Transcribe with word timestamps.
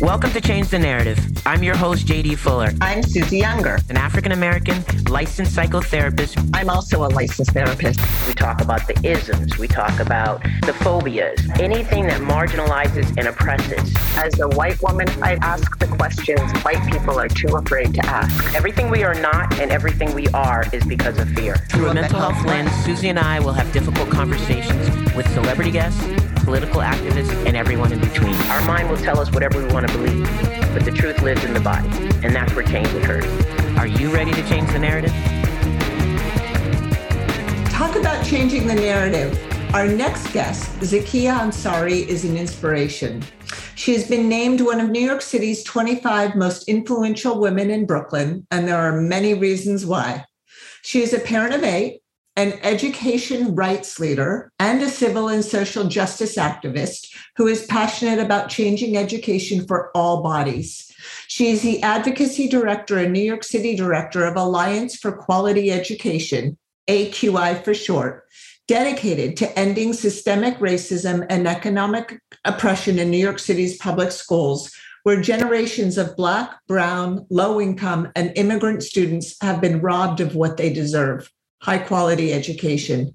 Welcome 0.00 0.32
to 0.32 0.42
Change 0.42 0.68
the 0.68 0.78
Narrative. 0.78 1.18
I'm 1.46 1.62
your 1.62 1.74
host, 1.74 2.06
JD 2.06 2.36
Fuller, 2.36 2.70
I'm 2.82 3.02
Susie 3.02 3.38
Younger. 3.38 3.78
an 3.88 3.96
African 3.96 4.32
American 4.32 4.84
licensed 5.08 5.56
psychotherapist. 5.56 6.50
I'm 6.52 6.68
also 6.68 7.06
a 7.06 7.08
licensed 7.08 7.52
therapist. 7.52 7.98
We 8.26 8.34
talk 8.34 8.60
about 8.60 8.86
the 8.86 9.00
isms, 9.02 9.56
we 9.56 9.66
talk 9.66 9.98
about 9.98 10.42
the 10.66 10.74
phobias, 10.74 11.40
anything 11.58 12.06
that 12.08 12.20
marginalizes 12.20 13.08
and 13.16 13.26
oppresses. 13.26 13.94
As 14.18 14.38
a 14.38 14.48
white 14.48 14.82
woman, 14.82 15.08
I 15.22 15.36
ask 15.36 15.78
the 15.78 15.86
questions 15.86 16.52
white 16.60 16.86
people 16.92 17.18
are 17.18 17.28
too 17.28 17.56
afraid 17.56 17.94
to 17.94 18.04
ask. 18.04 18.54
Everything 18.54 18.90
we 18.90 19.02
are 19.02 19.14
not 19.14 19.58
and 19.60 19.70
everything 19.70 20.12
we 20.14 20.28
are 20.28 20.64
is 20.74 20.84
because 20.84 21.18
of 21.18 21.30
fear. 21.30 21.56
Through 21.70 21.88
a 21.88 21.94
mental 21.94 22.20
health 22.20 22.44
lens, 22.44 22.70
Susie 22.84 23.08
and 23.08 23.18
I 23.18 23.40
will 23.40 23.54
have 23.54 23.72
difficult 23.72 24.10
conversations 24.10 24.90
with 25.14 25.26
celebrity 25.32 25.70
guests, 25.70 26.04
political 26.46 26.80
activists, 26.80 27.34
and 27.44 27.56
everyone 27.56 27.92
in 27.92 27.98
between. 27.98 28.36
Our 28.52 28.64
mind 28.64 28.88
will 28.88 28.96
tell 28.96 29.18
us 29.18 29.32
whatever 29.32 29.58
we 29.58 29.70
want 29.74 29.88
to 29.88 29.92
believe, 29.98 30.24
but 30.72 30.84
the 30.84 30.92
truth 30.92 31.20
lives 31.20 31.42
in 31.44 31.52
the 31.52 31.60
body, 31.60 31.88
and 32.24 32.34
that's 32.34 32.54
where 32.54 32.64
change 32.64 32.88
occurs. 32.94 33.26
Are 33.76 33.88
you 33.88 34.14
ready 34.14 34.30
to 34.30 34.48
change 34.48 34.70
the 34.70 34.78
narrative? 34.78 35.12
Talk 37.72 37.96
about 37.96 38.24
changing 38.24 38.68
the 38.68 38.76
narrative. 38.76 39.36
Our 39.74 39.88
next 39.88 40.32
guest, 40.32 40.64
Zakiyah 40.78 41.40
Ansari, 41.40 42.06
is 42.06 42.24
an 42.24 42.36
inspiration. 42.36 43.22
She 43.74 43.92
has 43.94 44.08
been 44.08 44.28
named 44.28 44.60
one 44.60 44.80
of 44.80 44.88
New 44.88 45.04
York 45.04 45.22
City's 45.22 45.64
25 45.64 46.36
most 46.36 46.68
influential 46.68 47.40
women 47.40 47.70
in 47.70 47.86
Brooklyn, 47.86 48.46
and 48.52 48.68
there 48.68 48.78
are 48.78 49.02
many 49.02 49.34
reasons 49.34 49.84
why. 49.84 50.24
She 50.82 51.02
is 51.02 51.12
a 51.12 51.18
parent 51.18 51.54
of 51.54 51.64
eight, 51.64 52.02
an 52.36 52.58
education 52.62 53.54
rights 53.54 53.98
leader, 53.98 54.52
and 54.58 54.82
a 54.82 54.90
civil 54.90 55.28
and 55.28 55.42
social 55.42 55.88
justice 55.88 56.36
activist 56.36 57.06
who 57.36 57.46
is 57.46 57.64
passionate 57.64 58.18
about 58.18 58.50
changing 58.50 58.96
education 58.96 59.66
for 59.66 59.90
all 59.94 60.22
bodies. 60.22 60.92
She 61.28 61.48
is 61.48 61.62
the 61.62 61.82
advocacy 61.82 62.46
director 62.46 62.98
and 62.98 63.12
New 63.12 63.22
York 63.22 63.42
City 63.42 63.74
director 63.74 64.26
of 64.26 64.36
Alliance 64.36 64.96
for 64.96 65.12
Quality 65.12 65.72
Education, 65.72 66.58
AQE 66.88 67.64
for 67.64 67.72
short, 67.72 68.24
dedicated 68.68 69.38
to 69.38 69.58
ending 69.58 69.94
systemic 69.94 70.58
racism 70.58 71.24
and 71.30 71.48
economic 71.48 72.20
oppression 72.44 72.98
in 72.98 73.10
New 73.10 73.16
York 73.16 73.38
City's 73.38 73.78
public 73.78 74.12
schools, 74.12 74.70
where 75.04 75.22
generations 75.22 75.96
of 75.96 76.16
Black, 76.16 76.50
Brown, 76.66 77.26
low 77.30 77.60
income, 77.60 78.10
and 78.14 78.32
immigrant 78.36 78.82
students 78.82 79.36
have 79.40 79.60
been 79.60 79.80
robbed 79.80 80.20
of 80.20 80.34
what 80.34 80.58
they 80.58 80.70
deserve 80.70 81.30
high 81.62 81.78
quality 81.78 82.32
education. 82.32 83.14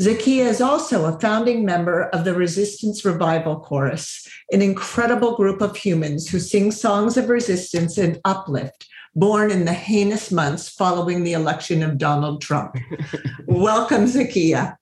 Zakiyah 0.00 0.46
is 0.46 0.60
also 0.60 1.06
a 1.06 1.18
founding 1.18 1.64
member 1.64 2.04
of 2.10 2.24
the 2.24 2.34
Resistance 2.34 3.04
Revival 3.04 3.58
Chorus, 3.60 4.26
an 4.52 4.62
incredible 4.62 5.34
group 5.34 5.60
of 5.60 5.76
humans 5.76 6.28
who 6.28 6.38
sing 6.38 6.70
songs 6.70 7.16
of 7.16 7.28
resistance 7.28 7.98
and 7.98 8.20
uplift, 8.24 8.86
born 9.16 9.50
in 9.50 9.64
the 9.64 9.72
heinous 9.72 10.30
months 10.30 10.68
following 10.68 11.24
the 11.24 11.32
election 11.32 11.82
of 11.82 11.98
Donald 11.98 12.40
Trump. 12.40 12.76
Welcome, 13.46 14.04
Zakiyah. 14.04 14.76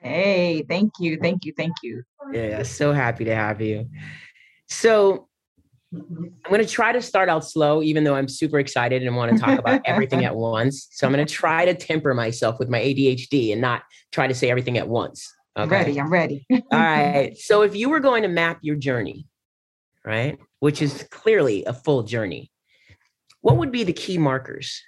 Hey, 0.00 0.62
thank 0.68 0.92
you, 0.98 1.18
thank 1.20 1.44
you, 1.44 1.52
thank 1.54 1.74
you. 1.82 2.02
Yeah, 2.32 2.62
so 2.62 2.92
happy 2.92 3.24
to 3.24 3.34
have 3.34 3.60
you. 3.60 3.90
So 4.68 5.28
I'm 5.94 6.34
going 6.48 6.60
to 6.60 6.66
try 6.66 6.92
to 6.92 7.00
start 7.00 7.28
out 7.28 7.44
slow, 7.44 7.82
even 7.82 8.04
though 8.04 8.14
I'm 8.14 8.28
super 8.28 8.58
excited 8.58 9.02
and 9.02 9.16
want 9.16 9.36
to 9.36 9.40
talk 9.42 9.58
about 9.58 9.80
everything 9.84 10.24
at 10.24 10.34
once. 10.34 10.88
So 10.92 11.06
I'm 11.06 11.12
going 11.12 11.24
to 11.24 11.32
try 11.32 11.64
to 11.64 11.74
temper 11.74 12.14
myself 12.14 12.58
with 12.58 12.68
my 12.68 12.80
ADHD 12.80 13.52
and 13.52 13.60
not 13.60 13.82
try 14.12 14.26
to 14.26 14.34
say 14.34 14.50
everything 14.50 14.78
at 14.78 14.88
once. 14.88 15.32
I'm 15.54 15.68
ready, 15.68 15.98
I'm 15.98 16.10
ready. 16.10 16.46
All 16.50 16.60
right. 16.70 17.36
So 17.38 17.62
if 17.62 17.74
you 17.74 17.88
were 17.88 18.00
going 18.00 18.22
to 18.22 18.28
map 18.28 18.58
your 18.62 18.76
journey, 18.76 19.26
right, 20.04 20.38
which 20.60 20.82
is 20.82 21.06
clearly 21.10 21.64
a 21.64 21.72
full 21.72 22.02
journey, 22.02 22.50
what 23.40 23.56
would 23.56 23.72
be 23.72 23.84
the 23.84 23.92
key 23.92 24.18
markers? 24.18 24.82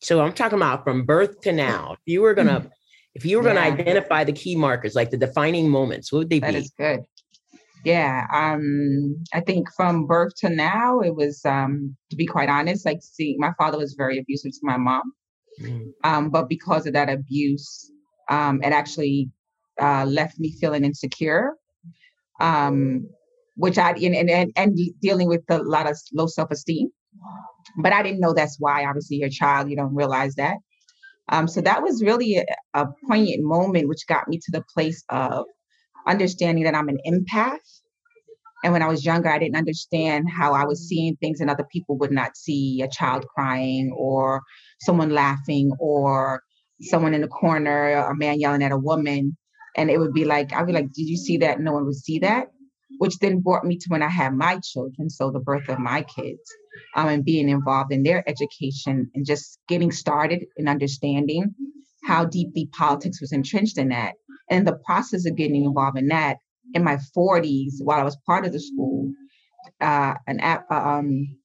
So 0.00 0.20
I'm 0.20 0.32
talking 0.32 0.58
about 0.58 0.84
from 0.84 1.04
birth 1.04 1.40
to 1.42 1.52
now. 1.52 1.92
If 1.92 2.00
you 2.06 2.22
were 2.22 2.34
going 2.34 2.48
to 2.48 2.70
if 3.14 3.24
you 3.24 3.36
were 3.36 3.44
going 3.44 3.54
to 3.54 3.62
Yeah. 3.62 3.72
identify 3.74 4.24
the 4.24 4.32
key 4.32 4.56
markers, 4.56 4.96
like 4.96 5.10
the 5.10 5.16
defining 5.16 5.68
moments, 5.70 6.10
what 6.10 6.18
would 6.18 6.30
they 6.30 6.40
That 6.40 6.52
be? 6.52 6.58
is 6.58 6.72
good. 6.76 7.04
Yeah, 7.84 8.26
um, 8.32 9.22
I 9.32 9.40
think 9.40 9.68
from 9.76 10.06
birth 10.06 10.34
to 10.38 10.48
now, 10.48 11.00
it 11.00 11.14
was 11.14 11.44
um, 11.44 11.96
to 12.10 12.16
be 12.16 12.26
quite 12.26 12.48
honest, 12.48 12.86
like 12.86 13.02
see, 13.02 13.36
my 13.38 13.52
father 13.58 13.78
was 13.78 13.94
very 13.94 14.18
abusive 14.18 14.52
to 14.52 14.60
my 14.62 14.76
mom. 14.76 15.12
Mm, 15.60 15.92
Um, 16.02 16.30
but 16.30 16.48
because 16.48 16.86
of 16.86 16.94
that 16.94 17.10
abuse, 17.10 17.90
um, 18.28 18.62
it 18.62 18.72
actually 18.72 19.30
uh, 19.80 20.04
left 20.06 20.38
me 20.38 20.52
feeling 20.60 20.84
insecure. 20.84 21.52
Um, 22.40 23.08
which 23.56 23.78
I 23.78 23.90
and, 23.92 24.28
and 24.30 24.52
and 24.56 24.78
dealing 25.00 25.28
with 25.28 25.42
a 25.48 25.58
lot 25.58 25.88
of 25.88 25.96
low 26.12 26.26
self-esteem. 26.26 26.88
But 27.82 27.92
I 27.92 28.02
didn't 28.02 28.20
know 28.20 28.32
that's 28.32 28.56
why. 28.58 28.84
Obviously, 28.84 29.18
you're 29.18 29.28
a 29.28 29.30
child, 29.30 29.70
you 29.70 29.76
don't 29.76 29.94
realize 29.94 30.34
that. 30.34 30.56
Um, 31.30 31.48
so 31.48 31.60
that 31.60 31.82
was 31.82 32.02
really 32.02 32.36
a, 32.36 32.44
a 32.74 32.86
poignant 33.08 33.42
moment, 33.42 33.88
which 33.88 34.06
got 34.06 34.28
me 34.28 34.38
to 34.38 34.50
the 34.52 34.64
place 34.74 35.04
of 35.08 35.46
understanding 36.06 36.64
that 36.64 36.74
I'm 36.74 36.88
an 36.88 36.98
empath. 37.06 37.58
And 38.62 38.72
when 38.72 38.82
I 38.82 38.88
was 38.88 39.04
younger, 39.04 39.28
I 39.28 39.38
didn't 39.38 39.56
understand 39.56 40.28
how 40.30 40.54
I 40.54 40.64
was 40.64 40.88
seeing 40.88 41.16
things 41.16 41.40
and 41.40 41.50
other 41.50 41.66
people 41.70 41.98
would 41.98 42.12
not 42.12 42.36
see 42.36 42.80
a 42.82 42.88
child 42.88 43.26
crying 43.28 43.94
or 43.96 44.42
someone 44.80 45.10
laughing 45.10 45.72
or 45.78 46.42
someone 46.80 47.14
in 47.14 47.20
the 47.20 47.28
corner, 47.28 47.92
a 47.92 48.16
man 48.16 48.40
yelling 48.40 48.62
at 48.62 48.72
a 48.72 48.78
woman. 48.78 49.36
And 49.76 49.90
it 49.90 49.98
would 49.98 50.14
be 50.14 50.24
like, 50.24 50.52
I'd 50.52 50.66
be 50.66 50.72
like, 50.72 50.92
did 50.92 51.08
you 51.08 51.16
see 51.16 51.38
that? 51.38 51.60
No 51.60 51.72
one 51.72 51.84
would 51.84 51.94
see 51.94 52.20
that. 52.20 52.48
Which 52.98 53.18
then 53.18 53.40
brought 53.40 53.64
me 53.64 53.76
to 53.76 53.86
when 53.88 54.02
I 54.02 54.08
had 54.08 54.34
my 54.34 54.60
children. 54.62 55.10
So 55.10 55.30
the 55.30 55.40
birth 55.40 55.68
of 55.68 55.78
my 55.78 56.02
kids 56.02 56.40
um, 56.94 57.08
and 57.08 57.24
being 57.24 57.48
involved 57.48 57.92
in 57.92 58.02
their 58.02 58.26
education 58.28 59.10
and 59.14 59.26
just 59.26 59.58
getting 59.68 59.90
started 59.90 60.46
and 60.56 60.68
understanding 60.68 61.54
how 62.04 62.24
deeply 62.24 62.68
politics 62.72 63.20
was 63.20 63.32
entrenched 63.32 63.78
in 63.78 63.88
that. 63.88 64.14
And 64.50 64.66
the 64.66 64.78
process 64.84 65.26
of 65.26 65.36
getting 65.36 65.64
involved 65.64 65.98
in 65.98 66.08
that 66.08 66.38
in 66.74 66.84
my 66.84 66.98
40s, 67.16 67.74
while 67.78 68.00
I 68.00 68.04
was 68.04 68.16
part 68.26 68.44
of 68.44 68.52
the 68.52 68.60
school, 68.60 69.12
uh, 69.80 70.14
an 70.26 70.40
um, 70.70 71.36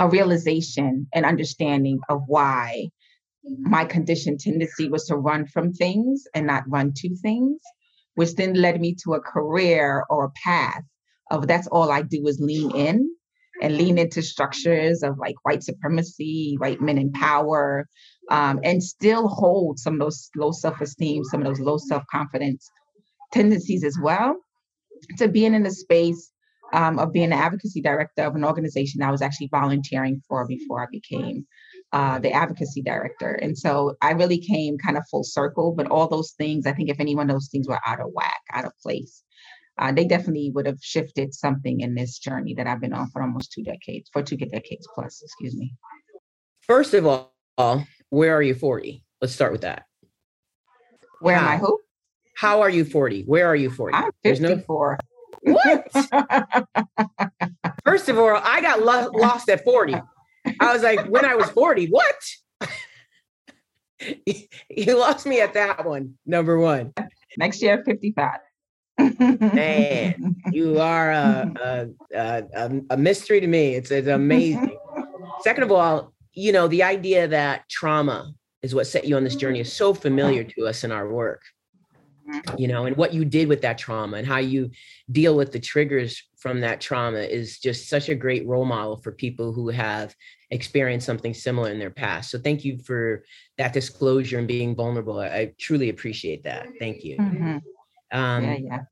a 0.00 0.08
realization 0.08 1.06
and 1.14 1.24
understanding 1.24 2.00
of 2.08 2.22
why 2.26 2.88
my 3.44 3.84
conditioned 3.84 4.40
tendency 4.40 4.88
was 4.88 5.06
to 5.06 5.16
run 5.16 5.46
from 5.46 5.72
things 5.72 6.24
and 6.34 6.46
not 6.46 6.68
run 6.68 6.92
to 6.96 7.16
things, 7.16 7.60
which 8.14 8.34
then 8.34 8.54
led 8.54 8.80
me 8.80 8.94
to 9.04 9.14
a 9.14 9.20
career 9.20 10.04
or 10.10 10.24
a 10.24 10.32
path 10.44 10.82
of 11.30 11.46
that's 11.46 11.66
all 11.68 11.90
I 11.90 12.02
do 12.02 12.26
is 12.26 12.40
lean 12.40 12.70
in 12.74 13.15
and 13.62 13.76
lean 13.76 13.98
into 13.98 14.22
structures 14.22 15.02
of 15.02 15.18
like 15.18 15.36
white 15.44 15.62
supremacy, 15.62 16.56
white 16.58 16.80
men 16.80 16.98
in 16.98 17.12
power, 17.12 17.86
um, 18.30 18.60
and 18.64 18.82
still 18.82 19.28
hold 19.28 19.78
some 19.78 19.94
of 19.94 20.00
those 20.00 20.30
low 20.36 20.52
self-esteem, 20.52 21.24
some 21.24 21.40
of 21.40 21.46
those 21.46 21.60
low 21.60 21.78
self-confidence 21.78 22.70
tendencies 23.32 23.84
as 23.84 23.98
well. 24.02 24.36
To 25.18 25.28
being 25.28 25.54
in 25.54 25.62
the 25.62 25.70
space 25.70 26.30
um, 26.72 26.98
of 26.98 27.12
being 27.12 27.26
an 27.26 27.32
advocacy 27.32 27.80
director 27.80 28.22
of 28.22 28.34
an 28.34 28.44
organization 28.44 29.02
I 29.02 29.10
was 29.10 29.22
actually 29.22 29.48
volunteering 29.50 30.22
for 30.28 30.46
before 30.46 30.82
I 30.82 30.86
became 30.90 31.46
uh, 31.92 32.18
the 32.18 32.32
advocacy 32.32 32.82
director. 32.82 33.32
And 33.32 33.56
so 33.56 33.94
I 34.02 34.12
really 34.12 34.38
came 34.38 34.76
kind 34.78 34.96
of 34.96 35.04
full 35.10 35.24
circle, 35.24 35.72
but 35.76 35.86
all 35.86 36.08
those 36.08 36.32
things, 36.32 36.66
I 36.66 36.72
think 36.72 36.90
if 36.90 37.00
any 37.00 37.14
one 37.14 37.30
of 37.30 37.36
those 37.36 37.48
things 37.50 37.68
were 37.68 37.80
out 37.86 38.00
of 38.00 38.10
whack, 38.12 38.40
out 38.52 38.64
of 38.64 38.72
place, 38.82 39.22
uh, 39.78 39.92
they 39.92 40.04
definitely 40.04 40.50
would 40.54 40.66
have 40.66 40.78
shifted 40.80 41.34
something 41.34 41.80
in 41.80 41.94
this 41.94 42.18
journey 42.18 42.54
that 42.54 42.66
I've 42.66 42.80
been 42.80 42.92
on 42.92 43.10
for 43.10 43.22
almost 43.22 43.52
two 43.52 43.62
decades, 43.62 44.08
for 44.12 44.22
two 44.22 44.36
decades 44.36 44.88
plus, 44.94 45.22
excuse 45.22 45.54
me. 45.56 45.74
First 46.60 46.94
of 46.94 47.06
all, 47.06 47.34
where 48.10 48.34
are 48.34 48.42
you 48.42 48.54
40? 48.54 49.02
Let's 49.20 49.34
start 49.34 49.52
with 49.52 49.62
that. 49.62 49.84
Where 51.20 51.36
am 51.36 51.44
I? 51.46 51.56
How? 51.56 51.66
Who? 51.66 51.80
How 52.36 52.60
are 52.60 52.70
you 52.70 52.84
40? 52.84 53.22
Where 53.22 53.46
are 53.46 53.56
you 53.56 53.70
40? 53.70 53.96
I'm 53.96 54.10
There's 54.22 54.40
no 54.40 54.48
54. 54.48 54.98
what? 55.42 55.88
First 57.84 58.08
of 58.08 58.18
all, 58.18 58.40
I 58.42 58.60
got 58.60 58.82
lo- 58.82 59.10
lost 59.14 59.48
at 59.48 59.64
40. 59.64 59.94
I 60.60 60.72
was 60.72 60.82
like, 60.82 61.06
when 61.06 61.24
I 61.24 61.34
was 61.34 61.48
40, 61.50 61.86
what? 61.88 62.14
you 64.26 64.98
lost 64.98 65.26
me 65.26 65.40
at 65.40 65.54
that 65.54 65.84
one. 65.84 66.14
Number 66.26 66.58
one. 66.58 66.92
Next 67.38 67.62
year, 67.62 67.82
55. 67.84 68.38
Man, 68.98 70.36
you 70.52 70.78
are 70.80 71.10
a, 71.12 71.88
a, 72.14 72.42
a, 72.54 72.80
a- 72.90 72.96
mystery 72.96 73.40
to 73.40 73.46
me. 73.46 73.74
It's, 73.74 73.90
it's 73.90 74.08
amazing. 74.08 74.78
Second 75.40 75.64
of 75.64 75.72
all, 75.72 76.12
you 76.32 76.52
know, 76.52 76.68
the 76.68 76.82
idea 76.82 77.28
that 77.28 77.68
trauma 77.68 78.32
is 78.62 78.74
what 78.74 78.86
set 78.86 79.06
you 79.06 79.16
on 79.16 79.24
this 79.24 79.36
journey 79.36 79.60
is 79.60 79.72
so 79.72 79.94
familiar 79.94 80.44
to 80.44 80.66
us 80.66 80.84
in 80.84 80.92
our 80.92 81.08
work. 81.08 81.42
You 82.58 82.68
know, 82.68 82.86
and 82.86 82.96
what 82.96 83.14
you 83.14 83.24
did 83.24 83.48
with 83.48 83.62
that 83.62 83.78
trauma 83.78 84.16
and 84.16 84.26
how 84.26 84.38
you 84.38 84.70
deal 85.10 85.36
with 85.36 85.52
the 85.52 85.60
triggers 85.60 86.22
from 86.38 86.60
that 86.60 86.80
trauma 86.80 87.18
is 87.18 87.58
just 87.60 87.88
such 87.88 88.08
a 88.08 88.14
great 88.14 88.46
role 88.46 88.64
model 88.64 88.96
for 88.96 89.12
people 89.12 89.52
who 89.52 89.68
have 89.68 90.14
experienced 90.50 91.06
something 91.06 91.34
similar 91.34 91.70
in 91.70 91.78
their 91.78 91.90
past. 91.90 92.30
So 92.30 92.38
thank 92.38 92.64
you 92.64 92.78
for 92.78 93.24
that 93.58 93.72
disclosure 93.72 94.38
and 94.38 94.48
being 94.48 94.74
vulnerable. 94.74 95.20
I, 95.20 95.26
I 95.28 95.52
truly 95.58 95.88
appreciate 95.88 96.44
that. 96.44 96.68
Thank 96.78 97.04
you. 97.04 97.16
Mhm. 97.18 97.62
Um, 98.12 98.42
yeah, 98.42 98.54
yeah. 98.56 98.84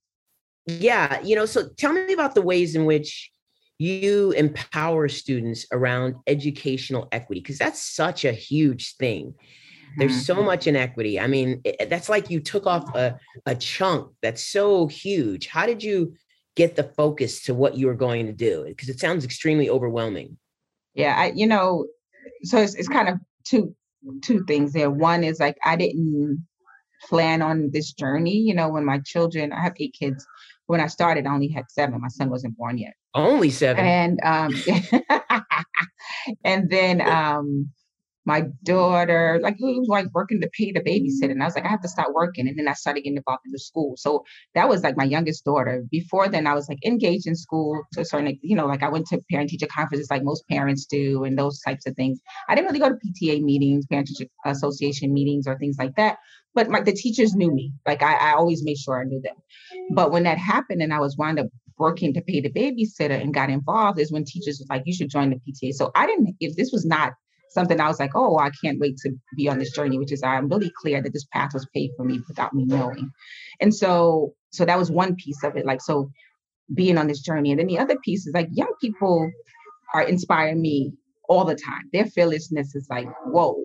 yeah, 0.67 1.21
you 1.21 1.37
know, 1.37 1.47
so 1.47 1.69
tell 1.77 1.93
me 1.93 2.13
about 2.13 2.35
the 2.35 2.43
ways 2.43 2.75
in 2.75 2.85
which 2.87 3.31
you 3.79 4.33
empower 4.33 5.09
students 5.09 5.67
around 5.73 6.15
educational 6.27 7.09
equity 7.13 7.41
because 7.41 7.59
that's 7.59 7.83
such 7.83 8.25
a 8.25 8.33
huge 8.33 8.97
thing 8.97 9.35
there's 9.99 10.17
so 10.17 10.37
Mhm. 10.37 10.45
much 10.45 10.67
inequity 10.67 11.21
i 11.21 11.27
mean 11.27 11.61
it- 11.65 11.91
that's 11.91 12.09
like 12.09 12.31
you 12.31 12.41
took 12.41 12.67
off 12.67 12.89
a, 12.95 13.17
a 13.47 13.55
chunk 13.57 14.13
that's 14.23 14.45
so 14.45 14.87
huge 14.89 15.49
how 15.49 15.67
did 15.67 15.83
you 15.83 16.15
get 16.57 16.77
the 16.77 16.85
focus 16.85 17.43
to 17.45 17.55
what 17.55 17.77
you 17.77 17.87
were 17.87 17.95
going 17.95 18.27
to 18.27 18.33
do 18.33 18.65
because 18.69 18.89
it 18.89 19.01
sounds 19.01 19.25
extremely 19.25 19.71
overwhelming 19.71 20.37
Yeah, 20.95 21.15
I 21.17 21.33
you 21.35 21.47
know, 21.47 21.87
so 22.45 22.59
it's 22.59 22.75
it's 22.75 22.89
kind 22.89 23.09
of 23.09 23.19
two 23.45 23.75
two 24.23 24.45
things 24.47 24.73
there. 24.73 24.91
One 24.91 25.25
is 25.25 25.41
like 25.41 25.57
I 25.65 25.77
didn't 25.77 26.47
plan 27.09 27.43
on 27.43 27.71
this 27.73 27.93
journey. 27.93 28.37
You 28.39 28.55
know, 28.55 28.69
when 28.69 28.85
my 28.85 28.99
children, 29.05 29.53
I 29.53 29.61
have 29.63 29.75
eight 29.79 29.95
kids. 29.99 30.27
When 30.67 30.81
I 30.81 30.87
started, 30.87 31.27
I 31.27 31.33
only 31.33 31.49
had 31.49 31.71
seven. 31.71 32.01
My 32.01 32.09
son 32.09 32.31
wasn't 32.31 32.57
born 32.57 32.79
yet. 32.79 32.95
only 33.15 33.51
seven 33.51 33.85
and 33.85 34.19
um 34.25 34.53
and 36.45 36.69
then 36.71 37.01
um 37.01 37.69
my 38.25 38.43
daughter 38.63 39.39
like 39.43 39.55
it 39.59 39.63
was 39.63 39.89
like 39.89 40.07
working 40.15 40.41
to 40.41 40.49
pay 40.57 40.73
the 40.73 40.81
babysitter 40.81 41.31
and 41.31 41.43
i 41.43 41.47
was 41.47 41.55
like 41.55 41.65
i 41.65 41.69
have 41.69 41.81
to 41.81 41.89
start 41.89 42.15
working 42.15 42.49
and 42.49 42.59
then 42.59 42.69
i 42.69 42.73
started 42.73 43.03
getting 43.03 43.17
involved 43.17 43.43
in 43.47 43.53
the 43.53 43.59
school. 43.59 43.95
So 43.97 44.25
that 44.55 44.69
was 44.69 44.83
like 44.83 44.97
my 44.97 45.05
youngest 45.05 45.45
daughter. 45.45 45.85
Before 45.91 46.29
then 46.29 46.47
i 46.47 46.55
was 46.55 46.69
like 46.69 46.85
engaged 46.85 47.27
in 47.27 47.37
school 47.37 47.83
to 47.93 48.01
a 48.01 48.05
certain 48.05 48.39
you 48.43 48.57
know 48.57 48.67
like 48.67 48.83
i 48.83 48.89
went 48.89 49.07
to 49.09 49.21
parent 49.31 49.51
teacher 49.51 49.67
conferences 49.67 50.11
like 50.11 50.23
most 50.23 50.47
parents 50.49 50.87
do 50.87 51.25
and 51.25 51.39
those 51.39 51.61
types 51.61 51.87
of 51.87 51.95
things. 51.97 52.21
I 52.49 52.55
didn't 52.55 52.69
really 52.69 52.81
go 52.81 52.89
to 52.91 52.95
pta 52.95 53.43
meetings 53.43 53.87
parent 53.87 54.09
teacher 54.09 54.31
association 54.45 55.13
meetings 55.13 55.47
or 55.47 55.59
things 55.59 55.77
like 55.79 55.95
that 55.97 56.19
but 56.55 56.69
my, 56.69 56.81
the 56.81 56.93
teachers 56.93 57.35
knew 57.35 57.53
me. 57.53 57.73
Like 57.85 58.01
I, 58.01 58.31
I 58.31 58.35
always 58.35 58.63
made 58.63 58.79
sure 58.79 59.01
i 59.01 59.05
knew 59.05 59.21
them. 59.21 59.35
But 59.91 60.13
when 60.13 60.23
that 60.23 60.39
happened 60.39 60.83
and 60.83 60.95
i 60.95 61.01
was 61.01 61.17
wound 61.17 61.39
up 61.39 61.49
working 61.79 62.15
to 62.15 62.21
pay 62.21 62.41
the 62.41 62.51
babysitter 62.51 63.21
and 63.21 63.35
got 63.35 63.51
involved 63.51 63.99
is 63.99 64.13
when 64.13 64.25
teachers 64.25 64.59
was 64.61 64.69
like, 64.71 64.83
you 64.87 64.95
should 64.95 65.11
join 65.11 65.31
the 65.31 65.37
PTA. 65.37 65.73
So 65.73 65.91
I 65.95 66.07
didn't, 66.07 66.37
if 66.41 66.57
this 66.57 66.71
was 66.73 66.85
not 66.85 67.15
something 67.55 67.81
I 67.81 67.89
was 67.89 68.01
like, 68.01 68.13
oh, 68.15 68.39
I 68.39 68.51
can't 68.63 68.81
wait 68.81 68.97
to 68.99 69.13
be 69.37 69.49
on 69.49 69.59
this 69.59 69.73
journey, 69.73 69.99
which 69.99 70.13
is 70.13 70.23
I'm 70.23 70.49
really 70.49 70.73
clear 70.83 71.01
that 71.03 71.13
this 71.13 71.27
path 71.33 71.55
was 71.55 71.67
paid 71.75 71.91
for 71.97 72.05
me 72.05 72.21
without 72.29 72.53
me 72.53 72.65
knowing. 72.65 73.11
And 73.61 73.75
so, 73.75 74.35
so 74.51 74.65
that 74.65 74.79
was 74.79 74.91
one 74.91 75.15
piece 75.15 75.43
of 75.45 75.57
it. 75.57 75.65
Like, 75.65 75.81
so 75.81 76.11
being 76.73 76.99
on 76.99 77.07
this 77.07 77.21
journey. 77.21 77.51
And 77.51 77.61
then 77.61 77.67
the 77.67 77.79
other 77.79 77.97
piece 78.05 78.27
is 78.27 78.35
like 78.35 78.49
young 78.53 78.73
people 78.81 79.31
are 79.95 80.03
inspiring 80.03 80.61
me 80.61 80.93
all 81.29 81.45
the 81.45 81.55
time. 81.55 81.89
Their 81.93 82.07
fearlessness 82.07 82.75
is 82.75 82.87
like, 82.91 83.09
whoa, 83.27 83.57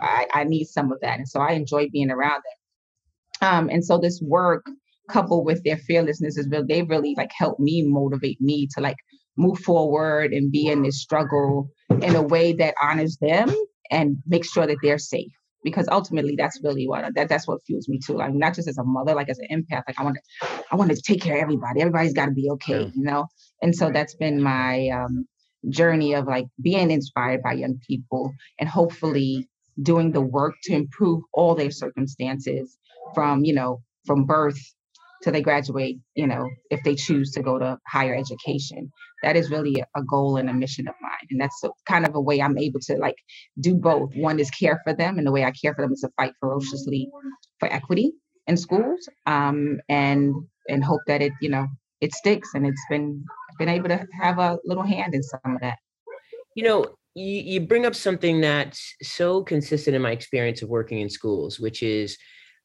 I, 0.00 0.26
I 0.32 0.44
need 0.44 0.66
some 0.66 0.92
of 0.92 1.00
that. 1.00 1.18
And 1.18 1.28
so 1.28 1.40
I 1.40 1.52
enjoy 1.52 1.88
being 1.90 2.10
around 2.10 2.42
them. 2.42 3.48
Um, 3.52 3.70
and 3.70 3.84
so 3.84 3.98
this 3.98 4.20
work 4.22 4.64
coupled 5.08 5.44
with 5.44 5.62
their 5.64 5.76
fearlessness 5.76 6.36
is 6.36 6.48
really 6.48 6.66
they 6.68 6.82
really 6.82 7.14
like 7.16 7.32
help 7.36 7.58
me 7.58 7.82
motivate 7.84 8.40
me 8.40 8.68
to 8.74 8.80
like 8.80 8.96
move 9.36 9.58
forward 9.58 10.32
and 10.32 10.52
be 10.52 10.68
in 10.68 10.82
this 10.82 11.00
struggle 11.00 11.68
in 11.90 12.16
a 12.16 12.22
way 12.22 12.52
that 12.52 12.74
honors 12.82 13.16
them 13.20 13.50
and 13.90 14.16
make 14.26 14.44
sure 14.44 14.66
that 14.66 14.76
they're 14.82 14.98
safe 14.98 15.32
because 15.62 15.86
ultimately 15.90 16.34
that's 16.36 16.60
really 16.62 16.88
what 16.88 17.04
that, 17.14 17.28
that's 17.28 17.46
what 17.46 17.60
fuels 17.66 17.88
me 17.88 17.98
too 17.98 18.14
like 18.14 18.32
not 18.32 18.54
just 18.54 18.68
as 18.68 18.78
a 18.78 18.84
mother 18.84 19.14
like 19.14 19.28
as 19.28 19.38
an 19.38 19.46
empath 19.52 19.82
like 19.86 19.98
i 19.98 20.02
want 20.04 20.16
to 20.16 20.48
i 20.70 20.76
want 20.76 20.90
to 20.90 21.00
take 21.02 21.20
care 21.20 21.36
of 21.36 21.42
everybody 21.42 21.80
everybody's 21.80 22.14
got 22.14 22.26
to 22.26 22.32
be 22.32 22.48
okay 22.50 22.80
Yeah. 22.84 22.90
you 22.94 23.04
know 23.04 23.26
and 23.62 23.74
so 23.74 23.90
that's 23.90 24.14
been 24.14 24.40
my 24.42 24.88
um 24.88 25.26
journey 25.68 26.14
of 26.14 26.26
like 26.26 26.46
being 26.62 26.90
inspired 26.90 27.42
by 27.42 27.52
young 27.52 27.78
people 27.86 28.32
and 28.58 28.68
hopefully 28.68 29.46
doing 29.82 30.12
the 30.12 30.20
work 30.20 30.54
to 30.64 30.72
improve 30.74 31.22
all 31.34 31.54
their 31.54 31.70
circumstances 31.70 32.78
from 33.14 33.44
you 33.44 33.52
know 33.54 33.82
from 34.06 34.24
birth 34.24 34.58
till 35.22 35.32
they 35.32 35.42
graduate 35.42 35.98
you 36.14 36.26
know 36.26 36.48
if 36.70 36.82
they 36.84 36.94
choose 36.94 37.30
to 37.32 37.42
go 37.42 37.58
to 37.58 37.78
higher 37.86 38.14
education. 38.14 38.90
That 39.22 39.36
is 39.36 39.50
really 39.50 39.84
a- 39.94 40.02
goal 40.04 40.38
and 40.38 40.48
a 40.48 40.54
mission 40.54 40.88
of 40.88 40.94
mine 41.02 41.26
and 41.30 41.40
that's 41.40 41.62
kind 41.86 42.06
of 42.06 42.14
a 42.14 42.20
way 42.20 42.40
i'm 42.40 42.56
able 42.58 42.80
to 42.80 42.96
like 42.96 43.16
do 43.60 43.74
both. 43.74 44.14
One 44.16 44.40
is 44.40 44.50
care 44.50 44.80
for 44.84 44.94
them 44.94 45.18
and 45.18 45.26
the 45.26 45.32
way 45.32 45.44
i 45.44 45.50
care 45.50 45.74
for 45.74 45.82
them 45.82 45.92
is 45.92 46.00
to 46.00 46.10
fight 46.16 46.32
ferociously 46.40 47.10
for 47.58 47.72
equity 47.72 48.12
in 48.46 48.56
schools 48.56 49.08
um, 49.26 49.80
and 49.88 50.34
and 50.68 50.84
hope 50.84 51.00
that 51.06 51.22
it 51.22 51.32
you 51.40 51.48
know 51.48 51.66
it 52.00 52.12
sticks 52.14 52.50
and 52.54 52.66
it's 52.66 52.84
been 52.88 53.24
been 53.58 53.68
able 53.68 53.88
to 53.88 54.06
have 54.20 54.38
a 54.38 54.58
little 54.64 54.82
hand 54.82 55.14
in 55.14 55.22
some 55.22 55.54
of 55.54 55.60
that. 55.60 55.78
You 56.54 56.64
know 56.64 56.86
you, 57.14 57.42
you 57.52 57.60
bring 57.60 57.86
up 57.86 57.94
something 57.94 58.40
that's 58.40 58.94
so 59.02 59.42
consistent 59.42 59.96
in 59.96 60.02
my 60.02 60.12
experience 60.12 60.62
of 60.62 60.68
working 60.68 61.00
in 61.00 61.10
schools 61.10 61.58
which 61.58 61.82
is 61.82 62.16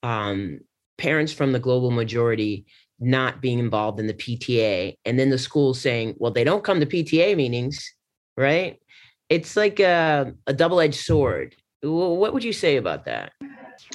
um, 0.04 0.60
parents 0.98 1.34
from 1.34 1.52
the 1.52 1.60
global 1.60 1.92
majority 1.92 2.66
not 3.00 3.42
being 3.42 3.60
involved 3.60 4.00
in 4.00 4.08
the 4.08 4.14
pta 4.14 4.96
and 5.06 5.20
then 5.20 5.30
the 5.30 5.38
school 5.38 5.74
saying 5.74 6.16
well 6.18 6.32
they 6.32 6.44
don't 6.44 6.64
come 6.64 6.80
to 6.80 6.86
pta 6.86 7.36
meetings 7.36 7.94
right 8.38 8.80
it's 9.28 9.58
like 9.58 9.80
a, 9.80 10.34
a 10.48 10.54
double-edged 10.54 10.96
sword 11.00 11.56
what 11.82 12.34
would 12.34 12.44
you 12.44 12.54
say 12.54 12.78
about 12.78 13.06
that 13.06 13.34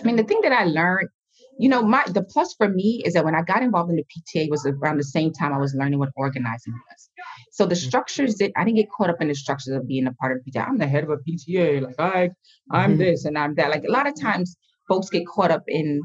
I 0.03 0.07
mean, 0.07 0.17
the 0.17 0.25
thing 0.25 0.41
that 0.43 0.53
I 0.53 0.65
learned, 0.65 1.09
you 1.59 1.69
know, 1.69 1.83
my 1.83 2.05
the 2.07 2.23
plus 2.23 2.55
for 2.55 2.69
me 2.69 3.03
is 3.05 3.15
that 3.15 3.25
when 3.25 3.35
I 3.35 3.43
got 3.43 3.63
involved 3.63 3.91
in 3.91 3.97
the 3.97 4.05
PTA 4.05 4.51
was 4.51 4.67
around 4.67 4.99
the 4.99 5.05
same 5.05 5.33
time 5.33 5.53
I 5.53 5.59
was 5.59 5.75
learning 5.75 5.99
what 5.99 6.11
organizing 6.17 6.73
was. 6.73 7.11
So 7.53 7.67
the 7.67 7.75
Mhm. 7.75 7.89
structures 7.89 8.37
that 8.37 8.53
I 8.57 8.65
didn't 8.65 8.77
get 8.77 8.91
caught 8.91 9.11
up 9.11 9.21
in 9.21 9.29
the 9.29 9.35
structures 9.35 9.75
of 9.75 9.87
being 9.87 10.07
a 10.07 10.13
part 10.15 10.37
of 10.37 10.45
the 10.45 10.51
PTA. 10.51 10.67
I'm 10.69 10.79
the 10.79 10.87
head 10.87 11.05
of 11.05 11.11
a 11.11 11.19
PTA, 11.19 11.81
like 11.81 11.99
I, 11.99 12.31
I'm 12.71 12.95
Mhm. 12.95 12.99
this 12.99 13.25
and 13.25 13.37
I'm 13.37 13.55
that. 13.57 13.71
Like 13.71 13.85
a 13.85 13.91
lot 13.91 14.07
of 14.07 14.15
times, 14.19 14.57
folks 14.89 15.11
get 15.11 15.27
caught 15.27 15.51
up 15.51 15.65
in 15.69 16.03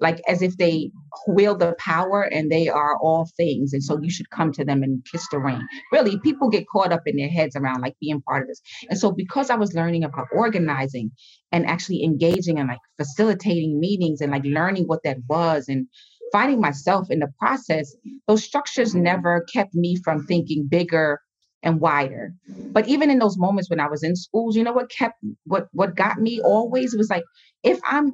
like 0.00 0.20
as 0.28 0.42
if 0.42 0.56
they 0.56 0.90
wield 1.26 1.60
the 1.60 1.74
power 1.78 2.22
and 2.22 2.50
they 2.50 2.68
are 2.68 2.96
all 2.98 3.28
things, 3.36 3.72
and 3.72 3.82
so 3.82 3.98
you 4.00 4.10
should 4.10 4.30
come 4.30 4.52
to 4.52 4.64
them 4.64 4.82
and 4.82 5.04
kiss 5.10 5.26
the 5.30 5.38
ring. 5.38 5.60
Really, 5.92 6.18
people 6.20 6.50
get 6.50 6.68
caught 6.68 6.92
up 6.92 7.02
in 7.06 7.16
their 7.16 7.28
heads 7.28 7.56
around 7.56 7.80
like 7.80 7.96
being 8.00 8.20
part 8.22 8.42
of 8.42 8.48
this. 8.48 8.60
And 8.90 8.98
so 8.98 9.12
because 9.12 9.50
I 9.50 9.56
was 9.56 9.74
learning 9.74 10.04
about 10.04 10.28
organizing 10.32 11.10
and 11.52 11.66
actually 11.66 12.04
engaging 12.04 12.58
and 12.58 12.68
like 12.68 12.78
facilitating 12.96 13.80
meetings 13.80 14.20
and 14.20 14.32
like 14.32 14.44
learning 14.44 14.84
what 14.84 15.02
that 15.04 15.18
was 15.28 15.66
and 15.68 15.86
finding 16.32 16.60
myself 16.60 17.10
in 17.10 17.20
the 17.20 17.32
process, 17.38 17.94
those 18.26 18.44
structures 18.44 18.94
never 18.94 19.46
kept 19.52 19.74
me 19.74 19.96
from 20.04 20.26
thinking 20.26 20.66
bigger 20.68 21.20
and 21.62 21.80
wider. 21.80 22.32
But 22.72 22.88
even 22.88 23.10
in 23.10 23.18
those 23.18 23.38
moments 23.38 23.70
when 23.70 23.80
I 23.80 23.88
was 23.88 24.02
in 24.02 24.16
schools, 24.16 24.56
you 24.56 24.62
know 24.62 24.72
what 24.72 24.90
kept 24.90 25.16
what 25.44 25.68
what 25.72 25.96
got 25.96 26.18
me 26.18 26.40
always 26.40 26.96
was 26.96 27.10
like 27.10 27.24
if 27.64 27.80
I'm 27.84 28.12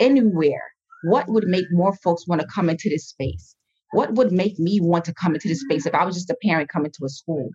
anywhere, 0.00 0.62
what 1.04 1.28
would 1.28 1.44
make 1.46 1.66
more 1.70 1.94
folks 2.02 2.26
want 2.26 2.40
to 2.40 2.46
come 2.46 2.68
into 2.68 2.88
this 2.88 3.08
space? 3.08 3.54
What 3.92 4.14
would 4.14 4.32
make 4.32 4.58
me 4.58 4.80
want 4.80 5.04
to 5.04 5.14
come 5.14 5.34
into 5.34 5.48
this 5.48 5.60
space 5.60 5.86
if 5.86 5.94
I 5.94 6.04
was 6.04 6.16
just 6.16 6.30
a 6.30 6.36
parent 6.42 6.68
coming 6.68 6.90
to 6.90 7.04
a 7.04 7.08
school? 7.08 7.48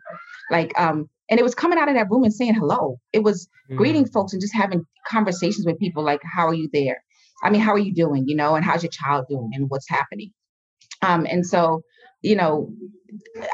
Like 0.51 0.71
um 0.79 1.09
and 1.29 1.39
it 1.39 1.43
was 1.43 1.55
coming 1.55 1.77
out 1.77 1.89
of 1.89 1.95
that 1.95 2.09
room 2.09 2.23
and 2.23 2.33
saying 2.33 2.55
hello. 2.55 2.99
It 3.13 3.23
was 3.23 3.47
greeting 3.75 4.07
folks 4.07 4.33
and 4.33 4.41
just 4.41 4.55
having 4.55 4.85
conversations 5.07 5.65
with 5.65 5.79
people 5.79 6.03
like 6.03 6.21
how 6.23 6.47
are 6.47 6.53
you 6.53 6.69
there 6.73 7.03
i 7.43 7.49
mean 7.49 7.61
how 7.61 7.71
are 7.71 7.79
you 7.79 7.93
doing 7.93 8.23
you 8.27 8.35
know 8.35 8.55
and 8.55 8.65
how's 8.65 8.83
your 8.83 8.91
child 8.91 9.25
doing 9.29 9.49
and 9.53 9.69
what's 9.69 9.89
happening 9.89 10.31
um 11.01 11.25
and 11.29 11.45
so 11.45 11.81
you 12.21 12.35
know 12.35 12.71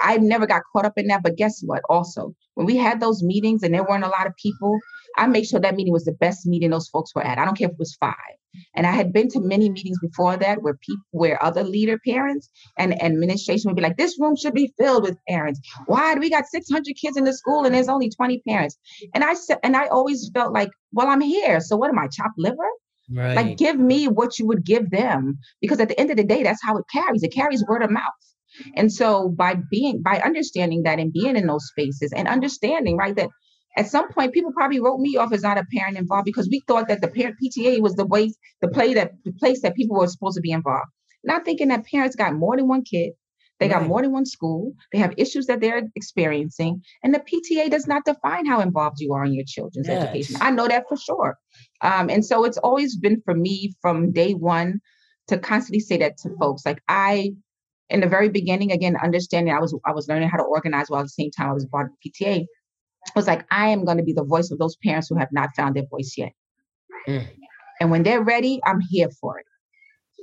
i 0.04 0.18
never 0.18 0.46
got 0.46 0.62
caught 0.72 0.86
up 0.86 0.94
in 0.98 1.08
that 1.08 1.24
but 1.24 1.36
guess 1.36 1.62
what 1.64 1.82
also 1.90 2.34
when 2.56 2.66
we 2.66 2.76
had 2.76 3.00
those 3.00 3.24
meetings 3.24 3.64
and 3.64 3.74
there 3.74 3.84
weren't 3.84 4.04
a 4.04 4.10
lot 4.10 4.28
of 4.28 4.36
people 4.36 4.78
i 5.18 5.26
made 5.28 5.46
sure 5.46 5.60
that 5.60 5.76
meeting 5.76 5.94
was 5.94 6.06
the 6.06 6.14
best 6.14 6.46
meeting 6.46 6.70
those 6.70 6.90
folks 6.90 7.14
were 7.16 7.24
at 7.24 7.38
i 7.38 7.46
don't 7.46 7.58
care 7.58 7.68
if 7.68 7.74
it 7.74 7.80
was 7.80 7.96
five 8.00 8.14
and 8.76 8.86
i 8.86 8.92
had 8.92 9.14
been 9.14 9.28
to 9.28 9.40
many 9.40 9.70
meetings 9.70 9.98
before 10.00 10.38
that 10.38 10.62
where 10.62 10.76
people 10.76 11.04
where 11.12 11.44
other 11.44 11.64
leader 11.64 12.00
parents 12.06 12.50
and 12.78 13.02
administration 13.02 13.70
would 13.70 13.76
be 13.76 13.82
like 13.82 13.98
this 13.98 14.18
room 14.20 14.36
should 14.36 14.54
be 14.54 14.74
filled 14.78 15.04
with 15.04 15.18
parents 15.28 15.60
why 15.88 16.14
do 16.14 16.20
we 16.20 16.30
got 16.30 16.46
600 16.46 16.96
kids 16.96 17.18
in 17.18 17.24
the 17.24 17.34
school 17.34 17.66
and 17.66 17.74
there's 17.74 17.90
only 17.90 18.10
20 18.10 18.42
parents 18.48 18.78
and 19.14 19.24
I 19.24 19.34
said, 19.34 19.60
and 19.64 19.76
I 19.76 19.88
always 19.88 20.30
felt 20.34 20.54
like, 20.54 20.72
well, 20.92 21.08
I'm 21.08 21.22
here. 21.22 21.60
So 21.60 21.76
what 21.76 21.90
am 21.90 22.00
I, 22.00 22.08
chopped 22.08 22.38
liver? 22.38 22.70
right 23.12 23.36
Like, 23.36 23.58
give 23.58 23.78
me 23.78 24.08
what 24.08 24.40
you 24.40 24.48
would 24.48 24.66
give 24.66 24.90
them, 24.90 25.38
because 25.62 25.80
at 25.80 25.90
the 25.90 26.00
end 26.00 26.12
of 26.12 26.18
the 26.18 26.24
day, 26.24 26.44
that's 26.44 26.64
how 26.64 26.78
it 26.78 26.86
carries. 26.92 27.24
It 27.24 27.34
carries 27.34 27.64
word 27.68 27.84
of 27.84 27.92
mouth. 27.92 28.04
And 28.76 28.92
so 28.92 29.30
by 29.30 29.56
being, 29.70 30.02
by 30.02 30.20
understanding 30.22 30.84
that 30.84 31.00
and 31.00 31.12
being 31.12 31.36
in 31.36 31.46
those 31.48 31.68
spaces 31.68 32.14
and 32.14 32.28
understanding, 32.28 32.98
right, 32.98 33.16
that 33.16 33.30
at 33.78 33.88
some 33.88 34.12
point 34.12 34.34
people 34.34 34.52
probably 34.54 34.80
wrote 34.80 35.00
me 35.00 35.18
off 35.18 35.34
as 35.34 35.44
not 35.44 35.58
a 35.58 35.66
parent 35.74 35.98
involved 35.98 36.26
because 36.26 36.48
we 36.50 36.62
thought 36.68 36.88
that 36.88 37.02
the 37.02 37.08
parent 37.08 37.36
PTA 37.44 37.82
was 37.82 37.96
the 37.96 38.06
way, 38.06 38.32
the 38.62 38.68
play 38.68 38.94
that 38.94 39.12
the 39.24 39.34
place 39.34 39.62
that 39.62 39.76
people 39.76 39.98
were 39.98 40.08
supposed 40.08 40.36
to 40.36 40.42
be 40.42 40.52
involved. 40.52 40.90
Not 41.24 41.44
thinking 41.44 41.70
that 41.70 41.86
parents 41.86 42.16
got 42.16 42.34
more 42.34 42.56
than 42.56 42.68
one 42.68 42.84
kid, 42.84 43.14
they 43.60 43.68
got 43.68 43.88
more 43.88 44.02
than 44.02 44.12
one 44.12 44.26
school, 44.26 44.74
they 44.92 45.00
have 45.00 45.14
issues 45.18 45.48
that 45.48 45.62
they're 45.62 45.82
experiencing, 45.96 46.84
and 47.04 47.14
the 47.14 47.20
PTA 47.20 47.70
does 47.70 47.88
not 47.88 48.04
define 48.06 48.46
how 48.46 48.60
involved 48.60 48.98
you 49.00 49.14
are 49.14 49.26
in 49.26 49.34
your 49.34 49.46
children's 49.48 49.88
education. 49.88 50.38
I 50.42 50.52
know 50.52 50.68
that 50.68 50.86
for 50.90 50.98
sure. 50.98 51.38
Um, 51.82 52.10
and 52.10 52.24
so 52.26 52.44
it's 52.44 52.58
always 52.58 52.98
been 52.98 53.22
for 53.24 53.34
me 53.34 53.74
from 53.82 54.12
day 54.12 54.34
one 54.34 54.82
to 55.28 55.38
constantly 55.38 55.80
say 55.80 55.98
that 55.98 56.18
to 56.20 56.30
folks. 56.38 56.66
Like 56.66 56.82
I, 56.88 57.32
in 57.90 58.02
the 58.02 58.08
very 58.08 58.30
beginning, 58.30 58.72
again, 58.72 58.98
understanding 59.02 59.54
I 59.54 59.60
was 59.60 59.76
I 59.86 59.92
was 59.92 60.08
learning 60.08 60.30
how 60.30 60.38
to 60.38 60.44
organize 60.44 60.90
while 60.90 61.02
at 61.02 61.06
the 61.06 61.10
same 61.10 61.32
time 61.32 61.50
I 61.50 61.54
was 61.54 61.66
part 61.66 61.92
of 61.92 61.94
PTA. 62.06 62.46
Was 63.16 63.28
like 63.28 63.46
I 63.52 63.70
am 63.70 63.86
going 63.86 63.98
to 63.98 64.04
be 64.04 64.14
the 64.14 64.24
voice 64.24 64.52
of 64.52 64.58
those 64.58 64.76
parents 64.78 65.08
who 65.10 65.18
have 65.18 65.32
not 65.32 65.56
found 65.56 65.76
their 65.76 65.86
voice 65.86 66.16
yet. 66.18 66.34
Mm. 67.08 67.28
And 67.80 67.92
when 67.92 68.04
they're 68.04 68.24
ready, 68.24 68.60
I'm 68.66 68.80
here 68.90 69.10
for 69.22 69.40
it. 69.40 69.46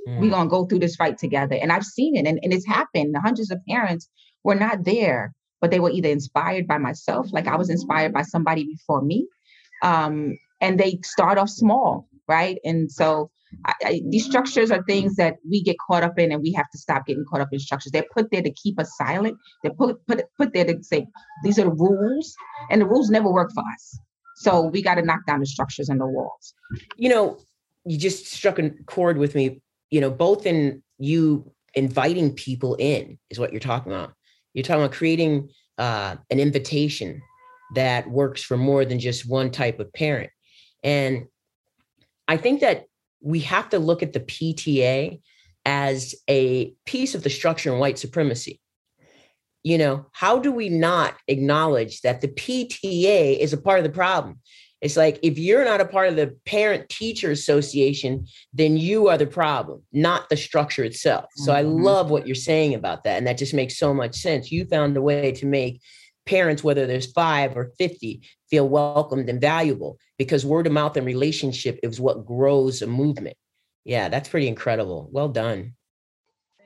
mm. 0.09 0.19
we're 0.19 0.29
gonna 0.31 0.49
go 0.49 0.65
through 0.65 0.79
this 0.79 0.95
fight 0.95 1.17
together. 1.17 1.57
And 1.61 1.71
I've 1.71 1.85
seen 1.85 2.15
it 2.15 2.25
and, 2.27 2.39
and 2.43 2.53
it's 2.53 2.67
happened. 2.67 3.15
The 3.15 3.21
Hundreds 3.21 3.51
of 3.51 3.59
parents 3.67 4.09
were 4.43 4.55
not 4.55 4.83
there, 4.83 5.33
but 5.61 5.71
they 5.71 5.79
were 5.79 5.91
either 5.91 6.09
inspired 6.09 6.67
by 6.67 6.77
myself, 6.77 7.31
like 7.31 7.47
I 7.47 7.55
was 7.55 7.69
inspired 7.69 8.13
by 8.13 8.23
somebody 8.23 8.65
before 8.65 9.01
me. 9.01 9.27
Um, 9.81 10.37
and 10.61 10.79
they 10.79 10.99
start 11.03 11.37
off 11.37 11.49
small, 11.49 12.07
right? 12.27 12.57
And 12.63 12.91
so 12.91 13.29
I, 13.65 13.73
I, 13.85 14.01
these 14.09 14.25
structures 14.25 14.71
are 14.71 14.83
things 14.83 15.15
that 15.15 15.35
we 15.49 15.61
get 15.61 15.77
caught 15.87 16.03
up 16.03 16.17
in, 16.19 16.31
and 16.31 16.41
we 16.41 16.51
have 16.53 16.69
to 16.71 16.77
stop 16.77 17.05
getting 17.05 17.25
caught 17.29 17.41
up 17.41 17.49
in 17.51 17.59
structures. 17.59 17.91
They're 17.91 18.05
put 18.13 18.31
there 18.31 18.41
to 18.41 18.51
keep 18.51 18.79
us 18.79 18.91
silent. 18.97 19.37
They're 19.61 19.73
put 19.73 20.05
put 20.07 20.23
put 20.37 20.53
there 20.53 20.65
to 20.65 20.83
say 20.83 21.05
these 21.43 21.59
are 21.59 21.65
the 21.65 21.71
rules, 21.71 22.35
and 22.69 22.81
the 22.81 22.85
rules 22.85 23.09
never 23.09 23.31
work 23.31 23.51
for 23.53 23.63
us. 23.73 23.99
So 24.37 24.63
we 24.63 24.81
got 24.81 24.95
to 24.95 25.01
knock 25.01 25.25
down 25.27 25.39
the 25.39 25.45
structures 25.45 25.89
and 25.89 25.99
the 25.99 26.07
walls. 26.07 26.53
You 26.97 27.09
know, 27.09 27.37
you 27.85 27.97
just 27.97 28.27
struck 28.27 28.59
a 28.59 28.71
chord 28.85 29.17
with 29.17 29.35
me. 29.35 29.61
You 29.91 30.01
know, 30.01 30.09
both 30.09 30.45
in 30.45 30.81
you 30.97 31.51
inviting 31.75 32.33
people 32.33 32.75
in 32.75 33.17
is 33.29 33.39
what 33.39 33.51
you're 33.51 33.59
talking 33.59 33.91
about. 33.91 34.13
You're 34.53 34.63
talking 34.63 34.83
about 34.83 34.95
creating 34.95 35.49
uh, 35.77 36.15
an 36.29 36.39
invitation 36.39 37.21
that 37.75 38.09
works 38.09 38.43
for 38.43 38.57
more 38.57 38.85
than 38.85 38.99
just 38.99 39.27
one 39.27 39.49
type 39.49 39.79
of 39.79 39.91
parent. 39.93 40.29
And 40.83 41.25
I 42.27 42.37
think 42.37 42.61
that 42.61 42.85
we 43.23 43.39
have 43.39 43.69
to 43.69 43.79
look 43.79 44.03
at 44.03 44.13
the 44.13 44.19
PTA 44.19 45.19
as 45.65 46.13
a 46.29 46.73
piece 46.85 47.15
of 47.15 47.23
the 47.23 47.29
structure 47.29 47.73
in 47.73 47.79
white 47.79 47.97
supremacy. 47.97 48.59
You 49.63 49.77
know, 49.77 50.05
how 50.11 50.39
do 50.39 50.51
we 50.51 50.67
not 50.67 51.15
acknowledge 51.27 52.01
that 52.01 52.19
the 52.19 52.27
PTA 52.27 53.39
is 53.39 53.53
a 53.53 53.57
part 53.57 53.79
of 53.79 53.85
the 53.85 53.89
problem? 53.89 54.39
It's 54.81 54.97
like 54.97 55.17
if 55.23 55.39
you're 55.39 55.63
not 55.63 55.79
a 55.79 55.85
part 55.85 56.09
of 56.09 56.17
the 56.17 56.35
parent 56.45 56.89
teacher 56.89 57.31
association, 57.31 58.27
then 58.51 58.75
you 58.75 59.07
are 59.07 59.17
the 59.17 59.25
problem, 59.25 59.81
not 59.93 60.27
the 60.27 60.35
structure 60.35 60.83
itself. 60.83 61.25
So 61.37 61.53
I 61.53 61.63
mm-hmm. 61.63 61.81
love 61.81 62.09
what 62.09 62.27
you're 62.27 62.35
saying 62.35 62.73
about 62.73 63.05
that. 63.05 63.17
And 63.17 63.25
that 63.25 63.37
just 63.37 63.53
makes 63.53 63.77
so 63.77 63.93
much 63.93 64.15
sense. 64.15 64.51
You 64.51 64.65
found 64.65 64.97
a 64.97 65.01
way 65.01 65.31
to 65.31 65.45
make 65.45 65.81
parents, 66.25 66.63
whether 66.63 66.85
there's 66.85 67.11
five 67.11 67.55
or 67.57 67.71
50, 67.77 68.21
feel 68.49 68.67
welcomed 68.67 69.29
and 69.29 69.41
valuable 69.41 69.97
because 70.17 70.45
word 70.45 70.67
of 70.67 70.73
mouth 70.73 70.97
and 70.97 71.05
relationship 71.05 71.79
is 71.83 71.99
what 71.99 72.25
grows 72.25 72.81
a 72.81 72.87
movement. 72.87 73.37
Yeah, 73.85 74.09
that's 74.09 74.29
pretty 74.29 74.47
incredible. 74.47 75.09
Well 75.11 75.29
done. 75.29 75.75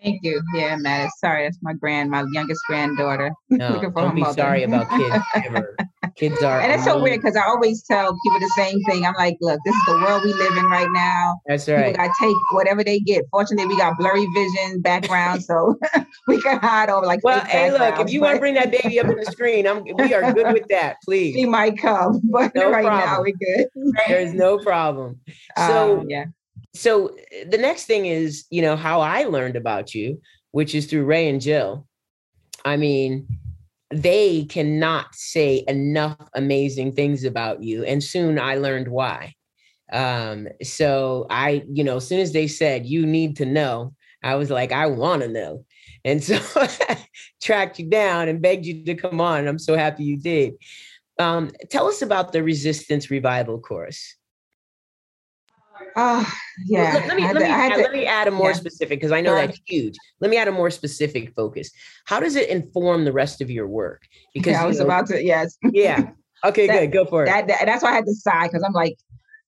Thank 0.03 0.23
you. 0.23 0.41
Yeah, 0.53 0.75
Matt. 0.77 1.09
Sorry, 1.19 1.43
that's 1.43 1.57
my 1.61 1.73
grand, 1.73 2.09
my 2.09 2.23
youngest 2.33 2.61
granddaughter. 2.67 3.31
No, 3.49 3.79
don't 3.95 4.13
be 4.13 4.21
mother. 4.21 4.33
sorry 4.33 4.63
about 4.63 4.89
kids 4.89 5.23
ever. 5.35 5.75
Kids 6.15 6.43
are. 6.43 6.59
And 6.59 6.71
it's 6.71 6.83
so 6.83 7.01
weird 7.01 7.21
because 7.21 7.35
I 7.35 7.43
always 7.43 7.81
tell 7.83 8.15
people 8.23 8.39
the 8.39 8.51
same 8.57 8.83
thing. 8.83 9.05
I'm 9.05 9.13
like, 9.13 9.37
look, 9.41 9.59
this 9.65 9.73
is 9.73 9.81
the 9.87 9.93
world 9.93 10.23
we 10.25 10.33
live 10.33 10.57
in 10.57 10.65
right 10.65 10.89
now. 10.91 11.39
That's 11.47 11.67
right. 11.67 11.85
People 11.85 12.05
got 12.05 12.13
to 12.13 12.25
take 12.27 12.35
whatever 12.51 12.83
they 12.83 12.99
get. 12.99 13.23
Fortunately, 13.31 13.65
we 13.65 13.77
got 13.77 13.97
blurry 13.97 14.27
vision 14.35 14.81
background, 14.81 15.43
so 15.43 15.75
we 16.27 16.41
can 16.41 16.59
hide 16.59 16.89
over 16.89 17.05
like. 17.05 17.23
Well, 17.23 17.43
hey, 17.45 17.71
look, 17.71 17.99
if 17.99 18.11
you 18.11 18.21
want 18.21 18.35
to 18.35 18.39
bring 18.39 18.55
that 18.55 18.69
baby 18.69 18.99
up 18.99 19.07
on 19.07 19.15
the 19.15 19.25
screen, 19.25 19.65
I'm, 19.65 19.83
we 19.97 20.13
are 20.13 20.33
good 20.33 20.53
with 20.53 20.67
that. 20.69 20.97
Please. 21.05 21.35
She 21.35 21.45
might 21.45 21.77
come, 21.77 22.19
but 22.25 22.53
no 22.53 22.69
right 22.69 22.85
problem. 22.85 23.05
now 23.05 23.21
we're 23.21 23.33
good. 23.33 23.67
There's 24.07 24.33
no 24.33 24.57
problem. 24.59 25.19
So 25.55 26.01
um, 26.01 26.09
yeah. 26.09 26.25
So 26.77 27.15
the 27.49 27.57
next 27.57 27.85
thing 27.85 28.05
is, 28.05 28.45
you 28.51 28.61
know, 28.61 28.75
how 28.75 29.01
I 29.01 29.23
learned 29.23 29.55
about 29.55 29.95
you, 29.95 30.21
which 30.51 30.75
is 30.75 30.85
through 30.85 31.05
Ray 31.05 31.27
and 31.27 31.41
Jill. 31.41 31.87
I 32.65 32.77
mean, 32.77 33.27
they 33.89 34.45
cannot 34.45 35.15
say 35.15 35.63
enough 35.67 36.17
amazing 36.35 36.93
things 36.93 37.23
about 37.23 37.63
you. 37.63 37.83
And 37.83 38.03
soon 38.03 38.37
I 38.37 38.55
learned 38.57 38.89
why. 38.89 39.33
Um, 39.91 40.49
so 40.61 41.25
I, 41.29 41.63
you 41.71 41.83
know, 41.83 41.97
as 41.97 42.07
soon 42.07 42.19
as 42.19 42.33
they 42.33 42.47
said 42.47 42.85
you 42.85 43.05
need 43.05 43.37
to 43.37 43.45
know, 43.45 43.93
I 44.21 44.35
was 44.35 44.49
like, 44.49 44.71
I 44.71 44.87
want 44.87 45.21
to 45.21 45.29
know. 45.29 45.65
And 46.03 46.23
so 46.23 46.37
tracked 47.41 47.79
you 47.79 47.89
down 47.89 48.27
and 48.27 48.41
begged 48.41 48.65
you 48.65 48.83
to 48.85 48.95
come 48.95 49.21
on. 49.21 49.39
And 49.39 49.49
I'm 49.49 49.59
so 49.59 49.75
happy 49.75 50.03
you 50.03 50.17
did. 50.17 50.53
Um, 51.17 51.51
tell 51.71 51.87
us 51.87 52.01
about 52.01 52.33
the 52.33 52.43
Resistance 52.43 53.09
Revival 53.09 53.59
Chorus. 53.59 54.16
Oh, 55.99 56.31
yeah. 56.67 56.93
Let, 56.93 57.07
let 57.07 57.17
me, 57.17 57.23
let, 57.23 57.33
to, 57.33 57.39
me 57.39 57.45
add, 57.45 57.73
to, 57.73 57.81
let 57.81 57.91
me 57.91 58.05
add 58.05 58.27
a 58.27 58.31
more 58.31 58.51
yeah. 58.51 58.55
specific, 58.55 58.99
because 58.99 59.11
I 59.11 59.19
know 59.19 59.33
that's 59.33 59.59
huge. 59.65 59.95
Let 60.21 60.29
me 60.29 60.37
add 60.37 60.47
a 60.47 60.51
more 60.51 60.69
specific 60.69 61.33
focus. 61.33 61.71
How 62.05 62.19
does 62.19 62.35
it 62.35 62.49
inform 62.49 63.03
the 63.03 63.11
rest 63.11 63.41
of 63.41 63.49
your 63.49 63.67
work? 63.67 64.03
Because 64.33 64.53
yeah, 64.53 64.63
I 64.63 64.67
was 64.67 64.77
know, 64.77 64.85
about 64.85 65.07
to, 65.07 65.23
yes. 65.23 65.57
Yeah. 65.71 66.11
Okay, 66.45 66.67
that, 66.67 66.79
good. 66.79 66.91
Go 66.91 67.05
for 67.05 67.23
it. 67.23 67.25
That, 67.25 67.47
that, 67.47 67.65
that's 67.65 67.81
why 67.81 67.89
I 67.89 67.95
had 67.95 68.05
to 68.05 68.13
sigh, 68.13 68.47
because 68.47 68.63
I'm 68.63 68.73
like, 68.73 68.95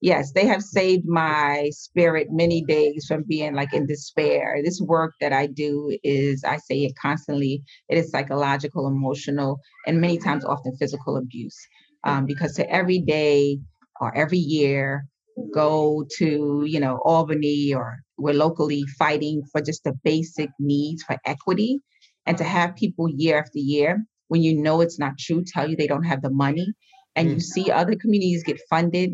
yes, 0.02 0.32
they 0.32 0.48
have 0.48 0.64
saved 0.64 1.06
my 1.06 1.70
spirit 1.72 2.30
many 2.32 2.64
days 2.64 3.06
from 3.08 3.24
being 3.28 3.54
like 3.54 3.72
in 3.72 3.86
despair. 3.86 4.60
This 4.64 4.82
work 4.82 5.14
that 5.22 5.32
I 5.32 5.46
do 5.46 5.96
is, 6.04 6.44
I 6.44 6.58
say 6.58 6.80
it 6.80 6.94
constantly, 7.00 7.62
it 7.90 7.98
is 8.00 8.10
psychological, 8.10 8.88
emotional, 8.88 9.60
and 9.86 10.02
many 10.02 10.18
times 10.18 10.44
often 10.44 10.76
physical 10.78 11.18
abuse. 11.18 11.58
Um, 12.06 12.26
because 12.26 12.54
to 12.54 12.68
every 12.72 12.98
day 12.98 13.60
or 14.02 14.16
every 14.18 14.40
year, 14.40 15.06
go 15.54 16.06
to 16.18 16.64
you 16.66 16.80
know 16.80 17.00
albany 17.06 17.74
or 17.74 18.00
we're 18.18 18.34
locally 18.34 18.84
fighting 18.98 19.42
for 19.52 19.62
just 19.62 19.84
the 19.84 19.94
basic 20.04 20.50
needs 20.60 21.04
for 21.04 21.18
equity 21.26 21.82
and 22.26 22.38
to 22.38 22.44
have 22.44 22.76
people 22.76 23.10
year 23.10 23.40
after 23.40 23.60
year 23.60 24.04
when 24.28 24.42
you 24.42 24.56
know 24.62 24.82
it's 24.82 25.00
not 25.00 25.18
true 25.18 25.44
tell 25.46 25.70
you 25.70 25.76
they 25.76 25.88
don't 25.88 26.04
have 26.04 26.22
the 26.22 26.30
money 26.30 26.68
and 27.16 27.30
mm. 27.30 27.34
you 27.34 27.40
see 27.40 27.72
other 27.72 27.96
communities 27.96 28.44
get 28.44 28.60
funded 28.70 29.12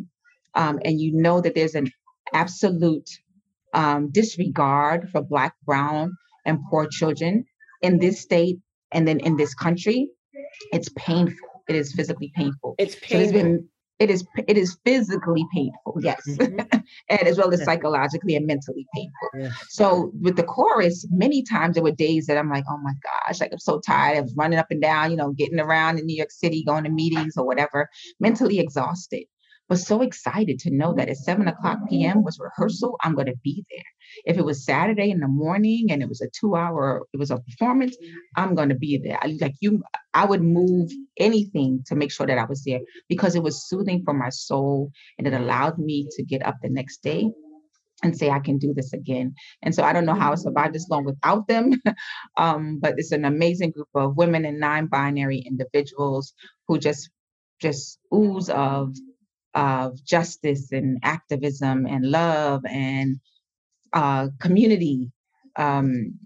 um, 0.56 0.80
and 0.84 1.00
you 1.00 1.12
know 1.14 1.42
that 1.42 1.56
there's 1.56 1.76
an 1.76 1.90
absolute 2.34 3.10
um, 3.74 4.10
disregard 4.12 5.10
for 5.12 5.22
black 5.22 5.54
brown 5.66 6.16
and 6.46 6.60
poor 6.70 6.88
children 6.88 7.46
in 7.82 8.00
this 8.00 8.22
state 8.22 8.58
and 8.92 9.08
then 9.08 9.20
in 9.20 9.36
this 9.38 9.54
country 9.54 10.10
it's 10.72 10.90
painful 10.96 11.64
it 11.68 11.76
is 11.76 11.94
physically 11.94 12.32
painful 12.36 12.76
it's 12.78 12.96
painful. 12.96 13.42
So 13.42 13.64
it 14.00 14.10
is 14.10 14.26
it 14.48 14.58
is 14.58 14.78
physically 14.86 15.46
painful 15.54 15.98
yes 16.02 16.22
mm-hmm. 16.28 16.60
and 17.10 17.22
as 17.28 17.38
well 17.38 17.54
as 17.54 17.64
psychologically 17.64 18.36
and 18.36 18.46
mentally 18.46 18.86
painful 18.94 19.30
yeah. 19.38 19.52
so 19.70 20.12
with 20.22 20.36
the 20.36 20.44
chorus 20.44 21.08
many 21.12 21.44
times 21.44 21.76
there 21.76 21.84
were 21.84 21.92
days 21.92 22.26
that 22.26 22.38
i'm 22.38 22.50
like 22.50 22.66
oh 22.70 22.78
my 22.78 22.92
gosh 23.04 23.40
like 23.40 23.52
i'm 23.54 23.60
so 23.60 23.80
tired 23.80 24.18
of 24.18 24.32
running 24.36 24.60
up 24.60 24.68
and 24.70 24.82
down 24.82 25.12
you 25.12 25.18
know 25.18 25.32
getting 25.32 25.60
around 25.60 25.98
in 25.98 26.06
new 26.06 26.16
york 26.16 26.32
city 26.32 26.64
going 26.64 26.84
to 26.84 26.90
meetings 26.90 27.38
or 27.38 27.46
whatever 27.46 27.90
mentally 28.20 28.60
exhausted 28.60 29.24
but 29.68 29.78
so 29.80 30.02
excited 30.02 30.60
to 30.60 30.72
know 30.72 30.94
that 30.94 31.10
at 31.10 31.18
7 31.18 31.48
o'clock 31.48 31.80
p.m 31.90 32.24
was 32.24 32.40
rehearsal 32.40 32.98
i'm 33.02 33.16
going 33.16 33.28
to 33.28 33.38
be 33.44 33.66
there 33.70 33.84
if 34.26 34.38
it 34.38 34.46
was 34.46 34.66
saturday 34.66 35.10
in 35.10 35.20
the 35.20 35.28
morning 35.28 35.88
and 35.92 36.02
it 36.02 36.10
was 36.10 36.22
a 36.22 36.30
two 36.30 36.56
hour 36.56 37.04
it 37.14 37.18
was 37.18 37.32
a 37.32 37.40
performance 37.40 37.98
i'm 38.36 38.56
going 38.56 38.70
to 38.70 38.76
be 38.76 38.98
there 38.98 39.20
like 39.40 39.56
you 39.60 39.82
i 40.14 40.26
would 40.26 40.42
move 40.42 40.92
anything 41.18 41.84
to 41.86 41.96
make 41.96 42.12
sure 42.12 42.28
that 42.28 42.38
i 42.38 42.46
was 42.46 42.64
there 42.64 42.82
because 43.10 43.36
it 43.36 43.44
was 43.44 43.68
soothing 43.68 44.04
for 44.04 44.14
my 44.14 44.30
soul 44.30 44.92
and 45.18 45.28
it 45.28 45.34
allowed 45.34 45.78
me 45.78 46.08
to 46.12 46.24
get 46.24 46.46
up 46.46 46.56
the 46.62 46.70
next 46.70 47.02
day 47.02 47.30
and 48.04 48.18
say 48.18 48.30
I 48.30 48.40
can 48.40 48.58
do 48.58 48.74
this 48.74 48.94
again. 48.94 49.36
And 49.62 49.74
so 49.74 49.84
I 49.84 49.94
don't 49.94 50.06
know 50.06 50.14
how 50.14 50.32
I 50.32 50.36
survived 50.36 50.76
this 50.76 50.90
long 50.90 51.06
without 51.06 51.48
them, 51.48 51.72
um, 52.38 52.80
but 52.80 52.96
it's 52.98 53.12
an 53.12 53.26
amazing 53.26 53.72
group 53.72 53.88
of 53.96 54.18
women 54.18 54.46
and 54.46 54.60
non-binary 54.60 55.40
individuals 55.40 56.34
who 56.68 56.78
just 56.78 57.10
just 57.62 58.00
ooze 58.14 58.50
of 58.50 58.94
of 59.56 60.04
justice 60.04 60.72
and 60.72 61.00
activism 61.02 61.88
and 61.88 62.12
love 62.12 62.64
and 62.66 63.20
uh, 63.94 64.28
community. 64.40 65.12
Um, 65.56 66.20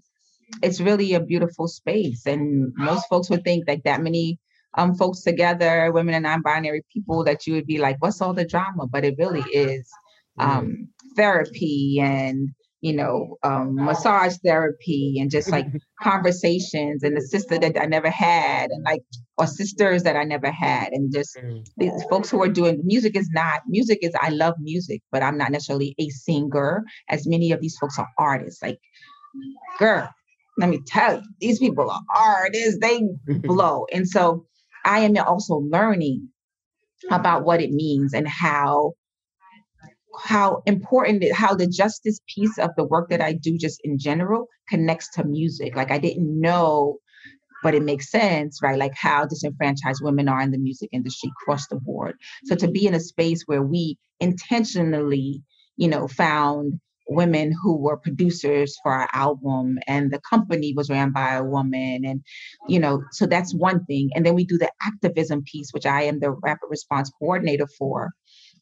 it's 0.63 0.81
really 0.81 1.13
a 1.13 1.19
beautiful 1.19 1.67
space. 1.67 2.25
And 2.25 2.73
most 2.75 3.07
folks 3.07 3.29
would 3.29 3.43
think 3.43 3.67
like 3.67 3.83
that 3.83 4.01
many 4.01 4.39
um, 4.73 4.95
folks 4.95 5.21
together, 5.21 5.91
women 5.91 6.15
and 6.15 6.23
non-binary 6.23 6.83
people, 6.91 7.23
that 7.23 7.45
you 7.45 7.53
would 7.53 7.67
be 7.67 7.77
like, 7.77 7.97
what's 7.99 8.21
all 8.21 8.33
the 8.33 8.45
drama? 8.45 8.87
But 8.87 9.05
it 9.05 9.15
really 9.17 9.43
is 9.53 9.89
um, 10.39 10.89
therapy 11.15 11.99
and 12.01 12.49
you 12.81 12.93
know, 12.93 13.37
um, 13.43 13.75
massage 13.75 14.35
therapy 14.43 15.17
and 15.19 15.29
just 15.29 15.49
like 15.49 15.65
conversations 16.01 17.03
and 17.03 17.15
the 17.15 17.21
sister 17.21 17.59
that 17.59 17.79
I 17.79 17.85
never 17.85 18.09
had 18.09 18.69
and 18.69 18.83
like 18.83 19.01
or 19.37 19.47
sisters 19.47 20.03
that 20.03 20.15
I 20.15 20.23
never 20.23 20.49
had 20.49 20.89
and 20.93 21.13
just 21.13 21.35
mm. 21.35 21.65
these 21.77 22.03
folks 22.09 22.29
who 22.29 22.41
are 22.41 22.49
doing 22.49 22.81
music 22.83 23.17
is 23.17 23.29
not 23.33 23.61
music 23.67 23.99
is 24.01 24.13
I 24.19 24.29
love 24.29 24.53
music, 24.59 25.01
but 25.11 25.23
I'm 25.23 25.37
not 25.37 25.51
necessarily 25.51 25.93
a 25.99 26.09
singer 26.09 26.83
as 27.09 27.27
many 27.27 27.51
of 27.51 27.59
these 27.59 27.77
folks 27.77 27.99
are 27.99 28.07
artists. 28.17 28.61
Like, 28.63 28.79
girl, 29.77 30.09
let 30.57 30.69
me 30.69 30.79
tell 30.87 31.17
you, 31.17 31.23
these 31.39 31.59
people 31.59 31.89
are 31.89 32.01
artists, 32.15 32.79
they 32.81 33.01
blow. 33.27 33.85
And 33.93 34.07
so 34.07 34.45
I 34.85 34.99
am 34.99 35.17
also 35.17 35.55
learning 35.55 36.29
about 37.11 37.43
what 37.43 37.61
it 37.61 37.71
means 37.71 38.13
and 38.13 38.27
how 38.27 38.93
how 40.23 40.61
important 40.65 41.23
it, 41.23 41.33
how 41.33 41.53
the 41.55 41.67
justice 41.67 42.19
piece 42.33 42.57
of 42.57 42.71
the 42.77 42.83
work 42.83 43.09
that 43.09 43.21
I 43.21 43.33
do 43.33 43.57
just 43.57 43.79
in 43.83 43.97
general 43.97 44.47
connects 44.67 45.09
to 45.15 45.23
music. 45.23 45.75
Like 45.75 45.91
I 45.91 45.97
didn't 45.97 46.39
know, 46.39 46.97
but 47.63 47.75
it 47.75 47.83
makes 47.83 48.11
sense, 48.11 48.59
right? 48.61 48.77
Like 48.77 48.95
how 48.95 49.25
disenfranchised 49.25 50.03
women 50.03 50.27
are 50.27 50.41
in 50.41 50.51
the 50.51 50.57
music 50.57 50.89
industry 50.91 51.31
across 51.41 51.67
the 51.67 51.77
board. 51.77 52.15
So 52.45 52.55
to 52.55 52.69
be 52.69 52.85
in 52.85 52.93
a 52.93 52.99
space 52.99 53.43
where 53.45 53.63
we 53.63 53.97
intentionally, 54.19 55.43
you 55.77 55.87
know, 55.87 56.07
found 56.07 56.79
women 57.09 57.53
who 57.61 57.75
were 57.75 57.97
producers 57.97 58.77
for 58.83 58.93
our 58.93 59.09
album 59.13 59.79
and 59.87 60.11
the 60.11 60.21
company 60.29 60.73
was 60.75 60.89
ran 60.89 61.11
by 61.11 61.33
a 61.33 61.43
woman 61.43 62.05
and 62.05 62.21
you 62.67 62.79
know 62.79 63.01
so 63.11 63.25
that's 63.25 63.53
one 63.53 63.83
thing 63.85 64.09
and 64.13 64.25
then 64.25 64.35
we 64.35 64.45
do 64.45 64.57
the 64.57 64.71
activism 64.83 65.43
piece 65.43 65.71
which 65.71 65.87
i 65.87 66.03
am 66.03 66.19
the 66.19 66.29
rapid 66.29 66.67
response 66.69 67.11
coordinator 67.19 67.67
for 67.77 68.11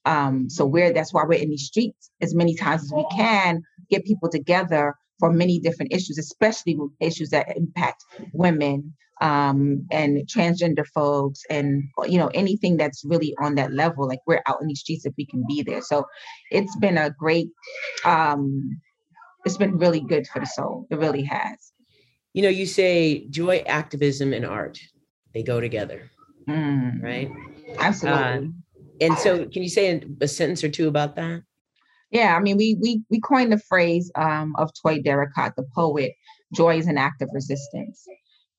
um, 0.08 0.50
so 0.50 0.66
we're 0.66 0.94
that's 0.94 1.14
why 1.14 1.24
we're 1.24 1.42
in 1.42 1.50
these 1.50 1.66
streets 1.66 2.10
as 2.22 2.34
many 2.34 2.56
times 2.56 2.84
as 2.84 2.94
we 2.94 3.06
can 3.16 3.62
get 3.90 4.06
people 4.06 4.30
together 4.30 4.96
for 5.20 5.32
many 5.32 5.60
different 5.60 5.92
issues 5.94 6.18
especially 6.18 6.78
issues 7.00 7.30
that 7.30 7.56
impact 7.58 8.04
women 8.34 8.94
um, 9.20 9.86
and 9.92 10.28
transgender 10.28 10.86
folks 10.94 11.42
and 11.50 11.84
you 12.08 12.18
know 12.18 12.30
anything 12.34 12.78
that's 12.78 13.04
really 13.04 13.36
on 13.42 13.56
that 13.56 13.74
level 13.74 14.08
like 14.08 14.20
we're 14.28 14.42
out 14.48 14.62
in 14.62 14.68
these 14.68 14.80
streets 14.80 15.06
if 15.06 15.14
we 15.18 15.26
can 15.26 15.44
be 15.48 15.64
there. 15.64 15.82
So 15.82 16.06
it's 16.52 16.76
been 16.78 16.98
a 16.98 17.10
great 17.10 17.50
um, 18.06 18.80
it's 19.46 19.58
been 19.58 19.78
really 19.78 20.02
good 20.02 20.28
for 20.28 20.40
the 20.40 20.46
soul. 20.46 20.88
It 20.92 21.00
really 21.00 21.24
has. 21.24 21.74
You 22.34 22.44
know 22.44 22.50
you 22.50 22.68
say 22.68 23.28
joy 23.30 23.64
activism 23.66 24.34
and 24.34 24.46
art 24.46 24.80
they 25.34 25.42
go 25.42 25.60
together 25.60 26.12
mm. 26.48 27.04
right? 27.04 27.30
Absolutely. 27.80 28.22
uh, 28.22 28.42
and 29.02 29.18
so 29.18 29.46
can 29.46 29.64
you 29.64 29.70
say 29.70 30.02
a 30.22 30.28
sentence 30.28 30.64
or 30.64 30.70
two 30.70 30.88
about 30.88 31.16
that 31.16 31.42
yeah 32.12 32.36
i 32.36 32.40
mean 32.40 32.58
we 32.58 32.76
we 32.82 33.02
we 33.10 33.20
coined 33.20 33.52
the 33.52 33.62
phrase 33.70 34.12
um, 34.16 34.56
of 34.58 34.70
Toi 34.82 35.00
Derricotte 35.00 35.56
the 35.56 35.66
poet 35.76 36.14
joy 36.54 36.78
is 36.78 36.88
an 36.88 36.98
act 36.98 37.22
of 37.22 37.30
resistance 37.34 38.08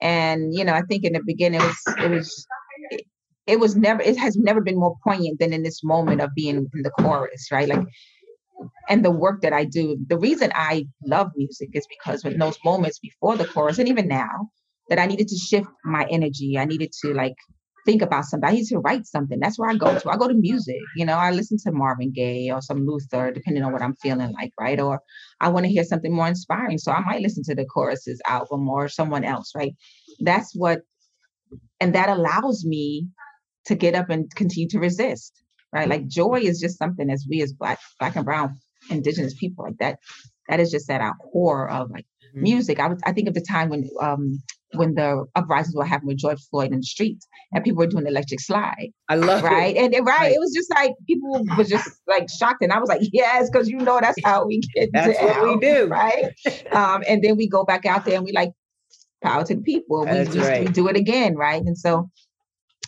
and 0.01 0.55
you 0.55 0.65
know, 0.65 0.75
I 0.75 0.83
think 0.83 1.05
in 1.05 1.15
the 1.15 1.23
beginning 1.25 1.61
it 1.61 1.65
was 1.65 1.97
it 1.99 2.11
was 2.11 2.47
it, 2.91 3.03
it 3.47 3.61
was 3.61 3.77
never 3.77 4.01
it 4.03 4.17
has 4.17 4.37
never 4.37 4.61
been 4.61 4.79
more 4.79 4.97
poignant 5.03 5.39
than 5.41 5.53
in 5.53 5.63
this 5.63 5.83
moment 5.83 6.21
of 6.21 6.35
being 6.35 6.57
in 6.57 6.83
the 6.83 6.91
chorus, 6.91 7.49
right? 7.51 7.69
Like 7.69 7.87
and 8.89 9.05
the 9.05 9.11
work 9.11 9.43
that 9.43 9.53
I 9.53 9.65
do, 9.65 9.97
the 10.09 10.19
reason 10.19 10.51
I 10.55 10.87
love 11.05 11.31
music 11.37 11.71
is 11.75 11.87
because 11.89 12.25
in 12.25 12.39
those 12.39 12.59
moments 12.65 12.99
before 12.99 13.37
the 13.37 13.47
chorus 13.47 13.79
and 13.79 13.89
even 13.89 14.09
now, 14.09 14.51
that 14.89 14.99
I 14.99 15.07
needed 15.07 15.29
to 15.29 15.37
shift 15.37 15.69
my 15.85 16.07
energy. 16.11 16.59
I 16.59 16.65
needed 16.65 16.93
to 17.03 17.15
like 17.15 17.37
think 17.89 18.03
about 18.03 18.27
something. 18.27 18.47
I 18.47 18.53
need 18.53 18.67
to 18.67 18.81
write 18.81 19.07
something. 19.07 19.41
That's 19.41 19.59
where 19.59 19.71
I 19.71 19.75
go 19.75 19.99
to. 19.99 20.11
I 20.11 20.19
go 20.19 20.29
to 20.29 20.35
music. 20.35 20.83
You 20.95 21.07
know, 21.07 21.17
I 21.17 21.31
listen 21.31 21.57
to 21.65 21.73
Marvin 21.73 22.13
Gaye 22.13 22.51
or 22.53 22.61
some 22.61 22.85
Luther, 22.87 23.31
depending 23.33 23.63
on 23.63 23.73
what 23.73 23.81
I'm 23.81 23.97
feeling 23.97 24.31
like, 24.33 24.53
right? 24.61 24.79
Or 24.79 25.01
I 25.41 25.49
want 25.49 25.65
to 25.65 25.73
hear 25.73 25.85
something 25.85 26.15
more 26.15 26.29
inspiring. 26.29 26.77
So 26.77 26.93
I 26.93 27.01
might 27.01 27.23
listen 27.23 27.43
to 27.45 27.55
the 27.55 27.65
choruses 27.65 28.21
album 28.27 28.69
or 28.69 28.89
someone 28.89 29.25
else, 29.25 29.53
right? 29.57 29.75
That's 30.21 30.55
what, 30.55 30.83
and 31.81 31.95
that 31.95 32.11
allows 32.11 32.63
me 32.67 33.09
to 33.65 33.75
get 33.75 33.95
up 33.95 34.11
and 34.11 34.31
continue 34.35 34.69
to 34.69 34.81
resist, 34.81 35.33
right? 35.73 35.89
Like 35.89 36.07
joy 36.09 36.41
is 36.43 36.61
just 36.61 36.77
something 36.77 37.09
as 37.09 37.27
we 37.31 37.41
as 37.41 37.55
black, 37.55 37.79
black 37.99 38.17
and 38.17 38.25
brown 38.27 38.59
indigenous 38.91 39.35
people 39.35 39.65
like 39.65 39.79
that, 39.79 39.99
that 40.51 40.61
is 40.61 40.71
just 40.71 40.91
at 40.91 41.01
our 41.01 41.15
core 41.15 41.71
of 41.71 41.91
like 41.91 42.05
mm-hmm. 42.05 42.43
music. 42.43 42.81
I 42.81 42.89
was 42.89 43.01
I 43.05 43.13
think 43.13 43.29
of 43.29 43.35
the 43.35 43.41
time 43.41 43.71
when 43.71 43.89
um 44.01 44.43
when 44.75 44.95
the 44.95 45.25
uprisings 45.35 45.75
were 45.75 45.85
happening 45.85 46.09
with 46.09 46.19
George 46.19 46.41
Floyd 46.51 46.73
in 46.73 46.79
the 46.79 46.83
streets 46.83 47.27
and 47.53 47.65
people 47.65 47.79
were 47.79 47.87
doing 47.87 48.07
electric 48.07 48.41
slide. 48.41 48.91
I 49.09 49.17
love 49.17 49.43
right. 49.43 49.75
It. 49.75 49.79
And, 49.79 49.95
and 49.95 50.07
right, 50.07 50.19
right, 50.19 50.33
it 50.33 50.39
was 50.39 50.53
just 50.55 50.71
like 50.75 50.93
people 51.07 51.45
were 51.57 51.65
just 51.65 51.89
like 52.07 52.29
shocked. 52.29 52.63
And 52.63 52.73
I 52.73 52.79
was 52.79 52.89
like, 52.89 53.01
yes, 53.13 53.49
because 53.51 53.69
you 53.69 53.79
know 53.79 53.99
that's 54.01 54.19
how 54.25 54.47
we 54.47 54.61
get 54.75 54.91
That's 54.93 55.19
what 55.21 55.43
we 55.43 55.59
do. 55.61 55.89
Right. 55.99 56.33
Um, 56.73 57.03
and 57.09 57.23
then 57.23 57.37
we 57.37 57.49
go 57.49 57.65
back 57.65 57.87
out 57.87 58.05
there 58.05 58.17
and 58.17 58.25
we 58.25 58.33
like 58.33 58.53
power 59.23 59.45
to 59.45 59.55
the 59.55 59.63
people. 59.63 60.05
We, 60.05 60.25
we, 60.25 60.41
right. 60.41 60.67
we 60.67 60.73
do 60.73 60.89
it 60.89 60.97
again, 60.97 61.35
right? 61.35 61.63
And 61.63 61.77
so 61.77 62.11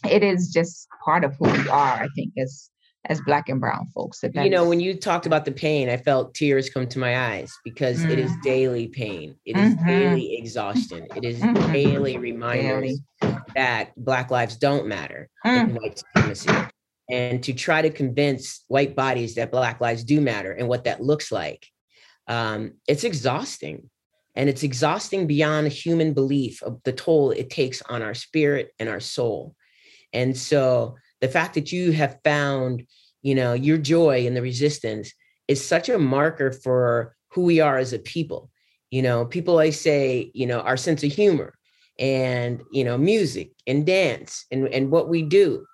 it 0.08 0.22
is 0.22 0.50
just 0.52 0.86
part 1.04 1.24
of 1.24 1.34
who 1.38 1.50
we 1.50 1.68
are, 1.68 2.02
I 2.02 2.08
think, 2.14 2.32
as 2.38 2.70
as 3.06 3.20
black 3.22 3.48
and 3.48 3.60
brown 3.60 3.86
folks. 3.94 4.20
That 4.20 4.34
you 4.34 4.50
know, 4.50 4.68
when 4.68 4.80
you 4.80 4.94
talked 4.94 5.26
about 5.26 5.44
the 5.44 5.52
pain, 5.52 5.88
I 5.88 5.96
felt 5.96 6.34
tears 6.34 6.68
come 6.68 6.86
to 6.88 6.98
my 6.98 7.18
eyes 7.32 7.52
because 7.64 8.00
mm. 8.00 8.10
it 8.10 8.18
is 8.18 8.30
mm. 8.30 8.42
daily 8.42 8.88
pain. 8.88 9.36
It 9.44 9.56
is 9.56 9.74
mm-hmm. 9.74 9.86
daily 9.86 10.36
exhaustion. 10.36 11.06
It 11.16 11.24
is 11.24 11.40
mm-hmm. 11.40 11.72
daily 11.72 12.18
reminders 12.18 13.00
daily. 13.20 13.36
that 13.54 13.92
black 13.96 14.30
lives 14.30 14.56
don't 14.56 14.86
matter 14.86 15.28
mm. 15.46 15.60
in 15.60 15.74
white 15.74 15.98
supremacy. 15.98 16.50
And 17.10 17.42
to 17.42 17.52
try 17.52 17.82
to 17.82 17.90
convince 17.90 18.64
white 18.68 18.94
bodies 18.94 19.34
that 19.34 19.50
black 19.50 19.80
lives 19.80 20.04
do 20.04 20.20
matter 20.20 20.52
and 20.52 20.68
what 20.68 20.84
that 20.84 21.02
looks 21.02 21.32
like, 21.32 21.66
um, 22.28 22.74
it's 22.86 23.04
exhausting. 23.04 23.90
And 24.36 24.48
it's 24.48 24.62
exhausting 24.62 25.26
beyond 25.26 25.72
human 25.72 26.12
belief 26.12 26.62
of 26.62 26.80
the 26.84 26.92
toll 26.92 27.32
it 27.32 27.50
takes 27.50 27.82
on 27.82 28.00
our 28.02 28.14
spirit 28.14 28.72
and 28.78 28.88
our 28.88 29.00
soul. 29.00 29.56
And 30.12 30.36
so 30.36 30.96
the 31.20 31.28
fact 31.28 31.54
that 31.54 31.72
you 31.72 31.92
have 31.92 32.18
found 32.24 32.86
you 33.22 33.34
know 33.34 33.52
your 33.52 33.78
joy 33.78 34.26
in 34.26 34.34
the 34.34 34.42
resistance 34.42 35.12
is 35.48 35.64
such 35.64 35.88
a 35.88 35.98
marker 35.98 36.52
for 36.52 37.16
who 37.30 37.42
we 37.42 37.60
are 37.60 37.78
as 37.78 37.92
a 37.92 37.98
people 37.98 38.50
you 38.90 39.02
know 39.02 39.24
people 39.24 39.54
always 39.54 39.80
say 39.80 40.30
you 40.34 40.46
know 40.46 40.60
our 40.60 40.76
sense 40.76 41.02
of 41.02 41.12
humor 41.12 41.54
and 41.98 42.62
you 42.72 42.84
know 42.84 42.96
music 42.96 43.52
and 43.66 43.86
dance 43.86 44.46
and, 44.50 44.68
and 44.68 44.90
what 44.90 45.08
we 45.08 45.22
do 45.22 45.64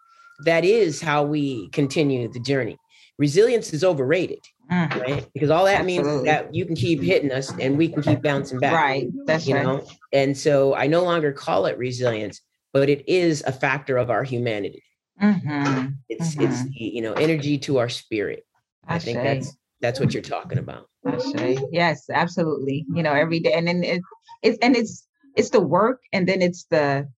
that 0.45 0.65
is 0.65 1.01
how 1.01 1.23
we 1.23 1.69
continue 1.71 2.31
the 2.31 2.41
journey 2.41 2.77
resilience 3.19 3.73
is 3.73 3.85
overrated 3.85 4.41
mm. 4.71 5.01
right 5.01 5.27
because 5.33 5.51
all 5.51 5.65
that 5.65 5.81
Absolutely. 5.81 6.13
means 6.13 6.25
that 6.25 6.55
you 6.55 6.67
can 6.67 6.75
keep 6.75 7.01
hitting 7.01 7.33
us 7.33 7.53
and 7.59 7.79
we 7.79 7.89
can 7.89 8.03
keep 8.03 8.23
bouncing 8.23 8.59
back 8.59 8.75
right 8.75 9.09
that's 9.25 9.47
you 9.47 9.55
right. 9.55 9.65
know 9.65 9.87
and 10.13 10.37
so 10.37 10.75
i 10.75 10.87
no 10.87 11.03
longer 11.03 11.33
call 11.33 11.67
it 11.67 11.79
resilience 11.79 12.41
but 12.73 12.91
it 12.91 13.09
is 13.09 13.43
a 13.47 13.53
factor 13.53 13.97
of 13.97 14.11
our 14.11 14.25
humanity 14.25 14.83
Mm-hmm. 15.23 15.89
It's 16.09 16.35
mm-hmm. 16.35 16.43
it's 16.43 16.63
the, 16.65 16.71
you 16.75 17.03
know 17.03 17.15
energy 17.15 17.59
to 17.59 17.79
our 17.79 17.89
spirit. 17.89 18.47
I, 18.87 18.97
I 18.97 18.99
think 18.99 19.19
that's 19.19 19.57
that's 19.81 20.01
what 20.01 20.15
you're 20.15 20.23
talking 20.23 20.59
about. 20.59 20.89
I 21.07 21.59
yes, 21.71 22.07
absolutely. 22.13 22.85
You 22.93 23.03
know, 23.03 23.13
every 23.13 23.41
day, 23.41 23.53
and 23.53 23.67
then 23.67 23.85
it, 23.85 24.03
it's 24.43 24.59
and 24.63 24.77
it's 24.77 25.07
it's 25.37 25.51
the 25.51 25.61
work, 25.61 26.03
and 26.13 26.27
then 26.29 26.43
it's 26.43 26.65
the, 26.71 27.09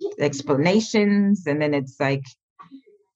the 0.00 0.24
explanations, 0.24 1.46
and 1.46 1.60
then 1.60 1.74
it's 1.74 1.96
like 1.98 2.22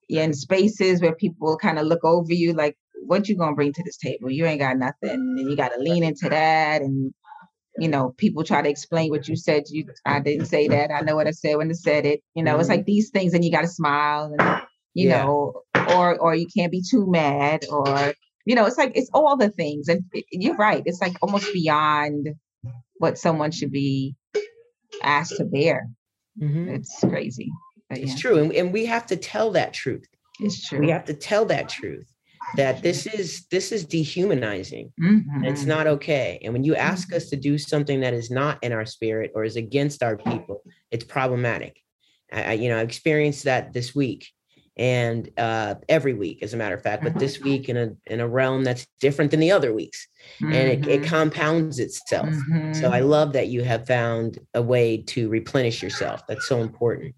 yeah, 0.09 0.23
in 0.23 0.35
spaces 0.35 1.01
where 1.01 1.15
people 1.15 1.57
kind 1.57 1.79
of 1.79 1.87
look 1.87 2.05
over 2.05 2.33
you, 2.33 2.53
like, 2.53 2.77
what 3.05 3.29
you 3.29 3.37
gonna 3.37 3.55
bring 3.55 3.73
to 3.73 3.83
this 3.85 3.97
table? 3.97 4.31
You 4.31 4.47
ain't 4.47 4.61
got 4.61 4.79
nothing, 4.79 5.11
and 5.11 5.51
you 5.51 5.57
got 5.57 5.73
to 5.73 5.81
lean 5.81 6.03
into 6.03 6.29
that, 6.29 6.83
and 6.83 7.13
you 7.79 7.89
know, 7.89 8.15
people 8.17 8.45
try 8.45 8.63
to 8.63 8.69
explain 8.69 9.11
what 9.11 9.29
you 9.29 9.37
said. 9.37 9.65
You, 9.69 9.87
I 10.05 10.21
didn't 10.21 10.47
say 10.47 10.69
that. 10.69 10.91
I 10.91 11.01
know 11.01 11.17
what 11.17 11.27
I 11.27 11.33
said 11.33 11.57
when 11.57 11.71
I 11.71 11.75
said 11.75 12.07
it. 12.07 12.21
You 12.35 12.43
know, 12.43 12.53
mm-hmm. 12.53 12.61
it's 12.61 12.69
like 12.69 12.85
these 12.85 13.11
things, 13.11 13.35
and 13.35 13.45
you 13.45 13.51
got 13.51 13.63
to 13.63 13.69
smile, 13.69 14.33
and 14.37 14.63
you 14.95 15.09
yeah. 15.09 15.23
know, 15.23 15.63
or 15.95 16.19
or 16.19 16.35
you 16.35 16.47
can't 16.55 16.73
be 16.73 16.83
too 16.89 17.07
mad, 17.09 17.65
or 17.71 18.15
you 18.45 18.55
know, 18.55 18.67
it's 18.67 18.79
like 18.79 18.93
it's 18.95 19.11
all 19.13 19.37
the 19.37 19.51
things. 19.51 19.89
And 19.89 20.03
you're 20.31 20.57
right. 20.57 20.83
It's 20.87 21.01
like 21.01 21.17
almost 21.23 21.53
beyond 21.53 22.29
what 22.99 23.19
someone 23.19 23.51
should 23.51 23.73
be 23.73 24.17
asked 25.03 25.37
to 25.37 25.45
bear. 25.45 25.89
Mm-hmm. 26.41 26.69
It's 26.69 27.01
crazy. 27.01 27.51
But, 27.89 27.99
it's 27.99 28.19
true, 28.19 28.39
and, 28.39 28.53
and 28.53 28.73
we 28.73 28.87
have 28.87 29.07
to 29.07 29.17
tell 29.17 29.53
that 29.53 29.73
truth. 29.73 30.07
It's 30.41 30.69
true. 30.69 30.81
We 30.81 30.91
have 30.91 31.05
to 31.07 31.15
tell 31.15 31.45
that 31.47 31.69
truth 31.69 32.07
that 32.55 32.83
this 32.83 33.07
is 33.07 33.47
this 33.51 33.73
is 33.73 33.85
dehumanizing 33.85 34.93
mm-hmm. 35.01 35.45
it's 35.45 35.65
not 35.65 35.87
okay 35.87 36.39
and 36.43 36.53
when 36.53 36.63
you 36.63 36.77
ask 36.77 37.13
us 37.13 37.29
to 37.29 37.37
do 37.37 37.59
something 37.59 38.01
that 38.01 38.15
is 38.15 38.31
not 38.31 38.63
in 38.63 38.73
our 38.73 38.87
spirit 38.87 39.33
or 39.35 39.45
is 39.45 39.57
against 39.57 40.03
our 40.03 40.17
people 40.17 40.63
it's 40.91 41.05
problematic 41.05 41.81
i 42.33 42.53
you 42.53 42.69
know 42.69 42.79
i 42.79 42.83
experienced 42.83 43.45
that 43.45 43.73
this 43.73 43.95
week 43.95 44.29
and 44.79 45.31
uh, 45.39 45.75
every 45.89 46.13
week 46.13 46.43
as 46.43 46.53
a 46.53 46.57
matter 46.57 46.75
of 46.75 46.83
fact 46.83 47.03
but 47.03 47.19
this 47.19 47.39
mm-hmm. 47.39 47.49
week 47.49 47.69
in 47.69 47.77
a 47.77 47.91
in 48.07 48.21
a 48.21 48.29
realm 48.29 48.63
that's 48.63 48.87
different 49.01 49.31
than 49.31 49.41
the 49.41 49.51
other 49.51 49.73
weeks 49.73 50.07
mm-hmm. 50.41 50.53
and 50.53 50.69
it, 50.69 50.87
it, 50.87 51.01
mm-hmm. 51.01 51.09
compounds 51.09 51.79
itself 51.79 52.29
mm-hmm. 52.29 52.73
so 52.75 52.91
i 52.91 53.01
love 53.01 53.33
that 53.33 53.49
you 53.49 53.63
have 53.63 53.87
found 53.87 54.39
a 54.55 54.63
way 54.63 54.99
to 54.99 55.29
replenish 55.31 55.83
yourself 55.83 56.23
that's 56.27 56.47
so 56.47 56.61
important 56.61 57.15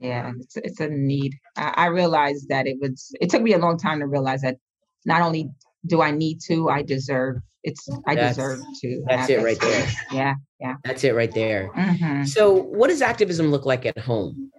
yeah, 0.00 0.32
it's, 0.40 0.56
it's 0.56 0.80
a 0.80 0.88
need. 0.88 1.34
I, 1.56 1.74
I 1.76 1.86
realized 1.86 2.48
that 2.48 2.66
it 2.66 2.78
was, 2.80 3.14
it 3.20 3.30
took 3.30 3.42
me 3.42 3.52
a 3.52 3.58
long 3.58 3.78
time 3.78 4.00
to 4.00 4.06
realize 4.06 4.42
that 4.42 4.56
not 5.04 5.22
only 5.22 5.50
do 5.86 6.02
I 6.02 6.10
need 6.10 6.38
to, 6.48 6.68
I 6.68 6.82
deserve 6.82 7.36
it's 7.62 7.88
I 8.06 8.14
that's, 8.14 8.36
deserve 8.36 8.60
to. 8.80 9.04
That's 9.06 9.28
it 9.28 9.42
right 9.42 9.60
there. 9.60 9.88
Yeah, 10.12 10.34
yeah. 10.60 10.74
That's 10.84 11.04
it 11.04 11.14
right 11.14 11.32
there. 11.32 11.70
Mm-hmm. 11.76 12.24
So, 12.24 12.54
what 12.54 12.88
does 12.88 13.02
activism 13.02 13.50
look 13.50 13.66
like 13.66 13.84
at 13.84 13.98
home? 13.98 14.50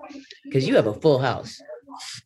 Because 0.43 0.67
you 0.67 0.75
have 0.75 0.87
a 0.87 0.93
full 0.93 1.19
house. 1.19 1.57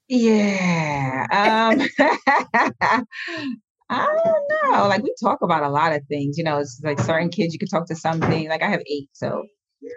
Yeah. 0.07 1.25
Um, 1.31 1.87
I 3.89 4.05
don't 4.23 4.73
know. 4.73 4.87
Like 4.87 5.03
we 5.03 5.13
talk 5.21 5.41
about 5.41 5.63
a 5.63 5.69
lot 5.69 5.93
of 5.93 6.01
things. 6.07 6.37
You 6.37 6.43
know, 6.43 6.57
it's 6.57 6.81
like 6.83 6.99
certain 6.99 7.29
kids 7.29 7.53
you 7.53 7.59
can 7.59 7.67
talk 7.67 7.87
to 7.87 7.95
something. 7.95 8.49
Like 8.49 8.61
I 8.61 8.69
have 8.69 8.81
eight, 8.87 9.09
so 9.13 9.43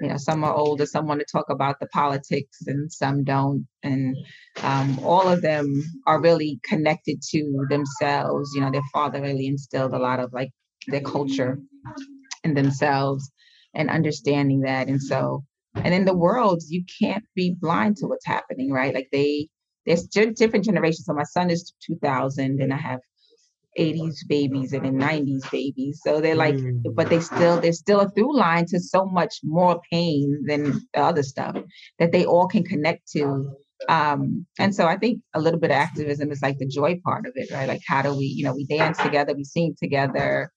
you 0.01 0.09
know 0.09 0.17
some 0.17 0.45
are 0.45 0.55
older 0.55 0.87
some 0.87 1.07
want 1.07 1.21
to 1.21 1.27
talk 1.31 1.47
about 1.51 1.81
the 1.81 1.87
politics 1.89 2.59
and 2.67 2.93
some 2.93 3.25
don't. 3.25 3.67
And 3.83 4.17
um, 4.63 4.99
all 5.05 5.29
of 5.29 5.43
them 5.43 5.83
are 6.07 6.21
really 6.21 6.61
connected 6.65 7.23
to 7.31 7.67
themselves. 7.69 8.53
You 8.55 8.61
know 8.61 8.71
their 8.71 8.89
father 8.93 9.21
really 9.21 9.47
instilled 9.47 9.95
a 9.95 9.99
lot 9.99 10.21
of 10.21 10.33
like 10.33 10.51
their 10.87 11.01
culture 11.01 11.59
in 12.45 12.55
themselves 12.55 13.31
and 13.75 13.91
understanding 13.91 14.61
that. 14.61 14.89
And 14.89 15.03
so 15.03 15.45
and 15.75 15.95
in 15.95 16.05
the 16.05 16.17
world 16.17 16.63
you 16.69 16.85
can't 17.01 17.25
be 17.35 17.55
blind 17.61 17.97
to 17.99 18.07
what's 18.07 18.27
happening 18.27 18.73
right? 18.73 18.95
Like 18.95 19.09
they 19.13 19.49
there's 19.87 20.07
different 20.07 20.65
generations. 20.65 21.07
So 21.07 21.15
my 21.15 21.25
son 21.25 21.51
is 21.51 21.73
2000 21.87 22.61
and 22.61 22.73
i 22.73 22.77
have 22.77 23.01
80s 23.79 24.27
babies 24.29 24.73
and 24.73 24.85
then 24.85 24.99
90s 24.99 25.49
babies. 25.51 26.01
So 26.05 26.21
they're 26.21 26.35
like, 26.35 26.55
Mm. 26.57 26.95
but 26.95 27.09
they 27.11 27.21
still 27.21 27.61
there's 27.61 27.79
still 27.79 28.01
a 28.01 28.09
through 28.11 28.37
line 28.37 28.67
to 28.67 28.81
so 28.81 29.05
much 29.07 29.41
more 29.45 29.81
pain 29.91 30.45
than 30.47 30.81
the 30.95 31.01
other 31.01 31.23
stuff 31.23 31.57
that 31.99 32.13
they 32.13 32.25
all 32.25 32.47
can 32.49 32.65
connect 32.65 33.11
to. 33.13 33.51
Um, 33.89 34.47
and 34.59 34.75
so 34.75 34.87
I 34.87 34.97
think 34.97 35.21
a 35.35 35.41
little 35.41 35.61
bit 35.61 35.71
of 35.71 35.77
activism 35.77 36.33
is 36.33 36.43
like 36.43 36.59
the 36.59 36.67
joy 36.67 37.01
part 37.05 37.27
of 37.27 37.33
it, 37.37 37.51
right? 37.53 37.69
Like 37.69 37.83
how 37.87 38.03
do 38.03 38.15
we, 38.15 38.27
you 38.27 38.45
know, 38.45 38.55
we 38.55 38.65
dance 38.67 38.99
together, 38.99 39.35
we 39.35 39.45
sing 39.45 39.77
together, 39.81 40.51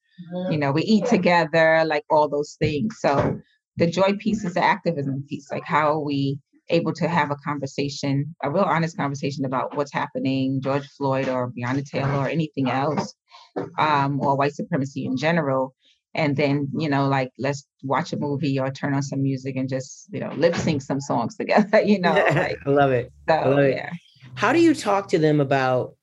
you 0.50 0.58
know, 0.58 0.72
we 0.72 0.82
eat 0.84 1.06
together, 1.06 1.84
like 1.86 2.04
all 2.10 2.28
those 2.28 2.56
things. 2.60 2.98
So 3.00 3.40
the 3.78 3.88
joy 3.88 4.14
piece 4.20 4.44
is 4.44 4.56
the 4.56 4.64
activism 4.64 5.24
piece. 5.30 5.52
Like 5.52 5.64
how 5.66 5.92
are 5.92 6.00
we 6.00 6.40
able 6.72 6.94
to 6.94 7.08
have 7.08 7.32
a 7.32 7.36
conversation, 7.38 8.36
a 8.44 8.50
real 8.52 8.64
honest 8.64 8.98
conversation 8.98 9.46
about 9.46 9.76
what's 9.76 9.94
happening, 9.94 10.62
George 10.62 10.88
Floyd 10.98 11.28
or 11.28 11.52
Breonna 11.52 11.86
Taylor 11.86 12.14
or 12.16 12.28
anything 12.30 12.70
else, 12.70 13.14
um, 13.78 14.20
or 14.22 14.36
white 14.38 14.54
supremacy 14.56 15.06
in 15.06 15.18
general. 15.18 15.74
And 16.14 16.36
then, 16.36 16.70
you 16.78 16.90
know, 16.90 17.08
like 17.08 17.32
let's 17.38 17.66
watch 17.84 18.12
a 18.12 18.18
movie 18.18 18.60
or 18.60 18.70
turn 18.72 18.94
on 18.94 19.02
some 19.02 19.22
music 19.24 19.56
and 19.56 19.70
just, 19.70 20.08
you 20.12 20.20
know, 20.20 20.32
lip 20.34 20.56
sync 20.56 20.82
some 20.82 21.00
songs 21.00 21.36
together, 21.42 21.82
you 21.82 22.00
know. 22.00 22.14
Like, 22.14 22.58
I 22.66 22.70
love 22.70 22.92
it. 22.92 23.12
so, 23.30 23.36
love 23.50 23.60
it. 23.60 23.76
yeah. 23.76 23.92
How 24.36 24.52
do 24.54 24.60
you 24.60 24.74
talk 24.74 25.08
to 25.10 25.18
them 25.20 25.40
about 25.40 25.96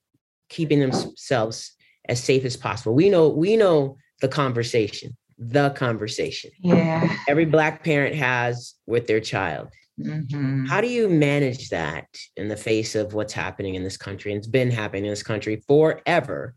keeping 0.49 0.81
themselves 0.81 1.73
as 2.09 2.23
safe 2.23 2.45
as 2.45 2.57
possible? 2.57 2.95
We 2.95 3.11
know 3.11 3.29
we 3.29 3.57
know 3.57 3.97
the 4.21 4.29
conversation, 4.29 5.17
the 5.39 5.71
conversation 5.71 6.51
Yeah. 6.63 7.15
every 7.29 7.45
black 7.45 7.85
parent 7.85 8.15
has 8.17 8.75
with 8.87 9.07
their 9.07 9.21
child. 9.21 9.69
Mhm. 9.99 10.69
How 10.69 10.81
do 10.81 10.89
you 10.89 11.09
manage 11.09 11.71
that 11.71 12.07
in 12.37 12.49
the 12.49 12.57
face 12.57 12.95
of 12.95 13.15
what's 13.15 13.33
happening 13.33 13.75
in 13.75 13.83
this 13.83 13.97
country? 13.97 14.33
And 14.33 14.39
it's 14.39 14.47
been 14.47 14.71
happening 14.71 15.05
in 15.07 15.11
this 15.11 15.23
country 15.23 15.63
forever, 15.67 16.55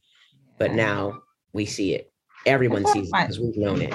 but 0.60 0.74
now 0.74 1.22
we 1.54 1.66
see 1.66 1.94
it. 1.94 2.12
Everyone 2.46 2.86
sees 2.86 3.08
it 3.10 3.14
because 3.14 3.40
we've 3.40 3.58
known 3.58 3.82
it. 3.82 3.94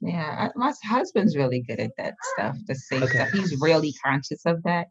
Yeah, 0.00 0.48
my 0.56 0.72
husband's 0.84 1.36
really 1.36 1.60
good 1.60 1.78
at 1.80 1.90
that 1.98 2.14
stuff, 2.32 2.56
the 2.66 2.74
safe 2.74 3.02
Okay. 3.02 3.18
stuff. 3.18 3.30
He's 3.32 3.60
really 3.60 3.92
conscious 4.02 4.44
of 4.46 4.62
that. 4.62 4.88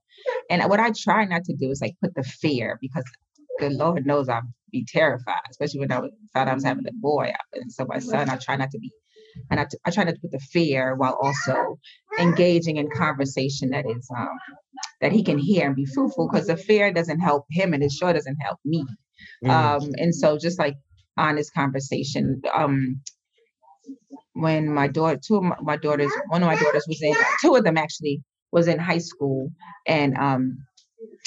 And 0.50 0.64
what 0.70 0.80
I 0.80 0.92
try 0.92 1.26
not 1.26 1.44
to 1.46 1.56
do 1.56 1.72
is 1.72 1.82
like 1.82 1.96
put 2.02 2.14
the 2.16 2.24
fear 2.24 2.78
because 2.82 3.04
the 3.60 3.70
Lord 3.70 4.06
knows 4.06 4.30
I'd 4.30 4.44
be 4.72 4.86
terrified, 4.86 5.42
especially 5.50 5.82
when 5.82 5.92
I 5.92 6.02
found 6.34 6.50
I 6.50 6.54
was 6.54 6.64
having 6.64 6.88
a 6.88 6.94
boy. 6.94 7.34
And 7.54 7.72
so 7.72 7.86
my 7.86 8.00
son, 8.00 8.30
I 8.30 8.38
try 8.38 8.56
not 8.56 8.72
to 8.72 8.80
be, 8.80 8.92
and 9.50 9.60
I 9.60 9.90
try 9.92 10.04
not 10.04 10.16
to 10.16 10.20
put 10.22 10.32
the 10.32 10.40
fear 10.40 10.96
while 10.96 11.18
also 11.22 11.80
engaging 12.20 12.78
in 12.78 12.90
conversation 12.90 13.70
that 13.72 13.86
is 13.90 14.08
um 14.16 14.38
that 15.02 15.12
he 15.12 15.24
can 15.24 15.38
hear 15.38 15.68
and 15.68 15.76
be 15.76 15.86
fruitful 15.86 16.30
because 16.30 16.48
the 16.48 16.58
fear 16.58 16.92
doesn't 16.92 17.20
help 17.20 17.46
him 17.52 17.74
and 17.74 17.84
it 17.84 17.92
sure 17.92 18.14
doesn't 18.14 18.38
help 18.38 18.60
me. 18.66 18.86
Mhm. 19.44 19.50
Um, 19.50 19.90
and 19.98 20.16
so 20.16 20.38
just 20.38 20.58
like 20.60 20.76
honest 21.18 21.54
conversation. 21.54 22.42
Um, 22.54 23.02
when 24.34 24.74
my 24.74 24.88
daughter, 24.88 25.20
two 25.24 25.38
of 25.38 25.44
my, 25.44 25.56
my 25.62 25.78
daughters, 25.78 26.12
one 26.30 26.42
of 26.42 26.48
my 26.48 26.56
daughters 26.56 26.86
was 26.88 27.02
in, 27.02 27.14
two 27.42 27.56
of 27.56 27.64
them 27.64 27.78
actually 27.78 28.24
was 28.52 28.68
in 28.68 28.80
high 28.80 28.98
school, 28.98 29.52
and 29.86 30.18
um, 30.18 30.58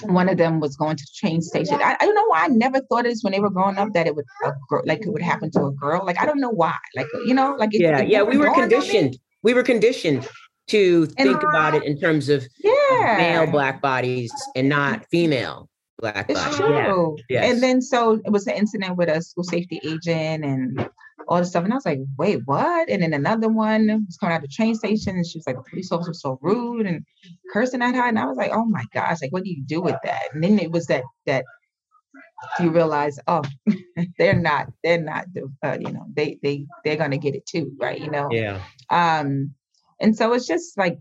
one 0.04 0.28
of 0.28 0.38
them 0.38 0.58
was 0.58 0.76
going 0.76 0.96
to 0.96 1.02
the 1.02 1.28
train 1.28 1.40
station. 1.40 1.74
I, 1.76 1.96
I 2.00 2.04
don't 2.04 2.14
know 2.14 2.26
why 2.26 2.44
I 2.44 2.48
never 2.48 2.80
thought 2.80 3.04
this 3.04 3.22
when 3.22 3.32
they 3.32 3.40
were 3.40 3.50
growing 3.50 3.78
up 3.78 3.92
that 3.94 4.06
it 4.06 4.16
would 4.16 4.24
a 4.44 4.52
girl, 4.68 4.82
like 4.86 5.02
it 5.02 5.10
would 5.10 5.22
happen 5.22 5.50
to 5.52 5.66
a 5.66 5.72
girl. 5.72 6.04
Like 6.04 6.20
I 6.20 6.26
don't 6.26 6.40
know 6.40 6.50
why. 6.50 6.74
Like 6.96 7.06
you 7.26 7.34
know, 7.34 7.54
like 7.56 7.74
it, 7.74 7.82
yeah, 7.82 8.00
it 8.00 8.08
yeah, 8.08 8.22
we 8.22 8.38
were 8.38 8.46
dawned 8.46 8.58
on 8.62 8.68
me. 8.68 8.76
conditioned. 8.76 9.18
We 9.42 9.54
were 9.54 9.62
conditioned 9.62 10.28
to 10.68 11.02
And- 11.18 11.28
think 11.28 11.42
about 11.42 11.74
it 11.74 11.84
in 11.84 11.98
terms 11.98 12.28
of 12.28 12.46
Yeah, 12.58 13.14
male 13.18 13.46
black 13.50 13.80
bodies 13.80 14.32
and 14.54 14.68
not 14.68 15.06
female 15.10 15.68
black 15.98 16.28
It's 16.28 16.40
bodies. 16.40 16.56
true. 16.58 17.16
Yeah. 17.28 17.42
Yes. 17.42 17.52
And 17.54 17.62
then 17.62 17.80
so 17.82 18.20
it 18.24 18.30
was 18.30 18.46
an 18.46 18.54
incident 18.54 18.96
with 18.96 19.08
a 19.08 19.20
school 19.22 19.44
safety 19.44 19.80
agent 19.84 20.44
and 20.44 20.88
all 21.28 21.38
this 21.38 21.50
stuff. 21.50 21.64
And 21.64 21.72
I 21.72 21.76
was 21.76 21.86
like, 21.86 22.00
wait, 22.18 22.40
what? 22.44 22.88
And 22.88 23.02
then 23.02 23.14
another 23.14 23.48
one 23.48 24.04
was 24.06 24.16
coming 24.16 24.34
out 24.34 24.42
of 24.42 24.48
the 24.48 24.54
train 24.54 24.74
station 24.74 25.16
and 25.16 25.26
she 25.26 25.38
was 25.38 25.46
like, 25.46 25.56
the 25.56 25.62
police 25.70 25.90
officer 25.90 26.10
was 26.10 26.20
so 26.20 26.38
rude 26.42 26.86
and 26.86 27.04
cursing 27.52 27.82
at 27.82 27.94
her. 27.94 28.02
And 28.06 28.18
I 28.18 28.26
was 28.26 28.36
like, 28.36 28.50
oh 28.52 28.64
my 28.66 28.84
gosh, 28.92 29.22
like 29.22 29.32
what 29.32 29.42
do 29.44 29.50
you 29.50 29.62
do 29.64 29.80
with 29.80 29.96
that? 30.04 30.22
And 30.34 30.42
then 30.44 30.58
it 30.58 30.70
was 30.70 30.86
that 30.86 31.04
that 31.26 31.44
you 32.60 32.70
realize, 32.70 33.18
oh, 33.26 33.42
they're 34.18 34.36
not, 34.38 34.70
they're 34.84 35.00
not 35.00 35.24
the 35.32 35.50
uh, 35.62 35.78
you 35.80 35.90
know, 35.92 36.04
they 36.12 36.38
they 36.42 36.66
they're 36.84 36.96
gonna 36.96 37.16
get 37.18 37.34
it 37.34 37.46
too, 37.46 37.72
right? 37.80 37.98
You 38.00 38.10
know? 38.10 38.28
yeah. 38.30 38.60
um 38.90 39.54
and 40.00 40.16
so 40.16 40.32
it's 40.32 40.46
just 40.46 40.76
like 40.78 40.98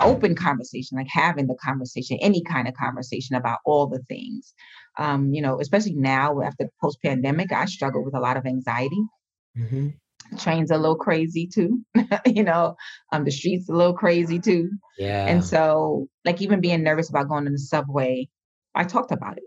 open 0.00 0.34
conversation 0.34 0.98
like 0.98 1.08
having 1.08 1.46
the 1.46 1.54
conversation 1.54 2.18
any 2.20 2.42
kind 2.42 2.68
of 2.68 2.74
conversation 2.74 3.34
about 3.34 3.58
all 3.64 3.86
the 3.86 4.00
things 4.00 4.52
um 4.98 5.32
you 5.32 5.40
know 5.40 5.60
especially 5.60 5.94
now 5.94 6.40
after 6.42 6.68
post 6.80 6.98
pandemic 7.02 7.50
i 7.52 7.64
struggle 7.64 8.04
with 8.04 8.14
a 8.14 8.20
lot 8.20 8.36
of 8.36 8.46
anxiety 8.46 9.00
Mhm. 9.56 9.94
trains 10.38 10.70
a 10.70 10.76
little 10.76 10.96
crazy 10.96 11.46
too 11.46 11.80
you 12.26 12.42
know 12.42 12.74
um 13.12 13.24
the 13.24 13.30
streets 13.30 13.68
a 13.68 13.72
little 13.72 13.94
crazy 13.94 14.38
too 14.38 14.68
Yeah. 14.98 15.26
and 15.28 15.44
so 15.44 16.08
like 16.24 16.42
even 16.42 16.60
being 16.60 16.82
nervous 16.82 17.08
about 17.08 17.28
going 17.28 17.46
in 17.46 17.52
the 17.52 17.58
subway 17.58 18.28
i 18.74 18.84
talked 18.84 19.12
about 19.12 19.36
it 19.38 19.44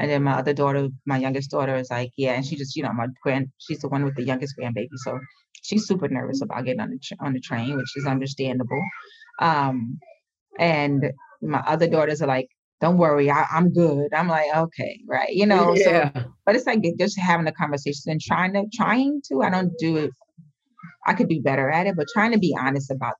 and 0.00 0.10
then 0.10 0.22
my 0.22 0.32
other 0.32 0.54
daughter 0.54 0.88
my 1.06 1.18
youngest 1.18 1.50
daughter 1.50 1.76
is 1.76 1.90
like 1.90 2.10
yeah 2.16 2.32
and 2.32 2.44
she 2.44 2.56
just 2.56 2.74
you 2.74 2.82
know 2.82 2.92
my 2.92 3.06
grand 3.22 3.48
she's 3.58 3.80
the 3.80 3.88
one 3.88 4.04
with 4.04 4.16
the 4.16 4.22
youngest 4.22 4.54
grandbaby 4.58 4.88
so 4.96 5.18
she's 5.62 5.86
super 5.86 6.08
nervous 6.08 6.42
about 6.42 6.64
getting 6.64 6.80
on 6.80 6.90
the 6.90 6.98
tr- 6.98 7.22
on 7.24 7.32
the 7.32 7.40
train 7.40 7.76
which 7.76 7.96
is 7.96 8.06
understandable. 8.06 8.82
Um 9.40 9.98
and 10.58 11.12
my 11.42 11.60
other 11.66 11.86
daughters 11.86 12.20
are 12.22 12.26
like 12.26 12.48
don't 12.80 12.96
worry 12.96 13.30
I, 13.30 13.46
i'm 13.52 13.72
good. 13.72 14.12
I'm 14.14 14.28
like 14.28 14.54
okay 14.54 15.00
right 15.06 15.30
you 15.30 15.46
know 15.46 15.74
so 15.76 15.90
yeah. 15.90 16.24
but 16.46 16.56
it's 16.56 16.66
like 16.66 16.82
just 16.98 17.18
having 17.18 17.46
a 17.46 17.52
conversation 17.52 18.10
and 18.10 18.20
trying 18.20 18.54
to 18.54 18.64
trying 18.74 19.20
to 19.28 19.42
i 19.42 19.50
don't 19.50 19.72
do 19.78 19.96
it 19.98 20.10
i 21.06 21.14
could 21.14 21.28
be 21.28 21.40
better 21.40 21.70
at 21.70 21.86
it 21.86 21.94
but 21.96 22.06
trying 22.12 22.32
to 22.32 22.38
be 22.38 22.56
honest 22.58 22.90
about 22.90 23.14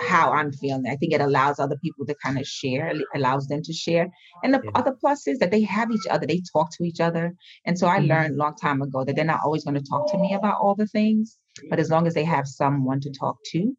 how 0.00 0.32
i'm 0.32 0.52
feeling 0.52 0.84
i 0.88 0.96
think 0.96 1.12
it 1.12 1.20
allows 1.20 1.58
other 1.58 1.76
people 1.82 2.06
to 2.06 2.14
kind 2.24 2.38
of 2.38 2.46
share 2.46 2.92
allows 3.14 3.46
them 3.48 3.60
to 3.62 3.72
share 3.72 4.08
and 4.42 4.54
the 4.54 4.62
Yeah. 4.64 4.70
other 4.74 4.92
plus 5.00 5.26
is 5.26 5.38
that 5.38 5.50
they 5.50 5.62
have 5.62 5.90
each 5.90 6.06
other 6.10 6.26
they 6.26 6.42
talk 6.52 6.68
to 6.72 6.84
each 6.84 7.00
other 7.00 7.34
and 7.66 7.78
so 7.78 7.86
i 7.86 7.98
Mhm. 7.98 8.08
learned 8.08 8.34
a 8.34 8.38
long 8.38 8.54
time 8.56 8.82
ago 8.82 9.04
that 9.04 9.16
they're 9.16 9.24
not 9.24 9.40
always 9.44 9.64
going 9.64 9.74
to 9.74 9.90
talk 9.90 10.06
to 10.10 10.18
me 10.18 10.34
about 10.34 10.58
all 10.60 10.74
the 10.74 10.86
things 10.86 11.38
but 11.70 11.78
as 11.80 11.90
long 11.90 12.06
as 12.06 12.14
they 12.14 12.24
have 12.24 12.46
someone 12.46 13.00
to 13.00 13.10
talk 13.10 13.36
to 13.52 13.74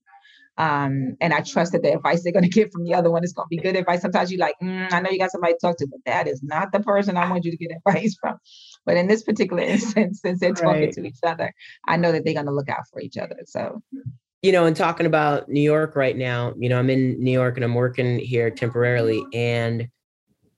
um, 0.58 1.16
and 1.22 1.34
I 1.34 1.42
trust 1.42 1.72
that 1.72 1.84
the 1.84 1.94
advice 1.94 2.24
they're 2.24 2.34
going 2.34 2.44
to 2.50 2.50
get 2.50 2.72
from 2.72 2.84
the 2.84 2.94
other 2.94 3.10
one 3.10 3.24
is 3.24 3.34
going 3.34 3.46
to 3.46 3.50
be 3.50 3.62
good 3.62 3.76
advice. 3.78 4.02
Sometimes 4.02 4.32
you're 4.32 4.40
like, 4.42 4.56
"Mm, 4.62 4.92
I 4.92 5.00
know 5.00 5.10
you 5.10 5.20
got 5.20 5.32
somebody 5.32 5.54
to 5.54 5.60
talk 5.62 5.78
to, 5.78 5.88
but 5.88 6.00
that 6.06 6.28
is 6.28 6.44
not 6.44 6.72
the 6.72 6.82
person 6.82 7.18
I 7.18 7.30
want 7.30 7.46
you 7.46 7.52
to 7.52 7.58
get 7.58 7.72
advice 7.88 8.16
from. 8.20 8.38
But 8.86 8.98
in 8.98 9.08
this 9.08 9.24
particular 9.24 9.64
instance, 9.76 10.20
since 10.22 10.40
they're 10.40 10.54
talking 10.54 10.90
Right. 10.90 10.94
to 10.94 11.06
each 11.06 11.20
other, 11.24 11.54
I 11.88 11.98
know 11.98 12.12
that 12.12 12.26
they're 12.26 12.34
going 12.34 12.46
to 12.48 12.52
look 12.54 12.70
out 12.70 12.84
for 12.92 13.02
each 13.02 13.18
other. 13.18 13.38
So, 13.46 13.82
you 14.42 14.52
know, 14.52 14.66
and 14.66 14.76
talking 14.76 15.06
about 15.06 15.50
New 15.50 15.62
York 15.62 15.96
right 15.96 16.16
now, 16.16 16.54
you 16.58 16.70
know, 16.70 16.80
I'm 16.80 16.90
in 16.90 17.22
New 17.22 17.32
York 17.32 17.58
and 17.58 17.64
I'm 17.64 17.74
working 17.76 18.20
here 18.20 18.50
temporarily. 18.50 19.26
And, 19.34 19.90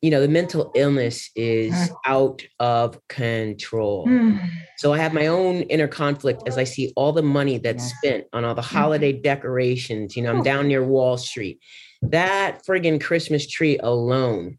you 0.01 0.11
know, 0.11 0.21
the 0.21 0.27
mental 0.27 0.71
illness 0.75 1.29
is 1.35 1.73
Mm. 1.73 1.95
out 2.05 2.43
of 2.59 2.99
control. 3.07 4.07
mm, 4.07 4.39
So 4.77 4.93
I 4.93 4.97
have 4.97 5.13
my 5.13 5.27
own 5.27 5.61
inner 5.63 5.87
conflict 5.87 6.43
as 6.47 6.57
I 6.57 6.63
see 6.63 6.91
all 6.95 7.11
the 7.11 7.21
money 7.23 7.57
that's 7.57 7.93
spent 7.97 8.25
on 8.33 8.45
all 8.45 8.55
the 8.55 8.61
holiday 8.61 9.13
decorations. 9.13 10.15
You 10.15 10.23
know, 10.23 10.31
I'm 10.31 10.43
down 10.43 10.67
near 10.67 10.83
Wall 10.83 11.17
Street. 11.17 11.59
That 12.03 12.63
friggin' 12.65 12.99
Christmas 13.01 13.47
tree 13.47 13.77
alone 13.79 14.57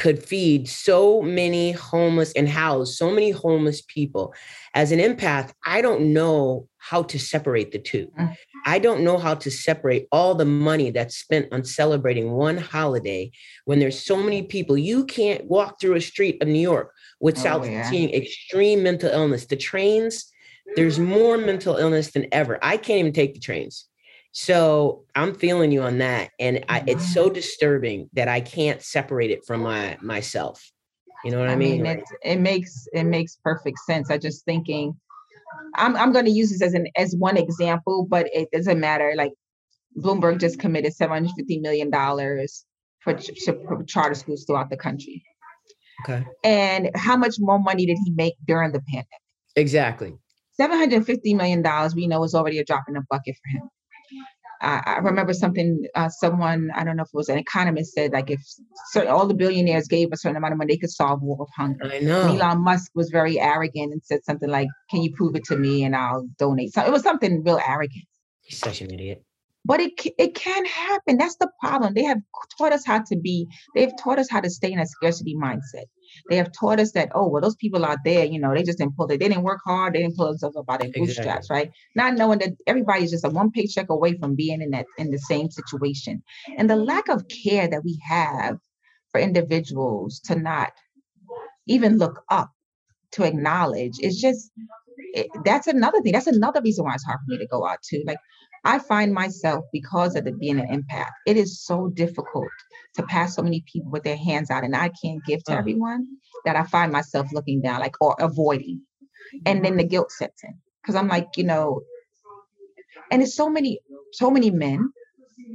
could 0.00 0.18
feed 0.18 0.66
so 0.66 1.20
many 1.20 1.72
homeless 1.72 2.32
and 2.32 2.48
house 2.48 2.96
so 2.96 3.10
many 3.10 3.30
homeless 3.30 3.82
people. 3.82 4.34
As 4.74 4.92
an 4.92 4.98
empath, 4.98 5.52
I 5.64 5.82
don't 5.82 6.14
know 6.14 6.68
how 6.78 7.02
to 7.02 7.18
separate 7.18 7.70
the 7.70 7.78
two. 7.78 8.10
Mm. 8.18 8.34
I 8.64 8.78
don't 8.78 9.04
know 9.04 9.18
how 9.18 9.34
to 9.34 9.50
separate 9.50 10.08
all 10.10 10.34
the 10.34 10.46
money 10.46 10.90
that's 10.90 11.16
spent 11.16 11.52
on 11.52 11.64
celebrating 11.64 12.32
one 12.32 12.56
holiday 12.56 13.30
when 13.66 13.78
there's 13.78 14.02
so 14.02 14.16
many 14.16 14.42
people. 14.42 14.78
You 14.78 15.04
can't 15.04 15.44
walk 15.44 15.78
through 15.78 15.96
a 15.96 16.00
street 16.00 16.42
of 16.42 16.48
New 16.48 16.60
York 16.72 16.92
without 17.20 17.60
Oh, 17.60 17.64
yeah. 17.64 17.88
seeing 17.90 18.10
extreme 18.14 18.82
mental 18.82 19.10
illness. 19.10 19.44
The 19.44 19.56
trains, 19.56 20.32
there's 20.76 20.98
more 20.98 21.36
mental 21.36 21.76
illness 21.76 22.10
than 22.12 22.26
ever. 22.32 22.58
I 22.62 22.78
can't 22.78 23.00
even 23.00 23.12
take 23.12 23.34
the 23.34 23.40
trains. 23.40 23.84
So 24.32 25.04
I'm 25.14 25.34
feeling 25.34 25.72
you 25.72 25.82
on 25.82 25.98
that. 25.98 26.30
And 26.38 26.64
I, 26.68 26.84
it's 26.86 27.02
mm-hmm. 27.04 27.12
so 27.12 27.30
disturbing 27.30 28.08
that 28.12 28.28
I 28.28 28.40
can't 28.40 28.80
separate 28.82 29.30
it 29.30 29.44
from 29.44 29.62
my 29.62 29.98
myself. 30.00 30.70
You 31.24 31.32
know 31.32 31.40
what 31.40 31.48
I, 31.48 31.52
I 31.52 31.56
mean? 31.56 31.82
mean, 31.82 31.98
it, 31.98 32.04
it 32.24 32.40
makes 32.40 32.86
it 32.92 33.04
makes 33.04 33.36
perfect 33.42 33.78
sense. 33.80 34.10
I 34.10 34.18
just 34.18 34.44
thinking, 34.44 34.98
I'm 35.74 35.96
I'm 35.96 36.12
going 36.12 36.24
to 36.24 36.30
use 36.30 36.50
this 36.50 36.62
as 36.62 36.74
an 36.74 36.86
as 36.96 37.14
one 37.18 37.36
example, 37.36 38.06
but 38.08 38.28
it 38.32 38.48
doesn't 38.52 38.80
matter. 38.80 39.12
Like 39.16 39.32
Bloomberg 39.98 40.40
just 40.40 40.58
committed 40.58 40.94
750 40.94 41.58
million 41.60 41.90
dollars 41.90 42.64
for, 43.00 43.14
ch- 43.14 43.34
ch- 43.34 43.48
for 43.66 43.82
charter 43.84 44.14
schools 44.14 44.44
throughout 44.46 44.70
the 44.70 44.76
country. 44.76 45.22
okay. 46.04 46.24
And 46.44 46.90
how 46.94 47.16
much 47.16 47.36
more 47.38 47.58
money 47.58 47.86
did 47.86 47.98
he 48.04 48.12
make 48.12 48.34
during 48.46 48.72
the 48.72 48.80
pandemic? 48.80 49.06
Exactly. 49.56 50.14
750 50.52 51.34
million 51.34 51.62
dollars 51.62 51.94
we 51.94 52.06
know 52.06 52.22
is 52.22 52.34
already 52.34 52.58
a 52.58 52.64
drop 52.64 52.84
in 52.88 52.94
the 52.94 53.02
bucket 53.10 53.36
for 53.42 53.58
him. 53.58 53.68
I, 54.60 54.82
I 54.86 54.98
remember 54.98 55.32
something 55.32 55.86
uh, 55.94 56.08
someone 56.08 56.70
I 56.74 56.84
don't 56.84 56.96
know 56.96 57.02
if 57.02 57.08
it 57.08 57.16
was 57.16 57.28
an 57.28 57.38
economist 57.38 57.94
said 57.94 58.12
like 58.12 58.30
if 58.30 58.40
certain, 58.90 59.10
all 59.10 59.26
the 59.26 59.34
billionaires 59.34 59.88
gave 59.88 60.08
a 60.12 60.16
certain 60.16 60.36
amount 60.36 60.52
of 60.52 60.58
money, 60.58 60.74
they 60.74 60.78
could 60.78 60.90
solve 60.90 61.22
war 61.22 61.38
of 61.40 61.48
hunger. 61.56 61.90
I 61.92 62.00
know. 62.00 62.22
And 62.22 62.40
Elon 62.40 62.62
Musk 62.62 62.90
was 62.94 63.10
very 63.10 63.40
arrogant 63.40 63.92
and 63.92 64.02
said 64.04 64.24
something 64.24 64.48
like, 64.48 64.68
"Can 64.90 65.02
you 65.02 65.12
prove 65.14 65.34
it 65.36 65.44
to 65.44 65.56
me 65.56 65.84
and 65.84 65.96
I'll 65.96 66.26
donate?" 66.38 66.72
So 66.74 66.84
it 66.84 66.92
was 66.92 67.02
something 67.02 67.42
real 67.42 67.60
arrogant. 67.66 68.04
He's 68.42 68.58
such 68.58 68.80
an 68.80 68.92
idiot. 68.92 69.24
But 69.64 69.80
it 69.80 69.92
it 70.18 70.34
can 70.34 70.64
happen. 70.66 71.16
That's 71.18 71.36
the 71.36 71.50
problem. 71.60 71.94
They 71.94 72.04
have 72.04 72.18
taught 72.58 72.72
us 72.72 72.84
how 72.84 73.00
to 73.00 73.16
be. 73.16 73.46
They've 73.74 73.92
taught 73.98 74.18
us 74.18 74.30
how 74.30 74.40
to 74.40 74.50
stay 74.50 74.72
in 74.72 74.78
a 74.78 74.86
scarcity 74.86 75.34
mindset. 75.36 75.84
They 76.28 76.36
have 76.36 76.52
taught 76.52 76.80
us 76.80 76.92
that 76.92 77.10
oh 77.14 77.28
well, 77.28 77.42
those 77.42 77.56
people 77.56 77.84
out 77.84 77.98
there, 78.04 78.24
you 78.24 78.40
know, 78.40 78.54
they 78.54 78.62
just 78.62 78.78
didn't 78.78 78.96
pull 78.96 79.06
it. 79.06 79.18
They 79.20 79.28
didn't 79.28 79.42
work 79.44 79.60
hard. 79.64 79.94
They 79.94 80.00
didn't 80.02 80.16
pull 80.16 80.26
themselves 80.28 80.56
up 80.56 80.66
by 80.66 80.78
their 80.78 80.90
Exactly. 80.94 81.02
bootstraps, 81.06 81.50
right? 81.50 81.70
Not 81.96 82.14
knowing 82.14 82.40
that 82.40 82.50
everybody's 82.66 83.10
just 83.10 83.24
a 83.24 83.30
one 83.30 83.50
paycheck 83.50 83.90
away 83.90 84.18
from 84.18 84.34
being 84.36 84.62
in 84.62 84.70
that 84.70 84.86
in 84.98 85.10
the 85.10 85.18
same 85.18 85.50
situation, 85.50 86.22
and 86.58 86.70
the 86.70 86.76
lack 86.76 87.08
of 87.08 87.24
care 87.28 87.68
that 87.68 87.84
we 87.84 88.00
have 88.08 88.58
for 89.12 89.20
individuals 89.20 90.20
to 90.26 90.36
not 90.36 90.72
even 91.66 91.98
look 91.98 92.22
up 92.30 92.50
to 93.12 93.24
acknowledge 93.24 93.94
is 94.00 94.20
just 94.20 94.50
it, 95.14 95.28
that's 95.44 95.66
another 95.66 96.00
thing. 96.02 96.12
That's 96.12 96.26
another 96.26 96.60
reason 96.62 96.84
why 96.84 96.94
it's 96.94 97.04
hard 97.04 97.20
for 97.26 97.32
me 97.32 97.38
to 97.38 97.46
go 97.48 97.66
out 97.66 97.78
too. 97.88 98.02
Like 98.06 98.18
I 98.64 98.78
find 98.78 99.12
myself 99.14 99.64
because 99.72 100.16
of 100.16 100.24
the 100.24 100.32
being 100.32 100.60
an 100.60 100.66
empath, 100.68 101.10
it 101.26 101.36
is 101.36 101.62
so 101.64 101.88
difficult 101.88 102.48
to 102.96 103.02
pass 103.04 103.34
so 103.34 103.42
many 103.42 103.64
people 103.72 103.90
with 103.90 104.02
their 104.04 104.16
hands 104.16 104.50
out 104.50 104.64
and 104.64 104.76
I 104.76 104.90
can't 105.02 105.24
give 105.24 105.42
to 105.44 105.52
Uh. 105.54 105.58
everyone 105.58 106.06
that 106.44 106.56
I 106.56 106.64
find 106.64 106.92
myself 106.92 107.28
looking 107.32 107.60
down, 107.62 107.80
like 107.80 107.96
or 108.00 108.14
avoiding. 108.18 108.82
And 109.46 109.64
then 109.64 109.76
the 109.76 109.84
guilt 109.84 110.10
sets 110.12 110.42
in. 110.44 110.54
Cause 110.84 110.94
I'm 110.96 111.08
like, 111.08 111.28
you 111.36 111.44
know, 111.44 111.82
and 113.10 113.22
it's 113.22 113.34
so 113.34 113.48
many, 113.48 113.80
so 114.12 114.30
many 114.30 114.50
men 114.50 114.92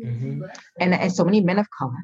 Mhm. 0.03 0.41
and, 0.79 0.93
and 0.93 1.11
so 1.13 1.23
many 1.23 1.41
men 1.41 1.59
of 1.59 1.67
color. 1.71 1.97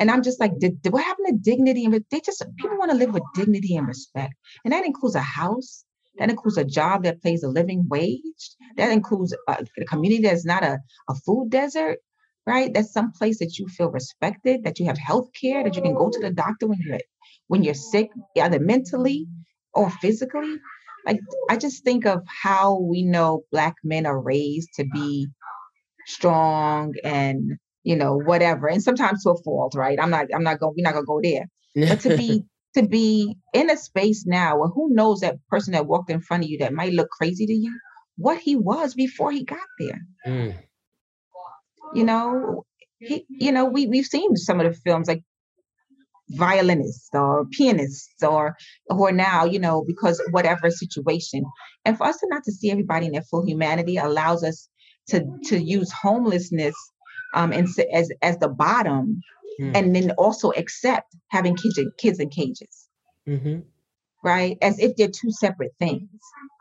And 0.00 0.10
I'm 0.10 0.22
just 0.22 0.40
like, 0.40 0.58
did, 0.58 0.80
did 0.82 0.92
what 0.92 1.04
happened 1.04 1.26
to 1.28 1.50
dignity? 1.50 1.84
And 1.84 2.04
they 2.10 2.20
just 2.20 2.42
people 2.56 2.78
want 2.78 2.90
to 2.90 2.96
live 2.96 3.12
with 3.12 3.22
dignity 3.34 3.76
and 3.76 3.86
respect. 3.86 4.34
And 4.64 4.72
that 4.72 4.84
includes 4.86 5.14
a 5.14 5.20
house, 5.20 5.84
that 6.18 6.30
includes 6.30 6.58
a 6.58 6.64
job 6.64 7.04
that 7.04 7.22
pays 7.22 7.42
a 7.42 7.48
living 7.48 7.86
wage, 7.88 8.50
that 8.76 8.92
includes 8.92 9.34
a, 9.48 9.64
a 9.80 9.84
community 9.84 10.22
that's 10.22 10.44
not 10.44 10.62
a, 10.62 10.78
a 11.08 11.14
food 11.26 11.50
desert, 11.50 11.98
right? 12.46 12.72
That's 12.72 12.92
some 12.92 13.12
place 13.12 13.38
that 13.38 13.58
you 13.58 13.68
feel 13.68 13.90
respected, 13.90 14.64
that 14.64 14.78
you 14.78 14.86
have 14.86 14.98
health 14.98 15.30
care, 15.40 15.64
that 15.64 15.76
you 15.76 15.82
can 15.82 15.94
go 15.94 16.10
to 16.10 16.20
the 16.20 16.30
doctor 16.30 16.66
when 16.66 16.78
you're 16.84 17.00
when 17.48 17.62
you're 17.62 17.74
sick, 17.74 18.08
either 18.36 18.60
mentally 18.60 19.26
or 19.74 19.90
physically. 19.90 20.56
Like 21.06 21.20
I 21.50 21.56
just 21.56 21.84
think 21.84 22.06
of 22.06 22.22
how 22.26 22.78
we 22.78 23.02
know 23.02 23.42
black 23.50 23.74
men 23.82 24.06
are 24.06 24.20
raised 24.20 24.68
to 24.76 24.84
be 24.84 25.28
strong 26.06 26.94
and 27.04 27.58
you 27.82 27.96
know 27.96 28.16
whatever. 28.16 28.68
And 28.68 28.82
sometimes 28.82 29.24
to 29.24 29.30
a 29.30 29.42
fault 29.42 29.74
right? 29.74 29.98
I'm 30.00 30.10
not 30.10 30.26
i'm 30.34 30.44
not 30.44 30.60
going 30.60 30.74
we're 30.76 30.84
not 30.84 30.92
going 30.92 31.04
to 31.04 31.06
go 31.06 31.20
there. 31.22 31.46
But 31.88 32.00
to 32.00 32.16
be 32.16 32.44
to 32.74 32.82
be 32.86 33.36
in 33.54 33.70
a 33.70 33.76
space 33.76 34.26
now 34.26 34.58
where 34.58 34.68
who 34.68 34.94
knows 34.94 35.20
that 35.20 35.36
person 35.48 35.72
that 35.72 35.86
walked 35.86 36.10
in 36.10 36.20
front 36.20 36.44
of 36.44 36.50
you 36.50 36.58
that 36.58 36.72
might 36.74 36.92
look 36.92 37.10
crazy 37.10 37.46
to 37.46 37.54
you 37.54 37.78
what 38.16 38.38
he 38.38 38.56
was 38.56 38.94
before 38.94 39.32
he 39.32 39.44
got 39.44 39.60
there 39.78 40.00
Mm. 40.26 40.54
you 41.94 42.04
know 42.04 42.64
he 43.00 43.26
you 43.30 43.52
know 43.52 43.66
we 43.66 43.86
we've 43.86 44.06
seen 44.06 44.36
some 44.36 44.60
of 44.60 44.66
the 44.72 44.78
films 44.80 45.08
like 45.08 45.22
violinists 46.30 47.10
or 47.14 47.46
pianists 47.46 48.22
or 48.22 48.56
who 48.88 49.06
are 49.06 49.12
now 49.12 49.44
you 49.44 49.58
know 49.58 49.84
because 49.86 50.22
whatever 50.30 50.70
situation 50.70 51.44
and 51.84 51.98
for 51.98 52.06
us 52.06 52.18
to 52.18 52.26
not 52.30 52.42
to 52.44 52.52
see 52.52 52.70
everybody 52.70 53.06
in 53.06 53.12
their 53.12 53.22
full 53.22 53.46
humanity 53.46 53.96
allows 53.96 54.42
us 54.44 54.68
to 55.08 55.24
to 55.44 55.58
use 55.62 55.92
homelessness 55.92 56.74
um 57.34 57.52
and 57.52 57.68
as 57.92 58.10
as 58.22 58.38
the 58.38 58.48
bottom 58.48 59.20
Mm. 59.60 59.76
and 59.76 59.94
then 59.96 60.10
also 60.12 60.50
accept 60.52 61.14
having 61.28 61.54
kids 61.56 61.78
in, 61.78 61.90
kids 61.98 62.18
in 62.18 62.28
cages 62.30 62.88
Mhm. 63.28 63.64
right 64.24 64.56
as 64.62 64.78
if 64.78 64.96
they're 64.96 65.08
two 65.08 65.30
separate 65.30 65.72
things 65.78 66.08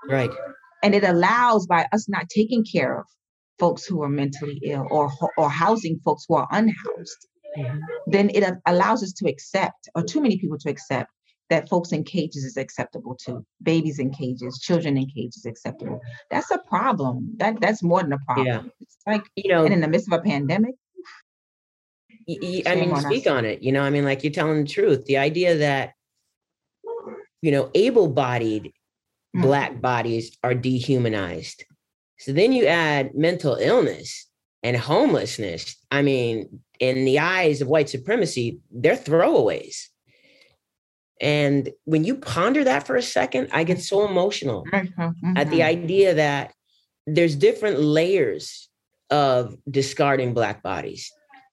Right. 0.10 0.32
and 0.84 0.94
it 0.96 1.04
allows 1.04 1.68
by 1.68 1.88
us 1.94 2.10
not 2.10 2.28
taking 2.30 2.64
care 2.66 3.00
of 3.00 3.06
folks 3.60 3.86
who 3.86 4.02
are 4.04 4.10
mentally 4.10 4.60
ill 4.64 4.88
or 4.92 5.12
or 5.38 5.50
housing 5.50 6.00
folks 6.06 6.26
who 6.28 6.36
are 6.36 6.48
unhoused 6.52 7.28
Mhm. 7.58 7.80
then 8.08 8.30
it 8.34 8.44
allows 8.66 9.04
us 9.04 9.14
to 9.14 9.28
accept 9.30 9.90
or 9.96 10.02
too 10.04 10.22
many 10.22 10.38
people 10.38 10.58
to 10.58 10.70
accept 10.70 11.12
that 11.50 11.68
folks 11.70 11.92
in 11.92 12.04
cages 12.04 12.44
is 12.46 12.56
acceptable 12.58 13.14
too 13.16 13.46
babies 13.62 14.00
in 14.00 14.10
cages 14.12 14.58
children 14.60 14.98
in 14.98 15.06
cages 15.08 15.46
acceptable 15.46 16.00
that's 16.32 16.50
a 16.52 16.58
problem 16.60 17.34
that 17.38 17.60
that's 17.62 17.84
more 17.84 18.02
than 18.02 18.14
a 18.14 18.20
problem 18.26 18.48
Yeah. 18.48 18.64
it's 18.80 18.98
like 19.06 19.24
You 19.36 19.50
know, 19.52 19.66
and 19.66 19.74
in 19.74 19.82
the 19.82 19.88
midst 19.88 20.08
of 20.12 20.14
a 20.20 20.24
pandemic 20.24 20.76
y- 22.28 22.38
y- 22.42 22.64
I 22.66 22.76
mean, 22.76 22.96
speak 22.98 23.28
us. 23.28 23.32
on 23.34 23.46
it. 23.46 23.62
You 23.62 23.72
know, 23.72 23.82
I 23.82 23.90
mean, 23.90 24.06
like 24.06 24.24
you're 24.24 24.34
telling 24.34 24.64
the 24.64 24.70
truth. 24.70 25.06
The 25.06 25.18
idea 25.18 25.58
that, 25.58 25.94
you 27.42 27.52
know, 27.52 27.70
able 27.76 28.08
bodied 28.08 28.74
Mm. 29.34 29.44
Black 29.44 29.80
bodies 29.82 30.38
are 30.44 30.54
dehumanized. 30.54 31.64
So 32.20 32.34
then 32.34 32.52
you 32.52 32.66
add 32.66 33.16
mental 33.16 33.56
illness 33.56 34.28
and 34.62 34.76
homelessness. 34.76 35.78
I 35.90 36.02
mean, 36.02 36.60
in 36.82 37.06
the 37.06 37.20
eyes 37.20 37.62
of 37.62 37.70
white 37.70 37.88
supremacy, 37.88 38.60
they're 38.72 38.98
throwaways. 38.98 39.88
And 41.22 41.70
when 41.86 42.04
you 42.04 42.16
ponder 42.16 42.64
that 42.66 42.86
for 42.86 42.98
a 42.98 43.02
second, 43.02 43.50
I 43.54 43.64
get 43.64 43.80
so 43.80 44.06
emotional 44.06 44.66
Mhm, 44.66 45.38
at 45.38 45.50
the 45.50 45.60
mhm. 45.60 45.66
idea 45.66 46.14
that 46.16 46.54
there's 47.08 47.36
different 47.36 47.80
layers 47.80 48.70
of 49.10 49.56
discarding 49.70 50.34
black 50.34 50.62
bodies. 50.62 51.10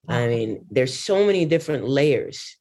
I 0.08 0.26
mean, 0.28 0.64
there's 0.70 0.94
so 0.98 1.24
many 1.26 1.44
different 1.44 1.86
layers 1.88 2.56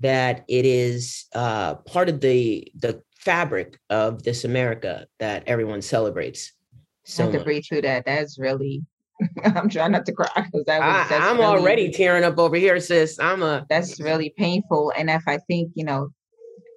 that 0.00 0.44
it 0.48 0.66
is 0.66 1.24
uh, 1.34 1.76
part 1.76 2.08
of 2.08 2.20
the 2.20 2.70
the 2.78 3.02
fabric 3.18 3.78
of 3.90 4.22
this 4.22 4.44
America 4.44 5.06
that 5.18 5.42
everyone 5.46 5.82
celebrates. 5.82 6.52
I 6.74 6.78
So 7.04 7.22
have 7.24 7.32
to 7.32 7.44
breathe 7.44 7.64
through 7.68 7.82
that 7.82 8.04
that's 8.04 8.38
really 8.38 8.84
i'm 9.44 9.68
trying 9.70 9.92
not 9.92 10.04
to 10.04 10.12
cry 10.12 10.28
because 10.36 10.64
that 10.66 10.80
was 10.80 11.10
I, 11.10 11.30
I'm 11.30 11.38
really- 11.38 11.46
already 11.60 11.90
tearing 11.90 12.22
up 12.24 12.38
over 12.38 12.56
here, 12.56 12.78
sis. 12.80 13.18
I'm 13.18 13.42
a 13.42 13.64
that's 13.70 13.98
really 13.98 14.34
painful 14.36 14.92
and 14.96 15.08
if 15.08 15.22
i 15.26 15.38
think 15.48 15.72
you 15.74 15.84
know 15.84 16.10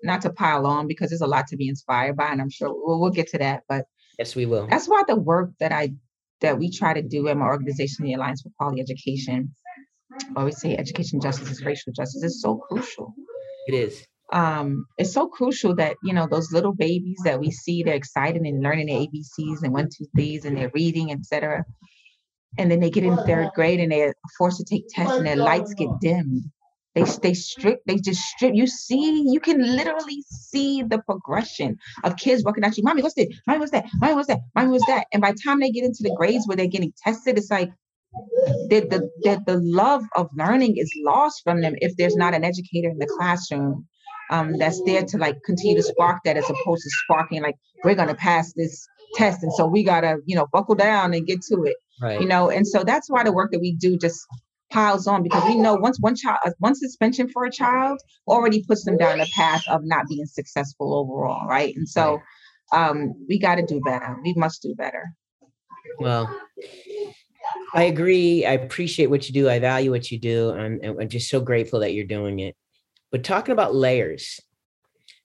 not 0.03 0.21
to 0.21 0.29
pile 0.29 0.65
on 0.65 0.87
because 0.87 1.09
there's 1.09 1.19
a 1.21 1.27
lot 1.27 1.47
to 1.47 1.57
be 1.57 1.67
inspired 1.67 2.15
by 2.15 2.27
and 2.31 2.39
i'm 2.41 2.49
sure 2.49 2.69
we'll, 2.73 3.01
we'll 3.01 3.09
get 3.09 3.27
to 3.27 3.37
that 3.39 3.63
but 3.67 3.83
yes, 4.17 4.35
we 4.37 4.45
will. 4.45 4.67
that's 4.67 4.87
why 4.87 5.03
the 5.07 5.17
work 5.17 5.51
that 5.59 5.73
I 5.73 5.91
that 6.41 6.57
we 6.57 6.71
try 6.71 6.93
to 6.93 7.01
do 7.01 7.27
in 7.27 7.37
my 7.39 7.45
organization, 7.45 8.05
the 8.05 8.13
Alliance 8.13 8.41
for 8.41 8.49
Quality 8.57 8.79
Education, 8.79 9.53
we 10.35 10.51
say 10.51 10.75
education 10.75 11.19
justice 11.21 11.49
is 11.49 11.63
racial 11.63 11.93
justice, 11.93 12.23
is 12.23 12.41
so 12.41 12.57
crucial. 12.69 13.13
It 13.67 13.75
is. 13.75 14.05
Um, 14.31 14.85
it's 14.97 15.13
so 15.13 15.27
crucial 15.27 15.75
that 15.75 15.95
you 16.03 16.13
know 16.13 16.27
those 16.29 16.51
little 16.51 16.73
babies 16.73 17.19
that 17.23 17.39
we 17.39 17.51
see, 17.51 17.83
they're 17.83 17.95
excited 17.95 18.41
and 18.41 18.61
learning 18.61 18.87
their 18.87 18.99
ABCs 18.99 19.63
and 19.63 19.73
one, 19.73 19.89
two, 19.95 20.05
threes, 20.15 20.45
and 20.45 20.57
they're 20.57 20.71
reading, 20.73 21.11
etc. 21.11 21.65
And 22.57 22.69
then 22.69 22.79
they 22.79 22.89
get 22.89 23.03
in 23.03 23.15
third 23.17 23.49
grade 23.55 23.79
and 23.79 23.91
they're 23.91 24.13
forced 24.37 24.57
to 24.57 24.65
take 24.65 24.85
tests 24.89 25.15
and 25.15 25.25
their 25.25 25.35
lights 25.35 25.73
get 25.73 25.89
dimmed. 26.01 26.43
They 26.95 27.03
they 27.21 27.33
strip, 27.33 27.79
they 27.85 27.97
just 27.97 28.21
strip. 28.21 28.53
You 28.55 28.67
see, 28.67 29.23
you 29.27 29.39
can 29.39 29.61
literally 29.61 30.23
see 30.29 30.81
the 30.83 30.99
progression 30.99 31.77
of 32.03 32.17
kids 32.17 32.43
walking 32.43 32.63
at 32.63 32.77
you, 32.77 32.83
mommy, 32.83 33.03
what's 33.03 33.15
this? 33.15 33.27
Mommy, 33.47 33.59
what's 33.59 33.71
that? 33.71 33.85
Mommy, 34.01 34.15
what's 34.15 34.27
that? 34.27 34.39
Mommy, 34.55 34.71
what's 34.71 34.87
that? 34.87 35.05
And 35.13 35.21
by 35.21 35.31
the 35.31 35.39
time 35.43 35.59
they 35.59 35.69
get 35.71 35.85
into 35.85 36.03
the 36.03 36.15
grades 36.17 36.47
where 36.47 36.57
they're 36.57 36.67
getting 36.67 36.93
tested, 37.03 37.37
it's 37.37 37.51
like 37.51 37.71
the 38.69 38.81
the 38.89 39.09
the, 39.23 39.41
the 39.45 39.59
love 39.63 40.03
of 40.15 40.27
learning 40.35 40.77
is 40.77 40.91
lost 41.03 41.41
from 41.43 41.61
them 41.61 41.75
if 41.77 41.95
there's 41.97 42.15
not 42.15 42.33
an 42.33 42.43
educator 42.43 42.89
in 42.89 42.97
the 42.97 43.07
classroom 43.17 43.85
um, 44.31 44.57
that's 44.57 44.81
there 44.83 45.03
to 45.03 45.17
like 45.17 45.35
continue 45.43 45.75
to 45.75 45.83
spark 45.83 46.19
that 46.25 46.37
as 46.37 46.43
opposed 46.49 46.83
to 46.83 46.89
sparking 47.03 47.41
like 47.41 47.55
we're 47.83 47.95
gonna 47.95 48.15
pass 48.15 48.53
this 48.53 48.87
test 49.15 49.43
and 49.43 49.53
so 49.53 49.65
we 49.65 49.83
gotta 49.83 50.17
you 50.25 50.35
know 50.35 50.47
buckle 50.51 50.75
down 50.75 51.13
and 51.13 51.25
get 51.27 51.41
to 51.41 51.63
it 51.63 51.75
Right. 52.01 52.21
you 52.21 52.27
know? 52.27 52.49
And 52.49 52.65
so 52.65 52.83
that's 52.83 53.09
why 53.09 53.23
the 53.23 53.33
work 53.33 53.51
that 53.51 53.59
we 53.59 53.75
do 53.75 53.97
just 53.97 54.25
piles 54.71 55.07
on 55.07 55.23
because 55.23 55.43
we 55.45 55.55
know 55.57 55.75
once 55.75 55.97
one 55.99 56.15
child 56.15 56.37
uh, 56.45 56.51
one 56.59 56.75
suspension 56.75 57.27
for 57.27 57.43
a 57.43 57.51
child 57.51 57.99
already 58.27 58.63
puts 58.63 58.85
them 58.85 58.97
down 58.97 59.17
the 59.17 59.27
path 59.35 59.63
of 59.67 59.81
not 59.83 60.05
being 60.07 60.25
successful 60.25 60.93
overall 60.95 61.47
right? 61.47 61.75
And 61.75 61.89
so 61.89 62.21
um 62.71 63.13
we 63.27 63.39
got 63.39 63.55
to 63.55 63.65
do 63.65 63.81
better. 63.81 64.17
We 64.23 64.33
must 64.37 64.61
do 64.61 64.75
better. 64.75 65.03
Well, 65.99 66.33
I 67.73 67.83
agree. 67.83 68.45
I 68.45 68.53
appreciate 68.53 69.09
what 69.09 69.27
you 69.27 69.33
do. 69.33 69.49
I 69.49 69.59
value 69.59 69.91
what 69.91 70.11
you 70.11 70.19
do. 70.19 70.51
I'm, 70.51 70.79
I'm 70.83 71.09
just 71.09 71.29
so 71.29 71.39
grateful 71.39 71.79
that 71.81 71.93
you're 71.93 72.05
doing 72.05 72.39
it. 72.39 72.55
But 73.11 73.23
talking 73.23 73.53
about 73.53 73.75
layers, 73.75 74.39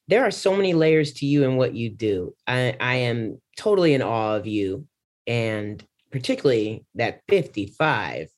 there 0.08 0.24
are 0.24 0.30
so 0.30 0.56
many 0.56 0.74
layers 0.74 1.14
to 1.14 1.26
you 1.26 1.44
and 1.44 1.56
what 1.56 1.74
you 1.74 1.90
do. 1.90 2.34
I, 2.46 2.76
I 2.78 2.94
am 2.96 3.40
totally 3.56 3.94
in 3.94 4.02
awe 4.02 4.36
of 4.36 4.46
you, 4.46 4.86
and 5.26 5.82
particularly 6.10 6.84
that 6.94 7.22
55, 7.28 8.28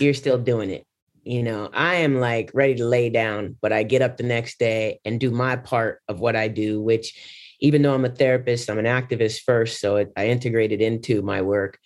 you're 0.00 0.14
still 0.14 0.38
doing 0.38 0.70
it. 0.70 0.84
You 1.22 1.42
know, 1.42 1.70
I 1.72 1.96
am 1.96 2.20
like 2.20 2.50
ready 2.54 2.76
to 2.76 2.84
lay 2.84 3.10
down, 3.10 3.56
but 3.60 3.72
I 3.72 3.82
get 3.82 4.02
up 4.02 4.16
the 4.16 4.22
next 4.22 4.58
day 4.58 5.00
and 5.04 5.18
do 5.18 5.30
my 5.30 5.56
part 5.56 6.00
of 6.08 6.20
what 6.20 6.36
I 6.36 6.48
do, 6.48 6.80
which 6.80 7.14
even 7.60 7.82
though 7.82 7.94
I'm 7.94 8.04
a 8.04 8.10
therapist, 8.10 8.70
I'm 8.70 8.78
an 8.78 8.84
activist 8.84 9.40
first. 9.40 9.80
So 9.80 9.96
it, 9.96 10.12
I 10.16 10.28
integrate 10.28 10.72
it 10.72 10.80
into 10.80 11.22
my 11.22 11.42
work. 11.42 11.78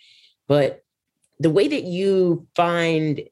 But 0.48 0.82
the 1.40 1.50
way 1.50 1.66
that 1.66 1.84
you 1.84 2.46
find 2.54 3.22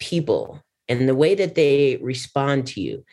people 0.00 0.60
and 0.88 1.08
the 1.08 1.14
way 1.14 1.34
that 1.36 1.54
they 1.54 1.98
respond 2.02 2.66
to 2.66 2.80
you 2.80 3.04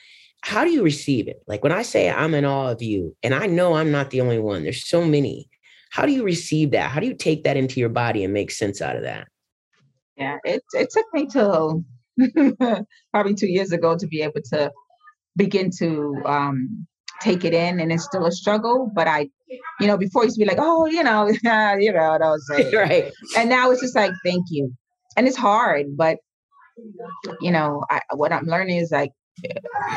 how 0.42 0.64
do 0.64 0.70
you 0.70 0.84
receive 0.84 1.28
it? 1.28 1.42
Like 1.48 1.64
when 1.64 1.72
i 1.72 1.82
say 1.82 2.10
i'm 2.10 2.34
in 2.34 2.46
awe 2.46 2.72
of 2.72 2.82
you 2.82 3.16
and 3.24 3.34
i 3.34 3.48
know 3.48 3.74
i'm 3.74 3.92
not 3.92 4.12
the 4.12 4.22
only 4.22 4.40
one 4.40 4.64
there's 4.64 4.88
so 4.88 5.04
many 5.04 5.50
how 5.92 6.06
do 6.06 6.12
you 6.12 6.24
receive 6.24 6.72
that? 6.72 6.92
How 6.92 7.00
do 7.00 7.08
you 7.08 7.14
take 7.14 7.46
that 7.46 7.56
into 7.56 7.80
your 7.80 7.88
body 7.88 8.26
and 8.26 8.34
make 8.34 8.52
sense 8.52 8.82
out 8.82 8.98
of 8.98 9.04
that? 9.04 9.28
Yeah 10.18 10.38
it, 10.44 10.62
it 10.74 10.90
took 10.90 11.06
me 11.14 11.26
till 11.26 11.84
probably 13.12 13.34
two 13.34 13.48
years 13.48 13.72
ago 13.72 13.98
to 13.98 14.08
be 14.08 14.22
able 14.22 14.42
to 14.52 14.72
begin 15.38 15.70
to 15.80 16.22
um, 16.26 16.86
take 17.22 17.46
it 17.46 17.54
in 17.54 17.80
and 17.80 17.92
it's 17.92 18.04
still 18.04 18.26
a 18.26 18.32
struggle 18.32 18.92
but 18.94 19.08
i 19.08 19.30
you 19.80 19.88
know 19.88 19.98
before 19.98 20.24
used 20.24 20.36
to 20.36 20.44
be 20.44 20.50
like 20.50 20.60
oh 20.60 20.86
you 20.86 21.04
know 21.04 21.28
you 21.30 21.40
know 21.44 22.18
that 22.18 22.20
was 22.20 22.46
right. 22.74 23.12
and 23.38 23.50
now 23.50 23.72
it's 23.72 23.82
just 23.82 23.96
like 23.96 24.12
thank 24.24 24.44
you. 24.50 24.72
And 25.18 25.28
it's 25.28 25.38
hard 25.38 25.96
but 25.96 26.18
you 27.40 27.52
know 27.52 27.84
I, 27.90 28.02
what 28.16 28.34
i'm 28.34 28.46
learning 28.46 28.78
is 28.78 28.92
like 28.92 29.12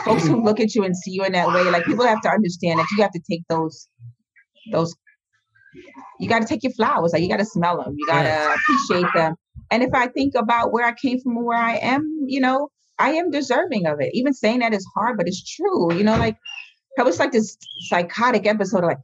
folks 0.05 0.27
who 0.27 0.43
look 0.43 0.61
at 0.61 0.75
you 0.75 0.85
and 0.85 0.97
see 0.97 1.13
you 1.13 1.25
in 1.25 1.33
that 1.33 1.49
way 1.49 1.65
like 1.65 1.85
people 1.85 2.07
have 2.07 2.21
to 2.23 2.31
understand 2.31 2.79
that 2.79 2.87
you 2.97 3.03
have 3.03 3.13
to 3.13 3.21
take 3.29 3.43
those 3.49 3.89
those 4.73 4.95
you 6.19 6.29
got 6.29 6.41
to 6.41 6.49
take 6.49 6.63
your 6.63 6.73
flowers 6.73 7.13
like 7.13 7.23
you 7.23 7.29
got 7.29 7.39
to 7.39 7.45
smell 7.45 7.83
them 7.83 7.95
you 7.97 8.07
got 8.07 8.23
to 8.23 8.29
yes. 8.29 8.59
appreciate 8.59 9.13
them. 9.15 9.35
And 9.71 9.83
if 9.83 9.91
i 9.93 10.07
think 10.07 10.35
about 10.35 10.73
where 10.73 10.87
i 10.87 10.93
came 10.93 11.21
from 11.21 11.37
and 11.37 11.45
where 11.45 11.59
i 11.59 11.77
am 11.77 12.09
you 12.27 12.41
know 12.41 12.69
i 12.99 13.11
am 13.11 13.31
deserving 13.31 13.87
of 13.87 14.01
it. 14.01 14.11
Even 14.15 14.33
saying 14.33 14.61
that 14.61 14.73
is 14.73 14.87
hard 14.95 15.17
but 15.17 15.27
it's 15.27 15.43
true 15.57 15.93
you 15.95 16.05
know 16.05 16.17
like 16.17 16.37
it 16.99 17.05
was 17.05 17.19
like 17.19 17.33
this 17.33 17.57
psychotic 17.89 18.47
episode 18.47 18.85
of 18.85 18.85
like 18.85 18.99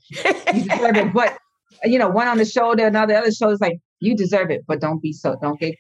you 0.55 0.65
deserve 0.65 0.97
it 0.97 1.13
but 1.13 1.37
you 1.85 1.99
know 1.99 2.09
one 2.09 2.29
on 2.29 2.39
the 2.39 2.45
shoulder 2.45 2.87
another 2.87 3.15
the 3.15 3.19
other 3.19 3.33
shoulder 3.33 3.55
is 3.55 3.61
like 3.61 3.79
you 4.01 4.17
deserve 4.17 4.51
it 4.51 4.63
but 4.67 4.81
don't 4.81 5.03
be 5.03 5.13
so 5.13 5.37
don't 5.41 5.59
get 5.61 5.75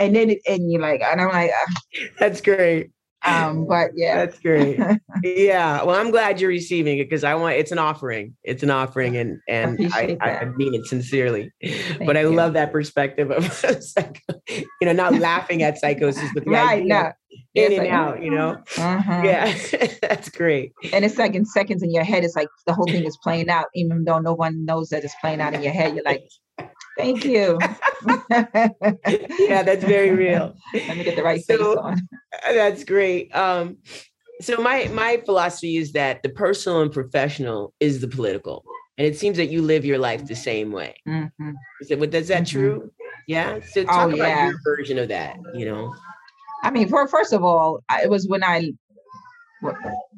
and 0.00 0.14
then 0.14 0.34
and 0.48 0.70
you're 0.70 0.80
like 0.80 1.00
and 1.02 1.20
i'm 1.20 1.28
like 1.28 1.50
uh, 1.50 2.00
that's 2.18 2.40
great 2.40 2.90
um, 3.24 3.66
but 3.66 3.90
yeah, 3.96 4.24
that's 4.24 4.38
great. 4.38 4.78
yeah. 5.22 5.82
Well, 5.82 5.96
I'm 5.96 6.10
glad 6.10 6.40
you're 6.40 6.50
receiving 6.50 6.98
it 6.98 7.04
because 7.04 7.24
I 7.24 7.34
want 7.34 7.56
it's 7.56 7.72
an 7.72 7.78
offering. 7.78 8.36
It's 8.42 8.62
an 8.62 8.70
offering, 8.70 9.16
and 9.16 9.40
and 9.48 9.78
I, 9.92 10.16
I, 10.20 10.44
mean 10.56 10.74
it 10.74 10.86
sincerely. 10.86 11.50
Thank 11.62 12.06
but 12.06 12.16
I 12.16 12.22
you. 12.22 12.32
love 12.32 12.52
that 12.54 12.72
perspective 12.72 13.30
of 13.30 13.64
you 14.48 14.86
know 14.86 14.92
not 14.92 15.14
laughing 15.14 15.62
at 15.62 15.78
psychosis, 15.78 16.28
but 16.34 16.44
the 16.44 16.50
right, 16.50 16.82
idea 16.82 17.14
in 17.54 17.72
and 17.72 17.76
like, 17.78 17.90
out. 17.90 18.22
You 18.22 18.30
know. 18.30 18.62
Uh-huh. 18.76 19.22
Yeah, 19.24 19.56
that's 20.02 20.28
great. 20.28 20.72
And 20.92 21.04
it's 21.04 21.18
like 21.18 21.34
in 21.34 21.44
seconds 21.44 21.82
in 21.82 21.90
your 21.92 22.04
head. 22.04 22.24
It's 22.24 22.36
like 22.36 22.48
the 22.66 22.74
whole 22.74 22.86
thing 22.86 23.04
is 23.04 23.18
playing 23.22 23.48
out, 23.48 23.66
even 23.74 24.04
though 24.04 24.18
no 24.18 24.34
one 24.34 24.64
knows 24.64 24.90
that 24.90 25.04
it's 25.04 25.14
playing 25.20 25.40
out 25.40 25.54
in 25.54 25.62
your 25.62 25.72
head. 25.72 25.94
You're 25.94 26.04
like, 26.04 26.24
Thank 26.96 27.24
you. 27.24 27.58
yeah, 28.30 29.62
that's 29.62 29.84
very 29.84 30.10
real. 30.10 30.54
Let 30.72 30.96
me 30.96 31.04
get 31.04 31.16
the 31.16 31.22
right 31.22 31.44
so, 31.44 31.56
face 31.56 31.78
on. 31.78 32.08
Uh, 32.46 32.52
that's 32.52 32.84
great. 32.84 33.34
Um, 33.34 33.78
so 34.40 34.56
my 34.58 34.88
my 34.92 35.22
philosophy 35.24 35.76
is 35.76 35.92
that 35.92 36.22
the 36.22 36.28
personal 36.28 36.82
and 36.82 36.92
professional 36.92 37.72
is 37.80 38.00
the 38.00 38.08
political, 38.08 38.64
and 38.98 39.06
it 39.06 39.16
seems 39.16 39.36
that 39.38 39.46
you 39.46 39.62
live 39.62 39.84
your 39.84 39.98
life 39.98 40.26
the 40.26 40.36
same 40.36 40.72
way. 40.72 40.94
Mm-hmm. 41.08 41.50
Is, 41.80 41.90
it, 41.90 42.14
is 42.14 42.28
that 42.28 42.42
mm-hmm. 42.42 42.58
true? 42.58 42.92
Yeah. 43.26 43.60
So 43.72 43.84
talk 43.84 44.10
oh, 44.10 44.14
about 44.14 44.28
yeah. 44.28 44.48
your 44.48 44.58
version 44.64 44.98
of 44.98 45.08
that. 45.08 45.36
You 45.54 45.66
know. 45.66 45.94
I 46.62 46.70
mean, 46.70 46.88
for 46.88 47.06
first 47.08 47.32
of 47.32 47.42
all, 47.44 47.80
it 48.02 48.08
was 48.08 48.26
when 48.28 48.42
I 48.44 48.72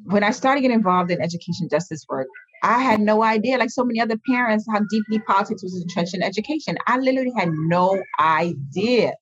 when 0.04 0.24
I 0.24 0.30
started 0.30 0.60
getting 0.60 0.76
involved 0.76 1.10
in 1.10 1.20
education 1.20 1.68
justice 1.70 2.04
work. 2.08 2.28
I 2.66 2.81
had 2.81 3.00
no 3.00 3.22
idea, 3.22 3.59
like 3.59 3.70
so 3.70 3.85
many 3.85 4.00
other 4.00 4.18
parents, 4.29 4.66
how 4.68 4.81
deeply 4.90 5.20
politics 5.20 5.62
was 5.62 5.81
entrenched 5.81 6.14
in 6.14 6.22
education. 6.22 6.76
I 6.88 6.98
literally 6.98 7.33
had 7.37 7.50
no 7.52 8.02
idea. 8.18 9.12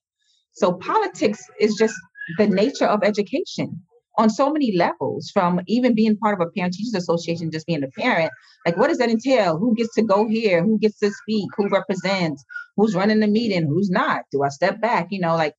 So 0.53 0.73
politics 0.73 1.39
is 1.59 1.75
just 1.75 1.93
the 2.39 2.47
nature 2.47 2.87
of 2.87 3.03
education 3.03 3.79
on 4.17 4.31
so 4.31 4.51
many 4.51 4.75
levels, 4.75 5.29
from 5.29 5.61
even 5.67 5.93
being 5.93 6.17
part 6.17 6.33
of 6.33 6.47
a 6.47 6.49
parent 6.51 6.73
teachers 6.73 6.95
association, 6.95 7.51
just 7.51 7.67
being 7.67 7.83
a 7.83 8.01
parent. 8.01 8.31
Like, 8.65 8.77
what 8.77 8.87
does 8.87 8.97
that 8.97 9.11
entail? 9.11 9.59
Who 9.59 9.75
gets 9.75 9.93
to 9.93 10.01
go 10.01 10.27
here? 10.27 10.63
Who 10.63 10.79
gets 10.79 10.97
to 10.99 11.11
speak? 11.11 11.47
Who 11.55 11.69
represents? 11.69 12.43
Who's 12.77 12.95
running 12.95 13.19
the 13.19 13.27
meeting? 13.27 13.67
Who's 13.67 13.91
not? 13.91 14.23
Do 14.31 14.41
I 14.41 14.49
step 14.49 14.81
back? 14.81 15.09
You 15.11 15.19
know, 15.19 15.35
like 15.35 15.53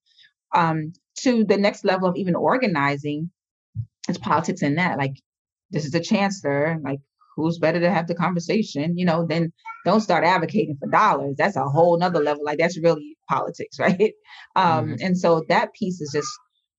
um, 0.56 0.92
to 1.18 1.44
the 1.44 1.56
next 1.56 1.84
level 1.84 2.08
of 2.08 2.16
even 2.16 2.34
organizing, 2.34 3.30
it's 4.08 4.18
politics 4.18 4.62
in 4.62 4.74
that. 4.74 4.98
Like, 4.98 5.14
this 5.70 5.84
is 5.84 5.92
the 5.92 6.00
chancellor. 6.00 6.80
Like, 6.82 6.98
who's 7.36 7.58
better 7.58 7.80
to 7.80 7.90
have 7.90 8.06
the 8.06 8.14
conversation, 8.14 8.96
you 8.96 9.04
know, 9.04 9.26
then 9.26 9.52
don't 9.84 10.00
start 10.00 10.24
advocating 10.24 10.76
for 10.80 10.88
dollars. 10.88 11.36
That's 11.36 11.56
a 11.56 11.64
whole 11.64 11.98
nother 11.98 12.22
level. 12.22 12.44
Like 12.44 12.58
that's 12.58 12.78
really 12.78 13.16
politics, 13.28 13.78
right? 13.78 14.12
Um, 14.56 14.88
mm-hmm. 14.88 14.94
and 15.00 15.18
so 15.18 15.44
that 15.48 15.74
piece 15.74 16.00
is 16.00 16.10
just 16.12 16.28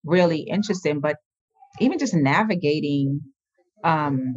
really 0.03 0.41
interesting. 0.41 0.99
But 0.99 1.17
even 1.79 1.99
just 1.99 2.15
navigating 2.15 3.21
um 3.83 4.33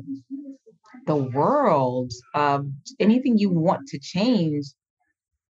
the 1.07 1.17
world 1.17 2.13
of 2.35 2.67
anything 3.01 3.39
you 3.39 3.51
want 3.51 3.87
to 3.89 3.99
change 3.99 4.67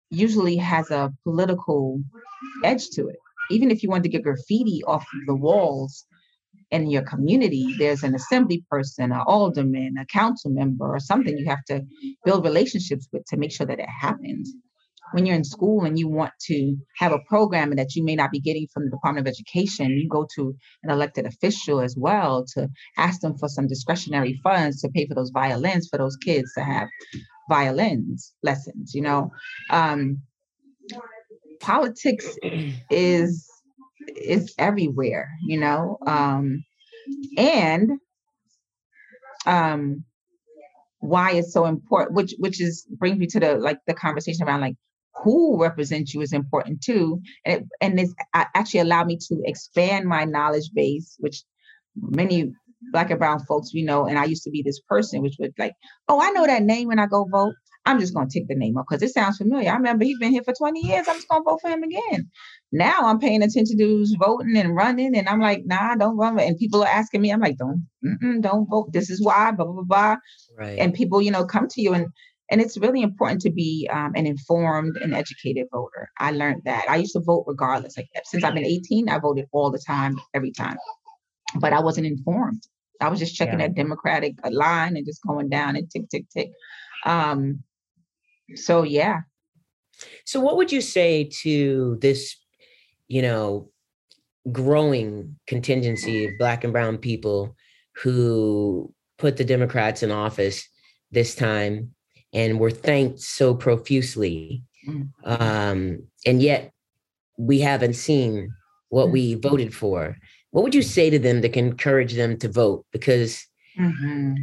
usually 0.09 0.57
has 0.57 0.89
a 0.91 1.11
political 1.23 1.99
edge 2.63 2.89
to 2.89 3.07
it. 3.07 3.17
Even 3.51 3.69
if 3.69 3.83
you 3.83 3.89
want 3.89 4.03
to 4.03 4.09
get 4.09 4.23
graffiti 4.23 4.81
off 4.87 5.03
of 5.03 5.25
the 5.27 5.35
walls, 5.35 6.05
in 6.71 6.89
your 6.89 7.03
community, 7.03 7.75
there's 7.77 8.03
an 8.03 8.15
assembly 8.15 8.63
person, 8.69 9.11
an 9.11 9.21
alderman, 9.25 9.95
a 9.99 10.05
council 10.05 10.51
member, 10.51 10.87
or 10.87 10.99
something 10.99 11.37
you 11.37 11.45
have 11.47 11.63
to 11.65 11.81
build 12.23 12.43
relationships 12.43 13.07
with 13.11 13.25
to 13.25 13.37
make 13.37 13.51
sure 13.51 13.65
that 13.65 13.79
it 13.79 13.89
happens. 13.89 14.53
When 15.11 15.25
you're 15.25 15.35
in 15.35 15.43
school 15.43 15.85
and 15.85 15.99
you 15.99 16.07
want 16.07 16.33
to 16.47 16.75
have 16.97 17.11
a 17.11 17.19
program 17.29 17.75
that 17.75 17.95
you 17.95 18.03
may 18.03 18.15
not 18.15 18.31
be 18.31 18.39
getting 18.39 18.67
from 18.73 18.85
the 18.85 18.91
Department 18.91 19.27
of 19.27 19.31
Education, 19.31 19.91
you 19.91 20.09
go 20.09 20.27
to 20.35 20.55
an 20.83 20.89
elected 20.89 21.25
official 21.25 21.79
as 21.79 21.95
well 21.95 22.43
to 22.55 22.67
ask 22.97 23.21
them 23.21 23.37
for 23.37 23.47
some 23.47 23.67
discretionary 23.67 24.39
funds 24.43 24.81
to 24.81 24.89
pay 24.89 25.05
for 25.07 25.13
those 25.13 25.29
violins 25.29 25.87
for 25.87 25.97
those 25.97 26.17
kids 26.17 26.51
to 26.55 26.63
have 26.63 26.87
violins 27.49 28.33
lessons. 28.41 28.95
You 28.95 29.03
know, 29.03 29.31
um, 29.69 30.21
politics 31.59 32.35
is 32.89 33.47
is 34.15 34.53
everywhere, 34.57 35.29
you 35.45 35.59
know. 35.59 35.97
Um, 36.05 36.63
and 37.37 37.91
um, 39.45 40.03
why 40.99 41.33
it's 41.33 41.53
so 41.53 41.65
important, 41.65 42.15
which 42.15 42.33
which 42.39 42.61
is 42.61 42.85
brings 42.89 43.17
me 43.17 43.27
to 43.27 43.39
the 43.39 43.55
like 43.55 43.79
the 43.87 43.93
conversation 43.93 44.47
around 44.47 44.61
like 44.61 44.75
who 45.23 45.61
represents 45.61 46.13
you 46.13 46.21
is 46.21 46.33
important 46.33 46.81
too, 46.81 47.21
and 47.45 47.61
it, 47.61 47.67
and 47.81 47.97
this 47.99 48.13
actually 48.33 48.81
allowed 48.81 49.07
me 49.07 49.17
to 49.17 49.41
expand 49.45 50.05
my 50.05 50.25
knowledge 50.25 50.71
base, 50.73 51.15
which 51.19 51.43
many 51.95 52.51
black 52.91 53.09
and 53.09 53.19
brown 53.19 53.39
folks 53.45 53.73
we 53.73 53.83
know, 53.83 54.05
and 54.05 54.17
I 54.19 54.25
used 54.25 54.43
to 54.43 54.51
be 54.51 54.61
this 54.61 54.79
person 54.81 55.21
which 55.21 55.37
would 55.39 55.53
like, 55.57 55.73
oh, 56.07 56.19
I 56.21 56.31
know 56.31 56.45
that 56.45 56.63
name 56.63 56.87
when 56.89 56.99
I 56.99 57.07
go 57.07 57.25
vote. 57.25 57.55
I'm 57.85 57.99
just 57.99 58.13
going 58.13 58.27
to 58.27 58.39
take 58.39 58.47
the 58.47 58.55
name 58.55 58.77
off 58.77 58.85
because 58.89 59.03
it 59.03 59.13
sounds 59.13 59.37
familiar. 59.37 59.69
I 59.69 59.75
remember 59.75 60.05
he's 60.05 60.17
been 60.17 60.31
here 60.31 60.43
for 60.43 60.53
20 60.53 60.79
years. 60.79 61.07
I'm 61.07 61.15
just 61.15 61.27
going 61.27 61.43
to 61.43 61.49
vote 61.49 61.61
for 61.61 61.69
him 61.69 61.83
again. 61.83 62.29
Now 62.71 63.01
I'm 63.03 63.19
paying 63.19 63.43
attention 63.43 63.77
to 63.77 63.85
who's 63.85 64.15
voting 64.19 64.57
and 64.57 64.75
running, 64.75 65.15
and 65.15 65.29
I'm 65.29 65.39
like, 65.39 65.63
nah, 65.65 65.95
don't 65.95 66.17
run. 66.17 66.39
And 66.39 66.57
people 66.57 66.83
are 66.83 66.87
asking 66.87 67.21
me, 67.21 67.31
I'm 67.31 67.41
like, 67.41 67.57
don't, 67.57 67.87
don't 68.41 68.69
vote. 68.69 68.91
This 68.91 69.09
is 69.09 69.23
why, 69.23 69.51
blah 69.51 69.65
blah 69.65 69.83
blah. 69.83 70.15
Right. 70.57 70.79
And 70.79 70.93
people, 70.93 71.21
you 71.21 71.31
know, 71.31 71.45
come 71.45 71.67
to 71.69 71.81
you 71.81 71.93
and 71.93 72.07
and 72.51 72.61
it's 72.61 72.77
really 72.77 73.01
important 73.01 73.41
to 73.41 73.51
be 73.51 73.89
um, 73.91 74.13
an 74.15 74.27
informed 74.27 74.97
and 74.97 75.15
educated 75.15 75.65
voter. 75.71 76.09
I 76.19 76.31
learned 76.31 76.61
that. 76.65 76.85
I 76.87 76.97
used 76.97 77.13
to 77.13 77.19
vote 77.19 77.45
regardless. 77.47 77.97
Like 77.97 78.07
since 78.25 78.43
I've 78.43 78.53
been 78.53 78.65
18, 78.65 79.09
I 79.09 79.17
voted 79.17 79.45
all 79.51 79.71
the 79.71 79.79
time, 79.85 80.19
every 80.33 80.51
time. 80.51 80.77
But 81.59 81.73
I 81.73 81.79
wasn't 81.81 82.07
informed. 82.07 82.61
I 83.01 83.09
was 83.09 83.19
just 83.19 83.35
checking 83.35 83.59
yeah. 83.59 83.67
that 83.67 83.75
Democratic 83.75 84.35
line 84.49 84.95
and 84.95 85.05
just 85.05 85.21
going 85.25 85.49
down 85.49 85.75
and 85.75 85.89
tick, 85.89 86.03
tick, 86.09 86.25
tick. 86.29 86.51
Um, 87.05 87.63
so 88.53 88.83
yeah. 88.83 89.21
So 90.25 90.39
what 90.39 90.57
would 90.57 90.71
you 90.71 90.81
say 90.81 91.29
to 91.41 91.97
this, 92.01 92.35
you 93.07 93.21
know, 93.21 93.69
growing 94.51 95.37
contingency 95.47 96.25
of 96.25 96.37
black 96.37 96.63
and 96.63 96.73
brown 96.73 96.97
people 96.97 97.55
who 97.95 98.93
put 99.17 99.37
the 99.37 99.45
Democrats 99.45 100.03
in 100.03 100.11
office 100.11 100.67
this 101.11 101.35
time 101.35 101.95
and 102.33 102.59
were 102.59 102.71
thanked 102.71 103.19
so 103.19 103.55
profusely. 103.55 104.63
Mm. 104.87 105.09
Um, 105.23 106.07
and 106.25 106.41
yet 106.41 106.71
we 107.37 107.59
haven't 107.61 107.95
seen 107.95 108.53
what 108.89 109.09
we 109.09 109.35
voted 109.35 109.73
for. 109.73 110.17
What 110.51 110.63
would 110.63 110.75
you 110.75 110.81
say 110.81 111.09
to 111.09 111.19
them 111.19 111.41
to 111.41 111.57
encourage 111.57 112.13
them 112.13 112.37
to 112.39 112.49
vote? 112.49 112.85
Because 112.91 113.45
mm-hmm. 113.79 114.35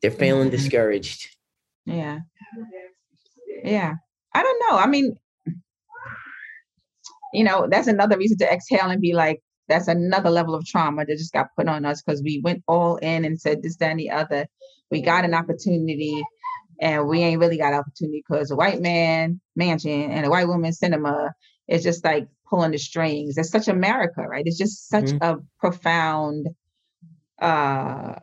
they're 0.00 0.10
feeling 0.10 0.48
mm-hmm. 0.48 0.56
discouraged. 0.56 1.36
Yeah. 1.86 2.20
Yeah. 3.64 3.94
I 4.34 4.42
don't 4.42 4.62
know. 4.70 4.78
I 4.78 4.86
mean, 4.86 5.16
you 7.32 7.44
know, 7.44 7.66
that's 7.70 7.88
another 7.88 8.16
reason 8.18 8.38
to 8.38 8.52
exhale 8.52 8.90
and 8.90 9.00
be 9.00 9.12
like, 9.12 9.40
that's 9.68 9.88
another 9.88 10.30
level 10.30 10.54
of 10.54 10.66
trauma 10.66 11.04
that 11.06 11.16
just 11.16 11.32
got 11.32 11.54
put 11.56 11.68
on 11.68 11.84
us 11.84 12.02
because 12.02 12.22
we 12.22 12.40
went 12.42 12.62
all 12.66 12.96
in 12.96 13.24
and 13.24 13.40
said 13.40 13.62
this, 13.62 13.76
that, 13.76 13.92
and 13.92 14.00
the 14.00 14.10
other. 14.10 14.46
We 14.90 15.00
got 15.00 15.24
an 15.24 15.34
opportunity 15.34 16.24
and 16.80 17.06
we 17.06 17.20
ain't 17.22 17.40
really 17.40 17.58
got 17.58 17.74
opportunity 17.74 18.24
because 18.28 18.50
a 18.50 18.56
white 18.56 18.80
man 18.80 19.40
Manchin 19.58 20.08
and 20.10 20.26
a 20.26 20.30
white 20.30 20.48
woman 20.48 20.72
Sinema 20.72 21.30
is 21.68 21.84
just 21.84 22.04
like 22.04 22.26
pulling 22.48 22.72
the 22.72 22.78
strings. 22.78 23.38
It's 23.38 23.50
such 23.50 23.68
America, 23.68 24.22
right? 24.22 24.44
It's 24.44 24.58
just 24.58 24.88
such 24.88 25.12
Mhm. 25.12 25.18
a 25.20 25.36
profound 25.60 26.48
uh 27.40 28.14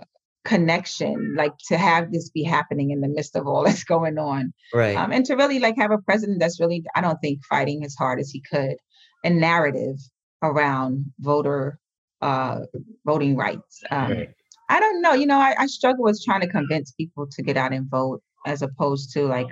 connection, 0.47 1.35
like 1.35 1.51
to 1.67 1.77
have 1.77 2.11
this 2.11 2.29
be 2.29 2.41
happening 2.41 2.91
in 2.91 3.01
the 3.01 3.07
midst 3.07 3.35
of 3.35 3.47
all 3.47 3.63
that's 3.65 3.83
going 3.83 4.17
on. 4.17 4.53
Right. 4.73 4.95
Um, 4.95 5.11
and 5.11 5.25
to 5.25 5.35
really 5.35 5.59
like 5.59 5.75
have 5.77 5.91
a 5.91 5.97
president 5.97 6.39
that's 6.39 6.59
really, 6.59 6.83
I 6.95 7.01
don't 7.01 7.19
think 7.19 7.43
fighting 7.45 7.83
as 7.83 7.95
hard 7.95 8.19
as 8.19 8.31
he 8.31 8.41
could 8.41 8.77
and 9.23 9.39
narrative 9.39 9.97
around 10.43 11.05
voter 11.19 11.79
uh 12.21 12.61
voting 13.05 13.35
rights. 13.35 13.83
Um, 13.91 14.11
right. 14.11 14.29
I 14.69 14.79
don't 14.79 15.01
know. 15.01 15.13
You 15.13 15.27
know, 15.27 15.39
I, 15.39 15.55
I 15.59 15.67
struggle 15.67 16.03
with 16.03 16.21
trying 16.23 16.41
to 16.41 16.47
convince 16.47 16.91
people 16.91 17.27
to 17.31 17.41
get 17.43 17.57
out 17.57 17.73
and 17.73 17.89
vote 17.89 18.21
as 18.45 18.61
opposed 18.61 19.11
to 19.13 19.27
like, 19.27 19.47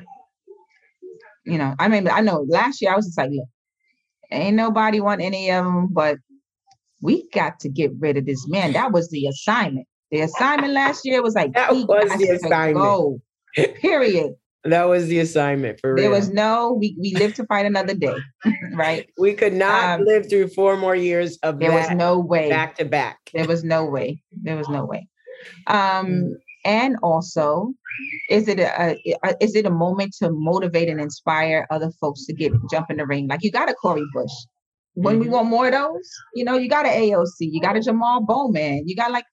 you 1.46 1.58
know, 1.58 1.76
I 1.78 1.88
mean, 1.88 2.08
I 2.08 2.22
know 2.22 2.46
last 2.48 2.82
year 2.82 2.92
I 2.92 2.96
was 2.96 3.06
just 3.06 3.18
like, 3.18 3.30
look, 3.32 3.48
ain't 4.32 4.56
nobody 4.56 5.00
want 5.00 5.22
any 5.22 5.52
of 5.52 5.64
them, 5.64 5.90
but 5.92 6.18
we 7.02 7.28
got 7.30 7.60
to 7.60 7.70
get 7.70 7.92
rid 8.00 8.18
of 8.18 8.26
this 8.26 8.48
man. 8.48 8.74
That 8.74 8.92
was 8.92 9.10
the 9.10 9.28
assignment. 9.28 9.88
The 10.12 10.22
assignment 10.22 10.74
last 10.74 11.06
year 11.06 11.22
was 11.22 11.36
like, 11.36 11.54
That 11.54 11.72
was 11.74 12.18
the 12.18 12.30
assignment. 12.30 13.22
period. 13.82 14.34
That 14.64 14.86
was 14.86 15.08
the 15.08 15.20
assignment 15.20 15.80
for 15.80 15.94
real. 15.94 16.04
There 16.04 16.12
was 16.12 16.30
no, 16.30 16.74
we, 16.74 16.96
we 17.00 17.14
live 17.16 17.34
to 17.36 17.46
fight 17.46 17.66
another 17.66 17.94
day, 17.94 18.16
right? 18.74 19.08
we 19.18 19.34
could 19.34 19.54
not 19.54 20.00
um, 20.00 20.06
live 20.06 20.28
through 20.30 20.48
four 20.50 20.76
more 20.76 20.96
years 20.96 21.38
of 21.44 21.60
There 21.60 21.72
was 21.72 21.90
no 21.92 22.20
way. 22.20 22.50
back 22.50 22.76
to 22.78 22.86
back. 22.86 23.20
There 23.34 23.46
was 23.46 23.64
no 23.64 23.86
way. 23.86 24.22
There 24.44 24.56
was 24.56 24.68
no 24.70 24.84
way. 24.86 25.08
Um, 25.68 26.36
and 26.66 26.98
also, 27.04 27.74
is 28.30 28.48
it 28.48 28.60
a, 28.60 28.98
a 29.24 29.36
is 29.40 29.56
it 29.56 29.66
a 29.68 29.70
moment 29.70 30.16
to 30.20 30.32
motivate 30.32 30.90
and 30.90 31.00
inspire 31.00 31.68
other 31.70 31.92
folks 32.02 32.26
to 32.26 32.34
get 32.34 32.52
jump 32.72 32.90
in 32.90 32.98
the 32.98 33.06
ring? 33.06 33.28
Like 33.28 33.44
you 33.44 33.52
got 33.52 33.70
a 33.70 33.74
Cori 33.76 34.04
Bush. 34.14 34.32
When 34.96 35.20
we 35.20 35.28
Mhm. 35.28 35.32
want 35.32 35.50
more 35.50 35.68
of 35.68 35.74
those, 35.74 36.10
you 36.34 36.44
know, 36.46 36.58
you 36.58 36.70
got 36.70 36.86
an 36.86 36.94
AOC, 36.94 37.28
you 37.52 37.62
got 37.62 37.76
a 37.76 37.82
Jamal 37.82 38.22
Bowman, 38.22 38.88
you 38.88 38.96
got 38.96 39.12
like 39.12 39.26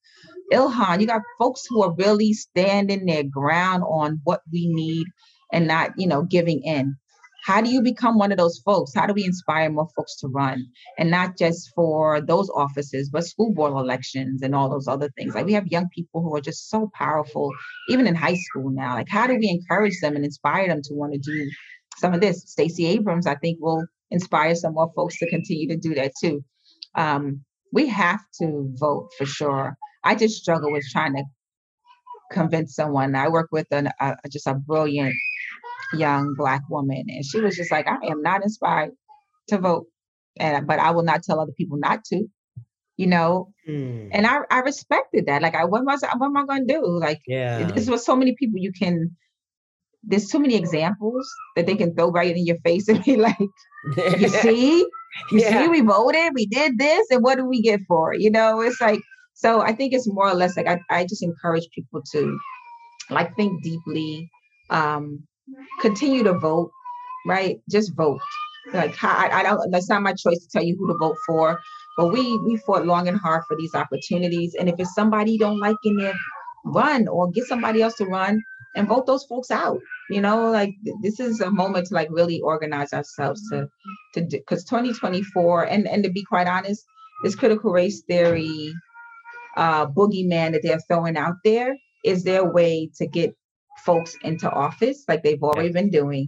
Ilhan, 0.51 1.01
you 1.01 1.07
got 1.07 1.21
folks 1.39 1.63
who 1.67 1.83
are 1.83 1.93
really 1.95 2.33
standing 2.33 3.05
their 3.05 3.23
ground 3.23 3.83
on 3.87 4.19
what 4.23 4.41
we 4.51 4.67
need 4.67 5.05
and 5.51 5.67
not, 5.67 5.91
you 5.97 6.07
know, 6.07 6.23
giving 6.23 6.61
in. 6.63 6.95
How 7.45 7.59
do 7.59 7.69
you 7.69 7.81
become 7.81 8.17
one 8.17 8.31
of 8.31 8.37
those 8.37 8.61
folks? 8.63 8.93
How 8.95 9.05
do 9.05 9.13
we 9.13 9.25
inspire 9.25 9.69
more 9.69 9.89
folks 9.97 10.17
to 10.21 10.29
run? 10.29 10.65
And 10.97 11.11
not 11.11 11.37
just 11.37 11.71
for 11.75 12.21
those 12.21 12.49
offices, 12.49 13.09
but 13.09 13.25
school 13.25 13.53
board 13.53 13.73
elections 13.73 14.41
and 14.41 14.55
all 14.55 14.69
those 14.69 14.87
other 14.87 15.09
things. 15.17 15.35
Like 15.35 15.45
we 15.45 15.53
have 15.53 15.67
young 15.67 15.89
people 15.89 16.21
who 16.21 16.33
are 16.37 16.41
just 16.41 16.69
so 16.69 16.89
powerful, 16.93 17.51
even 17.89 18.07
in 18.07 18.15
high 18.15 18.35
school 18.35 18.69
now. 18.69 18.93
Like, 18.93 19.09
how 19.09 19.27
do 19.27 19.35
we 19.35 19.49
encourage 19.49 19.99
them 20.01 20.15
and 20.15 20.23
inspire 20.23 20.69
them 20.69 20.81
to 20.83 20.93
want 20.93 21.13
to 21.13 21.19
do 21.19 21.49
some 21.97 22.13
of 22.13 22.21
this? 22.21 22.43
Stacey 22.45 22.85
Abrams, 22.85 23.27
I 23.27 23.35
think, 23.35 23.59
will 23.59 23.85
inspire 24.09 24.55
some 24.55 24.75
more 24.75 24.91
folks 24.95 25.19
to 25.19 25.29
continue 25.29 25.67
to 25.67 25.77
do 25.77 25.95
that 25.95 26.13
too. 26.21 26.45
Um, 26.95 27.41
we 27.73 27.89
have 27.89 28.21
to 28.39 28.71
vote 28.79 29.09
for 29.17 29.25
sure. 29.25 29.75
I 30.03 30.15
just 30.15 30.41
struggle 30.41 30.71
with 30.71 30.83
trying 30.91 31.15
to 31.15 31.23
convince 32.31 32.75
someone. 32.75 33.15
I 33.15 33.27
work 33.29 33.49
with 33.51 33.67
an, 33.71 33.89
a, 33.99 34.15
just 34.31 34.47
a 34.47 34.55
brilliant 34.55 35.13
young 35.93 36.33
black 36.37 36.61
woman, 36.69 37.03
and 37.07 37.25
she 37.25 37.39
was 37.39 37.55
just 37.55 37.71
like, 37.71 37.87
"I 37.87 37.97
am 38.07 38.21
not 38.21 38.43
inspired 38.43 38.91
to 39.49 39.57
vote, 39.57 39.85
and 40.39 40.67
but 40.67 40.79
I 40.79 40.91
will 40.91 41.03
not 41.03 41.23
tell 41.23 41.39
other 41.39 41.53
people 41.57 41.77
not 41.77 42.03
to." 42.05 42.25
You 42.97 43.07
know, 43.07 43.53
Hmm. 43.65 44.09
and 44.11 44.27
I, 44.27 44.39
I 44.51 44.59
respected 44.59 45.25
that. 45.27 45.41
Like, 45.41 45.55
I 45.55 45.65
what 45.65 45.85
was 45.85 46.01
what 46.01 46.25
am 46.25 46.37
I 46.37 46.45
going 46.45 46.67
to 46.67 46.73
do? 46.73 46.81
Like, 46.85 47.21
Yeah. 47.27 47.71
this 47.75 47.89
was 47.89 48.05
so 48.05 48.15
many 48.15 48.35
people 48.37 48.59
you 48.59 48.71
can. 48.71 49.15
There's 50.03 50.27
too 50.27 50.39
many 50.39 50.55
examples 50.55 51.29
that 51.55 51.65
they 51.65 51.75
can 51.75 51.95
throw 51.95 52.11
right 52.11 52.35
in 52.35 52.45
your 52.45 52.57
face 52.57 52.87
and 52.89 53.03
be 53.03 53.15
like, 53.27 53.37
"You 54.17 54.27
see, 54.43 54.79
you 55.31 55.39
Yeah. 55.39 55.49
see, 55.61 55.67
we 55.69 55.81
voted, 55.81 56.33
we 56.35 56.45
did 56.47 56.77
this, 56.77 57.07
and 57.11 57.23
what 57.23 57.37
do 57.37 57.45
we 57.45 57.61
get 57.61 57.81
for 57.87 58.13
it?" 58.13 58.21
You 58.21 58.31
know, 58.31 58.61
it's 58.61 58.81
like 58.81 59.01
so. 59.33 59.61
I 59.61 59.73
think 59.73 59.93
it's 59.93 60.07
more 60.07 60.29
or 60.29 60.33
less 60.35 60.57
like 60.57 60.67
I, 60.67 60.79
I 60.89 61.03
just 61.03 61.23
encourage 61.23 61.67
people 61.73 62.01
to 62.13 62.37
like 63.09 63.35
think 63.35 63.61
deeply, 63.63 64.29
um, 64.69 65.23
continue 65.81 66.23
to 66.23 66.33
vote, 66.33 66.71
right? 67.25 67.59
Just 67.69 67.95
vote. 67.95 68.21
Like 68.73 69.01
I, 69.03 69.29
I 69.39 69.43
don't. 69.43 69.71
That's 69.71 69.89
not 69.89 70.01
my 70.01 70.13
choice 70.13 70.39
to 70.39 70.47
tell 70.51 70.63
you 70.63 70.77
who 70.77 70.87
to 70.87 70.97
vote 70.97 71.17
for, 71.27 71.59
but 71.97 72.07
we 72.13 72.37
we 72.39 72.57
fought 72.57 72.85
long 72.85 73.07
and 73.07 73.17
hard 73.17 73.43
for 73.47 73.57
these 73.57 73.75
opportunities, 73.75 74.55
and 74.57 74.69
if 74.69 74.75
it's 74.79 74.93
somebody 74.93 75.33
you 75.33 75.39
don't 75.39 75.59
like 75.59 75.75
in 75.83 75.97
there, 75.97 76.13
run 76.65 77.07
or 77.07 77.29
get 77.31 77.45
somebody 77.45 77.81
else 77.81 77.95
to 77.95 78.05
run 78.05 78.41
and 78.75 78.87
vote 78.87 79.05
those 79.05 79.25
folks 79.25 79.51
out. 79.51 79.79
You 80.09 80.21
know, 80.21 80.49
like 80.49 80.73
this 81.01 81.19
is 81.19 81.41
a 81.41 81.51
moment 81.51 81.87
to 81.87 81.93
like 81.93 82.09
really 82.11 82.39
organize 82.41 82.93
ourselves 82.93 83.41
to 83.49 83.67
to 84.13 84.21
because 84.21 84.63
2024 84.65 85.63
and 85.63 85.87
and 85.87 86.03
to 86.03 86.09
be 86.09 86.23
quite 86.23 86.47
honest, 86.47 86.83
this 87.23 87.35
critical 87.35 87.71
race 87.71 88.01
theory 88.07 88.73
uh 89.57 89.85
boogeyman 89.87 90.51
that 90.53 90.61
they're 90.63 90.79
throwing 90.87 91.17
out 91.17 91.35
there 91.43 91.75
is 92.05 92.23
their 92.23 92.45
way 92.45 92.89
to 92.95 93.07
get 93.07 93.35
folks 93.85 94.15
into 94.23 94.49
office 94.51 95.03
like 95.07 95.23
they've 95.23 95.43
already 95.43 95.71
been 95.71 95.89
doing 95.91 96.27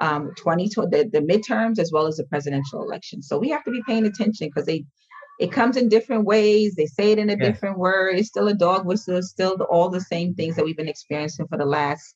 um 0.00 0.30
20 0.36 0.68
the, 0.68 1.08
the 1.12 1.20
midterms 1.20 1.78
as 1.78 1.90
well 1.92 2.06
as 2.06 2.16
the 2.16 2.24
presidential 2.24 2.82
election 2.82 3.22
so 3.22 3.38
we 3.38 3.48
have 3.50 3.64
to 3.64 3.70
be 3.70 3.82
paying 3.86 4.06
attention 4.06 4.48
because 4.48 4.66
they 4.66 4.84
it 5.40 5.52
comes 5.52 5.76
in 5.76 5.88
different 5.88 6.24
ways 6.24 6.74
they 6.76 6.86
say 6.86 7.12
it 7.12 7.18
in 7.18 7.30
a 7.30 7.36
Yeah. 7.38 7.50
different 7.50 7.78
word 7.78 8.16
it's 8.18 8.28
still 8.28 8.48
a 8.48 8.54
dog 8.54 8.86
whistle 8.86 9.16
it's 9.18 9.30
still 9.30 9.56
the- 9.56 9.64
all 9.64 9.90
the 9.90 10.00
same 10.00 10.34
things 10.34 10.56
that 10.56 10.64
we've 10.64 10.76
been 10.76 10.88
experiencing 10.88 11.46
for 11.48 11.58
the 11.58 11.66
last 11.66 12.14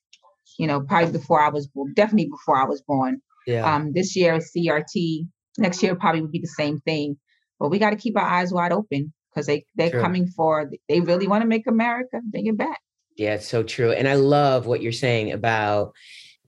you 0.58 0.66
know 0.66 0.80
probably 0.82 1.12
before 1.12 1.40
i 1.42 1.48
was 1.48 1.66
born 1.68 1.92
definitely 1.94 2.28
before 2.30 2.56
i 2.56 2.64
was 2.64 2.82
born 2.82 3.20
yeah. 3.46 3.74
um, 3.74 3.92
this 3.94 4.16
year 4.16 4.36
is 4.36 4.52
CRT. 4.56 5.26
Next 5.58 5.82
year 5.82 5.94
probably 5.96 6.22
would 6.22 6.32
be 6.32 6.40
the 6.40 6.46
same 6.48 6.80
thing. 6.80 7.18
But 7.60 7.70
we 7.70 7.78
got 7.78 7.90
to 7.90 7.96
keep 7.96 8.16
our 8.18 8.24
eyes 8.26 8.52
wide 8.52 8.72
open 8.72 9.12
because 9.36 9.46
they 9.46 9.66
they're 9.74 9.90
True. 9.90 10.00
coming 10.00 10.26
for. 10.26 10.70
They 10.88 11.00
really 11.00 11.28
want 11.28 11.42
to 11.42 11.48
make 11.48 11.66
America 11.66 12.20
bring 12.24 12.46
it 12.46 12.56
back. 12.56 12.80
Yeah, 13.16 13.34
it's 13.34 13.46
so 13.48 13.62
true. 13.62 13.92
And 13.92 14.08
I 14.08 14.14
love 14.14 14.66
what 14.66 14.82
you're 14.82 14.92
saying 14.92 15.32
about, 15.32 15.92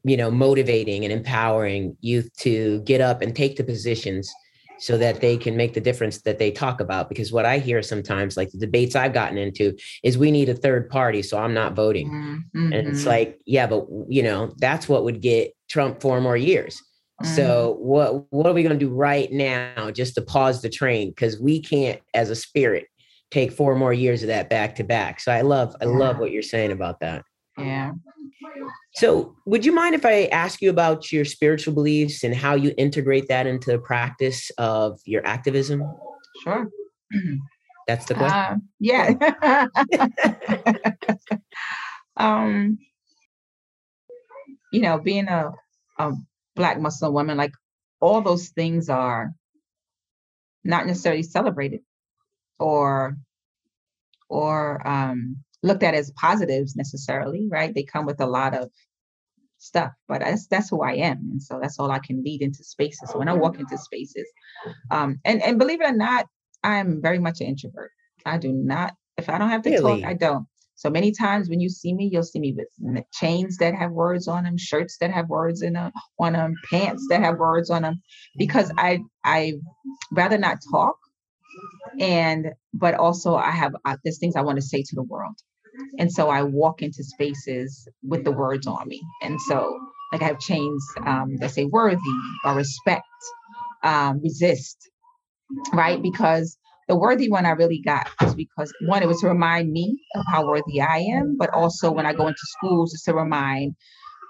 you 0.05 0.16
know, 0.16 0.30
motivating 0.30 1.05
and 1.05 1.12
empowering 1.12 1.97
youth 2.01 2.30
to 2.41 2.80
get 2.82 3.01
up 3.01 3.22
and 3.22 3.34
take 3.34 3.57
the 3.57 3.64
positions 3.64 4.30
so 4.80 4.97
that 4.99 5.20
they 5.20 5.36
can 5.36 5.57
make 5.57 5.74
the 5.74 5.80
difference 5.80 6.22
that 6.22 6.39
they 6.39 6.51
talk 6.51 6.80
about. 6.80 7.09
Because 7.09 7.32
what 7.32 7.45
I 7.47 7.59
hear 7.59 7.82
sometimes, 7.82 8.36
like 8.36 8.51
the 8.53 8.59
debates 8.59 8.95
I've 8.97 9.12
gotten 9.12 9.39
into, 9.39 9.76
is 10.05 10.16
we 10.18 10.30
need 10.30 10.49
a 10.49 10.55
third 10.55 10.89
party, 10.89 11.22
so 11.22 11.39
I'm 11.39 11.55
not 11.55 11.74
voting. 11.74 12.09
Mhm, 12.09 12.45
And 12.55 12.74
it's 12.89 13.05
mhm, 13.05 13.07
like, 13.07 13.41
yeah, 13.47 13.66
but 13.66 13.86
you 14.09 14.22
know, 14.22 14.55
that's 14.59 14.89
what 14.89 15.05
would 15.05 15.20
get 15.20 15.53
Trump 15.68 16.01
four 16.01 16.20
more 16.20 16.36
years. 16.36 16.80
Mhm. 17.22 17.36
So 17.36 17.76
what 17.80 18.32
what 18.32 18.46
are 18.46 18.52
we 18.52 18.62
going 18.62 18.78
to 18.78 18.84
do 18.84 18.92
right 18.92 19.30
now 19.32 19.90
just 19.90 20.14
to 20.16 20.22
pause 20.22 20.62
the 20.62 20.68
train 20.68 21.10
because 21.10 21.38
we 21.40 21.60
can't 21.60 22.00
as 22.14 22.30
a 22.30 22.36
spirit 22.36 22.86
take 23.30 23.52
four 23.52 23.74
more 23.74 23.92
years 23.92 24.22
of 24.22 24.28
that 24.28 24.48
back 24.48 24.74
to 24.76 24.84
back. 24.84 25.20
So 25.20 25.32
I 25.32 25.42
love 25.42 25.76
I 25.80 25.84
love 25.84 26.18
what 26.18 26.30
you're 26.30 26.42
saying 26.42 26.72
about 26.72 27.00
that. 27.00 27.24
yeah. 27.58 27.92
So 28.94 29.36
would 29.46 29.64
you 29.64 29.72
mind 29.72 29.94
if 29.94 30.04
I 30.04 30.24
ask 30.26 30.60
you 30.60 30.70
about 30.70 31.12
your 31.12 31.24
spiritual 31.24 31.74
beliefs 31.74 32.24
and 32.24 32.34
how 32.34 32.54
you 32.54 32.74
integrate 32.76 33.28
that 33.28 33.46
into 33.46 33.70
the 33.70 33.78
practice 33.78 34.50
of 34.58 35.00
your 35.04 35.24
activism? 35.26 35.82
Sure. 36.42 36.68
That's 37.86 38.04
the 38.06 38.14
question. 38.14 38.38
Uh, 38.38 38.56
yeah. 38.80 39.66
um, 42.16 42.78
you 44.72 44.80
know, 44.80 44.98
being 44.98 45.28
a, 45.28 45.52
a 45.98 46.12
black 46.59 46.80
Muslim 46.80 47.14
woman, 47.14 47.38
like 47.38 47.52
all 48.00 48.20
those 48.22 48.50
things 48.50 48.90
are 48.90 49.32
not 50.64 50.86
necessarily 50.86 51.22
celebrated 51.22 51.80
or 52.59 53.16
or 54.28 54.86
um 54.86 55.38
looked 55.62 55.82
at 55.82 55.94
as 55.94 56.12
positives 56.12 56.76
necessarily, 56.76 57.48
right? 57.50 57.74
They 57.74 57.84
come 57.84 58.06
with 58.06 58.20
a 58.20 58.26
lot 58.26 58.54
of 58.54 58.70
stuff, 59.59 59.92
but 60.09 60.20
that's 60.20 60.46
that's 60.48 60.70
who 60.70 60.82
I 60.82 60.94
am. 60.94 61.18
And 61.32 61.42
so 61.42 61.59
that's 61.61 61.78
all 61.80 61.90
I 61.90 62.00
can 62.00 62.22
lead 62.22 62.42
into 62.42 62.62
spaces. 62.64 63.11
So 63.11 63.18
when 63.18 63.28
I 63.28 63.34
walk 63.34 63.59
into 63.59 63.78
spaces, 63.78 64.28
um, 64.90 65.20
and, 65.24 65.42
and 65.42 65.59
believe 65.59 65.80
it 65.80 65.90
or 65.90 65.96
not, 65.96 66.26
I'm 66.62 67.02
very 67.02 67.18
much 67.18 67.40
an 67.40 67.48
introvert. 67.48 67.90
I 68.26 68.38
do 68.38 68.52
not, 68.52 68.94
if 69.16 69.28
I 69.28 69.38
don't 69.38 69.50
have 69.50 69.62
to 69.62 69.70
Really? 69.70 70.02
talk, 70.02 70.04
I 70.04 70.14
don't. 70.14 70.46
So 70.78 70.90
many 70.90 71.12
times 71.12 71.50
when 71.50 71.60
you 71.60 71.70
see 71.70 71.94
me, 71.94 72.10
you'll 72.12 72.24
see 72.24 72.40
me 72.40 72.54
with 72.56 73.04
chains 73.14 73.58
that 73.58 73.74
have 73.76 73.92
words 73.92 74.28
on 74.28 74.44
them, 74.44 74.58
shirts 74.58 74.98
that 75.00 75.12
have 75.12 75.28
words 75.30 75.62
in 75.62 75.74
them, 75.74 75.92
on 76.20 76.34
them, 76.34 76.54
pants 76.70 77.06
that 77.10 77.22
have 77.22 77.38
words 77.38 77.70
on 77.70 77.82
them, 77.82 78.02
because 78.38 78.72
I 78.78 79.00
I 79.24 79.54
rather 80.12 80.38
not 80.38 80.58
talk, 80.72 80.96
and 82.00 82.48
but 82.74 82.94
also 82.94 83.36
I 83.36 83.52
have 83.52 83.74
uh, 83.84 83.96
there's 84.04 84.18
things 84.20 84.36
I 84.36 84.42
want 84.42 84.56
to 84.58 84.62
say 84.62 84.82
to 84.82 84.96
the 84.96 85.04
world, 85.04 85.36
and 85.98 86.12
so 86.12 86.30
I 86.30 86.42
walk 86.44 86.82
into 86.82 87.04
spaces 87.04 87.88
with 88.02 88.24
the 88.24 88.32
words 88.32 88.66
on 88.66 88.88
me, 88.88 89.02
and 89.22 89.40
so 89.48 89.78
like 90.12 90.22
I 90.22 90.26
have 90.26 90.40
chains 90.40 90.84
um, 91.06 91.36
that 91.38 91.52
say 91.52 91.66
worthy 91.66 91.98
or 92.44 92.54
respect, 92.56 93.04
um, 93.84 94.20
resist, 94.22 94.90
right? 95.74 96.02
Because 96.02 96.57
the 96.89 96.97
worthy 96.97 97.30
one 97.30 97.47
I 97.47 97.51
really 97.51 97.82
got 97.84 98.09
was 98.20 98.34
because 98.34 98.72
one, 98.86 99.03
it 99.03 99.07
was 99.07 99.20
to 99.20 99.28
remind 99.28 99.70
me 99.70 100.01
of 100.14 100.24
how 100.26 100.47
worthy 100.47 100.80
I 100.80 100.99
am, 100.99 101.36
but 101.39 101.51
also 101.53 101.93
when 101.93 102.07
I 102.07 102.14
go 102.14 102.26
into 102.26 102.41
schools, 102.43 102.95
it's 102.95 103.05
to 103.05 103.14
remind 103.14 103.74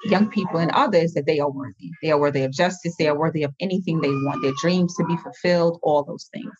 young 0.07 0.29
people 0.29 0.59
and 0.59 0.71
others 0.73 1.13
that 1.13 1.27
they 1.27 1.39
are 1.39 1.51
worthy. 1.51 1.91
They 2.03 2.11
are 2.11 2.19
worthy 2.19 2.43
of 2.43 2.53
justice. 2.53 2.95
They 2.99 3.09
are 3.09 3.19
worthy 3.19 3.43
of 3.43 3.53
anything 3.61 4.01
they 4.01 4.11
want, 4.11 4.43
their 4.43 4.53
dreams 4.61 4.95
to 4.97 5.05
be 5.05 5.17
fulfilled, 5.17 5.79
all 5.83 6.05
those 6.05 6.29
things. 6.33 6.53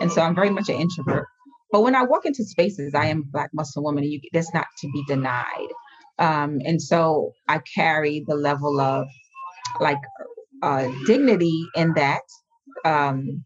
And 0.00 0.10
so 0.10 0.22
I'm 0.22 0.34
very 0.34 0.50
much 0.50 0.68
an 0.68 0.76
introvert. 0.76 1.26
But 1.72 1.82
when 1.82 1.94
I 1.94 2.04
walk 2.04 2.26
into 2.26 2.44
spaces, 2.44 2.94
I 2.94 3.06
am 3.06 3.20
a 3.20 3.30
Black 3.32 3.50
Muslim 3.52 3.84
woman, 3.84 4.04
and 4.04 4.12
you, 4.12 4.20
that's 4.32 4.52
not 4.54 4.66
to 4.80 4.90
be 4.92 5.04
denied. 5.06 5.68
Um, 6.18 6.58
and 6.64 6.80
so 6.80 7.32
I 7.48 7.60
carry 7.74 8.24
the 8.26 8.36
level 8.36 8.80
of 8.80 9.06
like 9.80 9.98
uh, 10.62 10.88
dignity 11.06 11.66
in 11.74 11.92
that. 11.94 12.22
Um, 12.84 13.44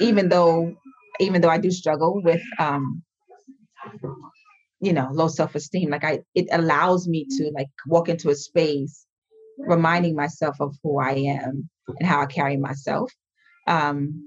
even 0.00 0.28
though, 0.28 0.74
even 1.20 1.40
though 1.40 1.48
I 1.50 1.58
do 1.58 1.70
struggle 1.70 2.20
with 2.22 2.42
um, 2.58 3.02
you 4.80 4.92
know 4.92 5.08
low 5.12 5.28
self-esteem 5.28 5.88
like 5.88 6.04
i 6.04 6.18
it 6.34 6.46
allows 6.50 7.06
me 7.06 7.24
to 7.30 7.50
like 7.54 7.68
walk 7.86 8.08
into 8.08 8.28
a 8.28 8.34
space 8.34 9.06
reminding 9.58 10.14
myself 10.14 10.56
of 10.60 10.74
who 10.82 10.98
i 11.00 11.12
am 11.12 11.68
and 11.98 12.08
how 12.08 12.20
i 12.20 12.26
carry 12.26 12.56
myself. 12.56 13.10
Um 13.66 14.22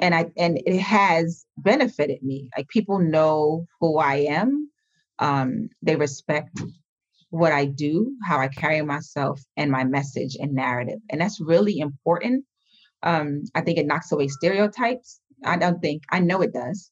and 0.00 0.14
i 0.14 0.26
and 0.36 0.60
it 0.66 0.80
has 0.80 1.46
benefited 1.56 2.22
me. 2.22 2.50
Like 2.56 2.68
people 2.68 2.98
know 2.98 3.66
who 3.80 3.98
i 3.98 4.16
am. 4.16 4.70
Um 5.18 5.68
they 5.82 5.96
respect 5.96 6.60
what 7.30 7.52
i 7.52 7.64
do 7.64 8.14
how 8.24 8.38
i 8.38 8.48
carry 8.48 8.82
myself 8.82 9.40
and 9.56 9.70
my 9.70 9.84
message 9.84 10.36
and 10.38 10.54
narrative. 10.54 11.00
And 11.10 11.20
that's 11.20 11.40
really 11.40 11.78
important 11.78 12.44
um 13.02 13.42
i 13.54 13.60
think 13.60 13.78
it 13.78 13.86
knocks 13.86 14.12
away 14.12 14.28
stereotypes. 14.28 15.20
I 15.44 15.56
don't 15.56 15.80
think 15.80 16.02
i 16.10 16.18
know 16.20 16.40
it 16.42 16.52
does. 16.52 16.90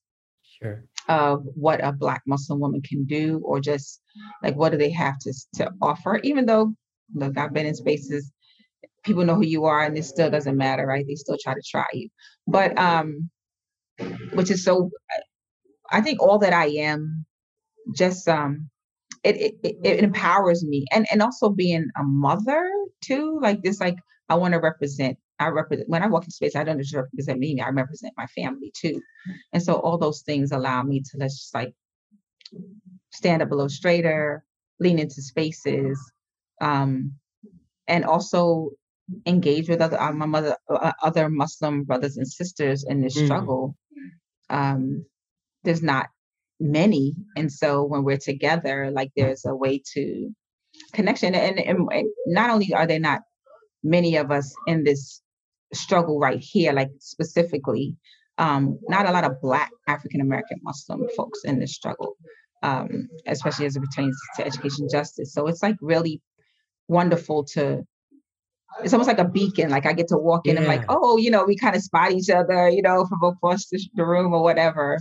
Sure. 0.62 0.84
of 1.08 1.42
what 1.54 1.84
a 1.84 1.92
black 1.92 2.22
muslim 2.26 2.60
woman 2.60 2.80
can 2.82 3.04
do 3.04 3.40
or 3.44 3.60
just 3.60 4.00
like 4.42 4.54
what 4.56 4.70
do 4.72 4.78
they 4.78 4.90
have 4.90 5.18
to 5.20 5.32
to 5.56 5.70
offer? 5.82 6.20
Even 6.22 6.46
though 6.46 6.74
look 7.14 7.36
i've 7.36 7.52
been 7.52 7.66
in 7.66 7.74
spaces 7.74 8.32
people 9.04 9.24
know 9.24 9.34
who 9.34 9.44
you 9.44 9.64
are 9.64 9.84
and 9.84 9.96
it 9.98 10.04
still 10.04 10.30
doesn't 10.30 10.56
matter 10.56 10.86
right? 10.86 11.06
They 11.06 11.14
still 11.16 11.36
try 11.42 11.54
to 11.54 11.62
try 11.68 11.86
you. 11.92 12.08
But 12.46 12.78
um 12.78 13.30
which 14.32 14.50
is 14.50 14.64
so 14.64 14.90
i 15.90 16.00
think 16.00 16.20
all 16.20 16.38
that 16.38 16.52
i 16.52 16.66
am 16.66 17.24
just 17.94 18.28
um 18.28 18.68
it 19.22 19.36
it, 19.36 19.54
it 19.62 19.76
it 19.84 20.04
empowers 20.04 20.64
me. 20.64 20.84
And 20.92 21.06
and 21.10 21.22
also 21.22 21.48
being 21.50 21.86
a 21.96 22.02
mother 22.04 22.70
too 23.02 23.38
like 23.42 23.62
this 23.62 23.80
like 23.80 23.96
i 24.28 24.34
want 24.34 24.52
to 24.54 24.60
represent 24.60 25.18
I 25.44 25.48
represent 25.48 25.88
when 25.88 26.02
I 26.02 26.06
walk 26.06 26.24
in 26.24 26.30
space, 26.30 26.56
I 26.56 26.64
don't 26.64 26.78
just 26.78 26.94
represent 26.94 27.38
me, 27.38 27.60
I 27.60 27.70
represent 27.70 28.14
my 28.16 28.26
family 28.38 28.70
too. 28.74 29.00
And 29.52 29.62
so 29.62 29.74
all 29.74 29.98
those 29.98 30.22
things 30.22 30.52
allow 30.52 30.82
me 30.82 31.00
to 31.00 31.18
let's 31.18 31.38
just 31.40 31.54
like 31.54 31.72
stand 33.10 33.42
up 33.42 33.50
a 33.50 33.54
little 33.54 33.68
straighter, 33.68 34.44
lean 34.80 34.98
into 34.98 35.20
spaces, 35.22 35.98
um, 36.60 37.12
and 37.86 38.04
also 38.04 38.70
engage 39.26 39.68
with 39.68 39.80
other 39.82 40.00
uh, 40.00 40.12
my 40.12 40.26
mother 40.26 40.56
uh, 40.68 40.92
other 41.02 41.28
Muslim 41.28 41.84
brothers 41.84 42.16
and 42.16 42.26
sisters 42.26 42.84
in 42.84 43.02
this 43.02 43.16
Mhm. 43.16 43.24
struggle. 43.26 43.76
Um, 44.50 45.04
there's 45.64 45.82
not 45.82 46.06
many, 46.60 47.14
and 47.36 47.52
so 47.52 47.84
when 47.90 48.02
we're 48.04 48.24
together, 48.32 48.90
like 48.90 49.10
there's 49.16 49.44
a 49.44 49.54
way 49.54 49.82
to 49.94 50.34
connection. 50.92 51.34
And, 51.34 51.58
and, 51.60 51.88
and 51.92 52.08
not 52.26 52.50
only 52.50 52.72
are 52.74 52.86
there 52.86 53.00
not 53.10 53.22
many 53.82 54.16
of 54.16 54.30
us 54.30 54.54
in 54.66 54.84
this 54.84 55.20
struggle 55.74 56.18
right 56.18 56.40
here, 56.40 56.72
like 56.72 56.90
specifically, 56.98 57.96
um, 58.38 58.78
not 58.88 59.08
a 59.08 59.12
lot 59.12 59.24
of 59.24 59.40
Black 59.40 59.70
African 59.88 60.20
American 60.20 60.58
Muslim 60.62 61.06
folks 61.16 61.40
in 61.44 61.58
this 61.60 61.74
struggle, 61.74 62.16
um, 62.62 63.08
especially 63.26 63.66
as 63.66 63.76
it 63.76 63.80
pertains 63.80 64.16
to 64.36 64.46
education 64.46 64.88
justice. 64.90 65.32
So 65.32 65.46
it's 65.46 65.62
like 65.62 65.76
really 65.80 66.20
wonderful 66.88 67.44
to. 67.54 67.84
It's 68.82 68.92
almost 68.92 69.06
like 69.06 69.20
a 69.20 69.28
beacon. 69.28 69.70
Like 69.70 69.86
I 69.86 69.92
get 69.92 70.08
to 70.08 70.16
walk 70.16 70.48
in 70.48 70.56
and 70.56 70.66
like, 70.66 70.84
oh, 70.88 71.16
you 71.16 71.30
know, 71.30 71.44
we 71.44 71.56
kind 71.56 71.76
of 71.76 71.82
spot 71.82 72.10
each 72.10 72.28
other, 72.28 72.68
you 72.68 72.82
know, 72.82 73.06
from 73.06 73.22
across 73.22 73.66
the, 73.68 73.80
the 73.94 74.04
room 74.04 74.34
or 74.34 74.42
whatever. 74.42 74.98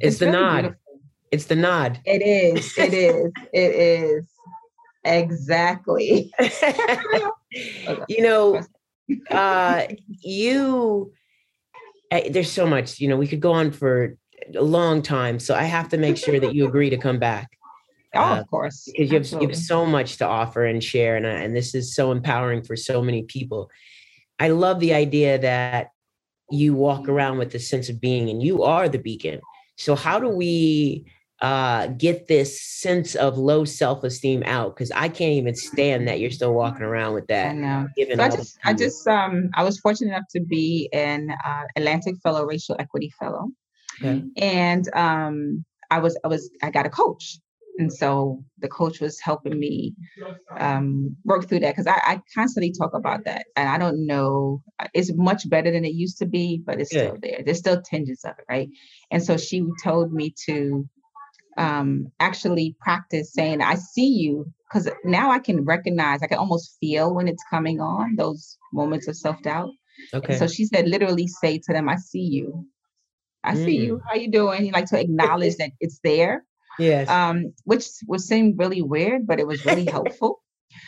It's, 0.00 0.18
the 0.18 0.26
really 0.26 0.38
nod. 0.38 0.60
beautiful. 0.62 0.80
It's 1.30 1.44
the 1.46 1.54
nod. 1.54 2.00
It 2.04 2.22
is. 2.22 2.76
It 2.76 2.92
is. 2.92 3.32
It 3.52 3.74
is. 3.74 4.26
Exactly. 5.04 6.32
you 8.08 8.22
know, 8.22 8.60
uh, 9.30 9.84
you, 10.20 11.12
there's 12.30 12.50
so 12.50 12.66
much, 12.66 13.00
you 13.00 13.08
know, 13.08 13.16
we 13.16 13.26
could 13.26 13.40
go 13.40 13.52
on 13.52 13.70
for 13.70 14.16
a 14.54 14.62
long 14.62 15.02
time. 15.02 15.38
So 15.38 15.54
I 15.54 15.64
have 15.64 15.88
to 15.90 15.96
make 15.96 16.16
sure 16.16 16.38
that 16.38 16.54
you 16.54 16.66
agree 16.66 16.90
to 16.90 16.96
come 16.98 17.18
back 17.18 17.48
Oh, 18.14 18.20
Uh, 18.20 18.40
of 18.40 18.48
course. 18.48 18.84
because 18.86 19.10
you 19.10 19.18
have, 19.18 19.42
you 19.42 19.48
have 19.48 19.56
so 19.56 19.84
much 19.84 20.18
to 20.18 20.26
offer 20.26 20.64
and 20.64 20.82
share. 20.82 21.16
And, 21.16 21.26
and 21.26 21.56
this 21.56 21.74
is 21.74 21.94
so 21.94 22.12
empowering 22.12 22.62
for 22.62 22.76
so 22.76 23.02
many 23.02 23.24
people. 23.24 23.70
I 24.38 24.48
love 24.48 24.80
the 24.80 24.94
idea 24.94 25.38
that 25.38 25.88
you 26.50 26.74
walk 26.74 27.08
around 27.08 27.38
with 27.38 27.54
a 27.54 27.58
sense 27.58 27.88
of 27.88 28.00
being 28.00 28.28
and 28.30 28.42
you 28.42 28.62
are 28.62 28.88
the 28.88 28.98
beacon. 28.98 29.40
So 29.76 29.96
how 29.96 30.20
do 30.20 30.28
we 30.28 31.06
uh, 31.44 31.88
get 31.88 32.26
this 32.26 32.50
sense 32.62 33.14
of 33.14 33.36
low 33.36 33.66
self-esteem 33.66 34.42
out? 34.46 34.74
Because 34.74 34.90
I 34.92 35.08
can't 35.08 35.34
even 35.34 35.54
stand 35.54 36.08
that 36.08 36.18
you're 36.18 36.30
still 36.30 36.54
walking 36.54 36.86
around 36.90 37.12
with 37.12 37.26
that. 37.26 37.50
I 37.50 37.52
know. 37.52 37.86
So 37.98 38.22
I 38.22 38.28
just, 38.30 38.58
I 38.64 38.72
just, 38.72 39.06
um, 39.06 39.50
I 39.54 39.62
was 39.62 39.78
fortunate 39.78 40.12
enough 40.12 40.28
to 40.30 40.40
be 40.40 40.88
an 40.94 41.28
uh, 41.44 41.64
Atlantic 41.76 42.14
Fellow, 42.22 42.46
Racial 42.46 42.76
Equity 42.78 43.10
Fellow, 43.20 43.48
Okay. 44.00 44.24
and 44.38 44.88
um, 44.94 45.64
I 45.90 45.98
was, 45.98 46.18
I 46.24 46.28
was, 46.28 46.50
I 46.62 46.70
got 46.70 46.86
a 46.86 46.90
coach, 46.90 47.38
and 47.78 47.92
so 47.92 48.42
the 48.58 48.68
coach 48.68 49.00
was 49.00 49.20
helping 49.20 49.58
me 49.58 49.94
um, 50.58 51.14
work 51.24 51.46
through 51.46 51.60
that 51.60 51.72
because 51.72 51.86
I, 51.86 52.00
I 52.12 52.20
constantly 52.34 52.72
talk 52.72 52.94
about 52.94 53.24
that, 53.26 53.44
and 53.54 53.68
I 53.68 53.76
don't 53.76 54.06
know, 54.06 54.62
uh, 54.80 54.88
it's 54.94 55.12
much 55.14 55.42
better 55.50 55.70
than 55.70 55.84
it 55.84 55.92
used 55.92 56.18
to 56.18 56.26
be, 56.26 56.62
but 56.64 56.80
it's 56.80 56.90
still 56.90 57.18
there. 57.20 57.40
There's 57.44 57.58
still 57.58 57.82
tinges 57.82 58.24
of 58.24 58.32
it, 58.38 58.46
right? 58.48 58.68
And 59.10 59.22
so 59.22 59.36
she 59.36 59.62
told 59.82 60.10
me 60.10 60.34
to 60.46 60.88
um 61.58 62.06
actually 62.20 62.76
practice 62.80 63.32
saying 63.32 63.60
i 63.60 63.74
see 63.74 64.06
you 64.08 64.44
because 64.68 64.88
now 65.04 65.30
i 65.30 65.38
can 65.38 65.64
recognize 65.64 66.22
i 66.22 66.26
can 66.26 66.38
almost 66.38 66.76
feel 66.80 67.14
when 67.14 67.28
it's 67.28 67.44
coming 67.50 67.80
on 67.80 68.16
those 68.16 68.58
moments 68.72 69.08
of 69.08 69.16
self-doubt 69.16 69.70
and 70.12 70.24
Okay. 70.24 70.36
so 70.36 70.46
she 70.46 70.64
said 70.66 70.88
literally 70.88 71.26
say 71.26 71.58
to 71.58 71.72
them 71.72 71.88
i 71.88 71.96
see 71.96 72.20
you 72.20 72.66
i 73.44 73.54
see 73.54 73.78
Mm. 73.78 73.84
you 73.86 74.00
how 74.08 74.14
you 74.16 74.30
doing 74.30 74.66
You 74.66 74.72
like 74.72 74.86
to 74.86 75.00
acknowledge 75.00 75.56
that 75.56 75.70
it's 75.80 76.00
there 76.02 76.44
yes. 76.78 77.08
um 77.08 77.52
which 77.64 77.86
would 78.08 78.20
seem 78.20 78.56
really 78.56 78.82
weird 78.82 79.26
but 79.26 79.38
it 79.40 79.46
was 79.46 79.64
really 79.64 79.86
helpful 79.86 80.42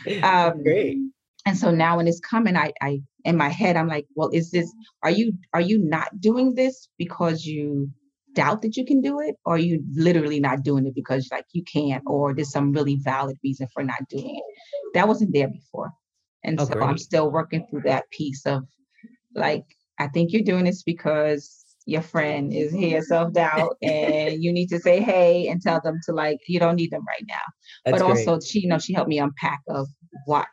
um 0.22 0.62
Great. 0.62 0.98
and 1.46 1.56
so 1.56 1.70
now 1.70 1.96
when 1.96 2.08
it's 2.08 2.20
coming 2.20 2.56
i 2.56 2.72
i 2.82 3.00
in 3.24 3.36
my 3.36 3.48
head 3.48 3.76
i'm 3.76 3.88
like 3.88 4.06
well 4.16 4.30
is 4.32 4.50
this 4.50 4.72
are 5.02 5.10
you 5.10 5.32
are 5.54 5.60
you 5.60 5.78
not 5.78 6.08
doing 6.20 6.54
this 6.54 6.88
because 6.98 7.44
you 7.44 7.88
doubt 8.36 8.62
that 8.62 8.76
you 8.76 8.84
can 8.84 9.00
do 9.00 9.18
it 9.20 9.34
or 9.44 9.54
are 9.54 9.58
you 9.58 9.82
literally 9.94 10.38
not 10.38 10.62
doing 10.62 10.86
it 10.86 10.94
because 10.94 11.28
like 11.32 11.46
you 11.52 11.64
can't 11.64 12.04
or 12.06 12.34
there's 12.34 12.52
some 12.52 12.72
really 12.72 12.96
valid 13.02 13.36
reason 13.42 13.66
for 13.74 13.82
not 13.82 14.08
doing 14.08 14.36
it. 14.36 14.44
That 14.94 15.08
wasn't 15.08 15.32
there 15.32 15.48
before. 15.48 15.90
And 16.44 16.60
Oh, 16.60 16.66
so 16.66 16.80
i'm 16.80 16.98
still 16.98 17.30
working 17.30 17.66
through 17.68 17.82
that 17.86 18.08
piece 18.10 18.46
of 18.46 18.62
like 19.34 19.64
i 19.98 20.06
think 20.06 20.32
you're 20.32 20.42
doing 20.42 20.64
this 20.64 20.84
because 20.84 21.64
your 21.86 22.02
friend 22.02 22.52
is 22.52 22.72
here 22.72 23.00
self-doubt 23.02 23.76
and 23.82 24.42
you 24.42 24.52
need 24.52 24.66
to 24.66 24.78
say 24.78 25.00
hey 25.00 25.48
and 25.48 25.62
tell 25.62 25.80
them 25.82 25.98
to 26.04 26.12
like 26.12 26.38
you 26.46 26.58
don't 26.60 26.76
need 26.76 26.90
them 26.90 27.04
right 27.06 27.24
now. 27.28 27.46
That's 27.84 27.98
but 27.98 28.06
great. 28.06 28.28
also 28.28 28.44
she 28.44 28.60
you 28.60 28.68
know 28.68 28.78
she 28.78 28.92
helped 28.92 29.08
me 29.08 29.18
unpack 29.18 29.60
of 29.68 29.88
what 30.26 30.46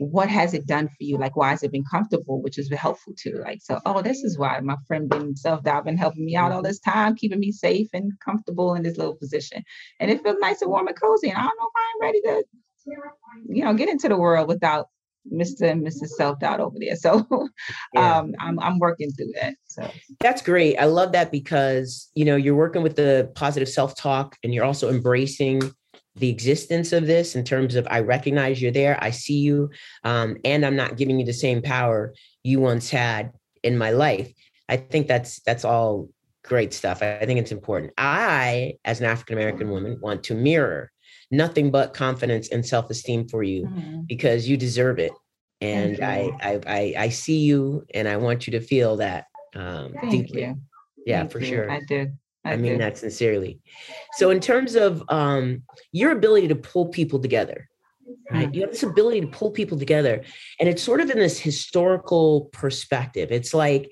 what 0.00 0.30
has 0.30 0.54
it 0.54 0.66
done 0.66 0.88
for 0.88 0.94
you? 1.00 1.18
Like 1.18 1.36
why 1.36 1.50
has 1.50 1.62
it 1.62 1.72
been 1.72 1.84
comfortable 1.84 2.40
which 2.40 2.58
is 2.58 2.72
helpful 2.72 3.12
too? 3.18 3.42
Like 3.44 3.60
so 3.60 3.78
oh 3.84 4.00
this 4.00 4.24
is 4.24 4.38
why 4.38 4.58
my 4.60 4.76
friend 4.88 5.10
been 5.10 5.36
self-doubt 5.36 5.84
been 5.84 5.98
helping 5.98 6.24
me 6.24 6.36
out 6.36 6.52
all 6.52 6.62
this 6.62 6.80
time 6.80 7.14
keeping 7.14 7.38
me 7.38 7.52
safe 7.52 7.88
and 7.92 8.12
comfortable 8.24 8.74
in 8.74 8.82
this 8.82 8.96
little 8.96 9.14
position. 9.14 9.62
And 10.00 10.10
it 10.10 10.22
feels 10.22 10.38
nice 10.40 10.62
and 10.62 10.70
warm 10.70 10.88
and 10.88 10.98
cozy 10.98 11.28
and 11.28 11.36
i 11.36 11.42
don't 11.42 11.58
know 11.60 11.68
if 11.68 11.72
i'm 11.76 12.00
ready 12.00 12.20
to 12.22 12.44
you 13.50 13.62
know 13.62 13.74
get 13.74 13.90
into 13.90 14.08
the 14.08 14.16
world 14.16 14.48
without 14.48 14.88
mr 15.30 15.70
and 15.70 15.86
mrs 15.86 16.08
self-doubt 16.16 16.60
over 16.60 16.76
there. 16.80 16.96
So 16.96 17.26
Yeah. 17.92 18.20
um 18.20 18.34
i'm, 18.40 18.58
I'm 18.58 18.78
working 18.78 19.10
through 19.10 19.32
that 19.40 19.54
so. 19.66 19.88
That's 20.20 20.42
great. 20.42 20.76
I 20.78 20.86
love 20.86 21.12
that 21.12 21.30
because 21.30 22.10
you 22.14 22.24
know 22.24 22.36
you're 22.36 22.56
working 22.56 22.82
with 22.82 22.96
the 22.96 23.30
positive 23.34 23.68
self-talk 23.68 24.36
and 24.42 24.52
you're 24.54 24.64
also 24.64 24.88
embracing 24.88 25.60
the 26.16 26.28
existence 26.28 26.92
of 26.92 27.06
this 27.06 27.36
in 27.36 27.44
terms 27.44 27.74
of 27.76 27.86
I 27.90 28.00
recognize 28.00 28.60
you're 28.60 28.72
there, 28.72 28.98
I 29.02 29.10
see 29.10 29.38
you, 29.38 29.70
um, 30.04 30.36
and 30.44 30.64
I'm 30.66 30.76
not 30.76 30.96
giving 30.96 31.18
you 31.20 31.26
the 31.26 31.32
same 31.32 31.62
power 31.62 32.14
you 32.42 32.60
once 32.60 32.90
had 32.90 33.32
in 33.62 33.78
my 33.78 33.90
life. 33.90 34.32
I 34.68 34.76
think 34.76 35.06
that's 35.06 35.40
that's 35.40 35.64
all 35.64 36.08
great 36.42 36.72
stuff. 36.72 37.02
I, 37.02 37.24
think 37.26 37.38
it's 37.38 37.52
important. 37.52 37.92
I, 37.98 38.74
as 38.84 39.00
an 39.00 39.06
African 39.06 39.36
American 39.36 39.70
woman, 39.70 39.98
want 40.00 40.24
to 40.24 40.34
mirror 40.34 40.90
nothing 41.30 41.70
but 41.70 41.94
confidence 41.94 42.48
and 42.48 42.64
self-esteem 42.66 43.28
for 43.28 43.42
you 43.42 43.66
Mhm. 43.66 44.06
because 44.08 44.48
you 44.48 44.56
deserve 44.56 44.98
it. 44.98 45.12
And. 45.60 46.00
I, 46.02 46.32
I 46.42 46.60
I 46.66 46.94
I 47.04 47.08
see 47.10 47.38
you 47.38 47.84
and 47.94 48.08
I 48.08 48.16
want 48.16 48.46
you 48.46 48.52
to 48.52 48.60
feel 48.60 48.96
that 48.96 49.26
um 49.54 49.92
thank 50.00 50.10
deeply. 50.10 50.42
you 50.42 50.56
Yeah, 51.06 51.20
Thank 51.20 51.32
for 51.32 51.40
you. 51.40 51.46
sure. 51.46 51.70
i 51.70 51.80
did 51.80 52.16
I 52.50 52.56
mean 52.56 52.78
that 52.78 52.98
sincerely. 52.98 53.60
So 54.14 54.30
in 54.30 54.40
terms 54.40 54.74
of 54.74 55.02
um 55.08 55.62
your 55.92 56.12
ability 56.12 56.48
to 56.48 56.56
pull 56.56 56.88
people 56.88 57.18
together, 57.18 57.68
right? 58.30 58.50
Mm. 58.50 58.54
You 58.54 58.60
have 58.62 58.70
this 58.70 58.82
ability 58.82 59.20
to 59.22 59.26
pull 59.26 59.50
people 59.50 59.78
together, 59.78 60.22
and 60.58 60.68
it's 60.68 60.82
sort 60.82 61.00
of 61.00 61.10
in 61.10 61.18
this 61.18 61.38
historical 61.38 62.50
perspective. 62.52 63.30
It's 63.30 63.54
like, 63.54 63.90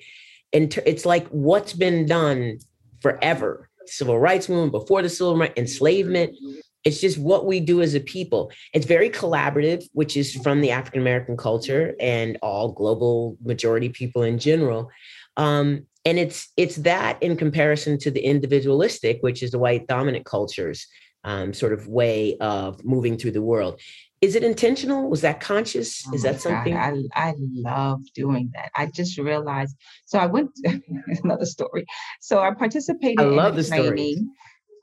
and 0.53 0.77
it's 0.87 1.07
like 1.07 1.29
what's 1.29 1.73
been 1.73 2.07
done 2.07 2.59
forever. 3.01 3.69
Civil 3.87 4.19
rights 4.19 4.49
movement 4.49 4.73
before 4.73 5.03
the 5.03 5.09
civil 5.09 5.37
rights 5.37 5.55
enslavement. 5.57 6.37
It's 6.85 7.01
just 7.01 7.19
what 7.19 7.45
we 7.45 7.61
do 7.61 7.83
as 7.83 7.95
a 7.95 8.01
people. 8.01 8.53
It's 8.73 8.87
very 8.87 9.11
collaborative, 9.11 9.85
which 9.93 10.17
is 10.17 10.35
from 10.37 10.61
the 10.61 10.71
African 10.71 11.01
American 11.01 11.37
culture 11.37 11.95
and 12.01 12.39
all 12.43 12.73
global 12.73 13.37
majority 13.43 13.89
people 13.89 14.23
in 14.23 14.39
general. 14.39 14.91
Um, 15.37 15.87
and 16.09 16.19
it's 16.19 16.51
it's 16.57 16.77
that 16.77 17.23
in 17.23 17.37
comparison 17.37 17.99
to 17.99 18.11
the 18.11 18.21
individualistic, 18.21 19.19
which 19.21 19.43
is 19.43 19.51
the 19.51 19.59
white 19.59 19.87
dominant 19.87 20.25
cultures 20.25 20.87
um, 21.25 21.53
sort 21.53 21.75
of 21.75 21.87
way 21.87 22.37
of 22.41 22.83
moving 22.83 23.19
through 23.19 23.33
the 23.33 23.43
world. 23.43 23.79
Is 24.23 24.35
it 24.35 24.43
intentional? 24.43 25.11
Was 25.11 25.21
that 25.21 25.39
conscious? 25.41 26.03
Oh 26.09 26.15
is 26.15 26.23
that 26.23 26.41
something? 26.41 26.73
God, 26.75 26.95
I 27.15 27.29
I 27.29 27.35
love 27.39 28.01
doing 28.15 28.51
that. 28.55 28.71
I 28.75 28.87
just 28.87 29.19
realized. 29.19 29.77
So 30.07 30.19
I 30.19 30.27
went. 30.27 30.51
another 31.25 31.45
story. 31.45 31.85
So 32.21 32.41
I 32.41 32.55
participated 32.55 33.21
I 33.21 33.25
love 33.25 33.59
in 33.59 33.65
a 33.65 33.69
training 33.69 34.33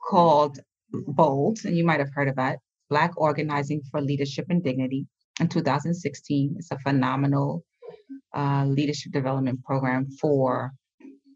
called 0.08 0.60
Bold, 0.92 1.58
and 1.64 1.76
you 1.76 1.84
might 1.84 1.98
have 1.98 2.12
heard 2.14 2.28
of 2.28 2.36
that. 2.36 2.60
Black 2.88 3.12
Organizing 3.16 3.82
for 3.90 4.00
Leadership 4.00 4.46
and 4.48 4.62
Dignity 4.62 5.06
in 5.40 5.48
2016. 5.48 6.54
It's 6.56 6.70
a 6.70 6.78
phenomenal 6.78 7.64
uh, 8.32 8.64
leadership 8.64 9.10
development 9.10 9.64
program 9.64 10.08
for 10.20 10.72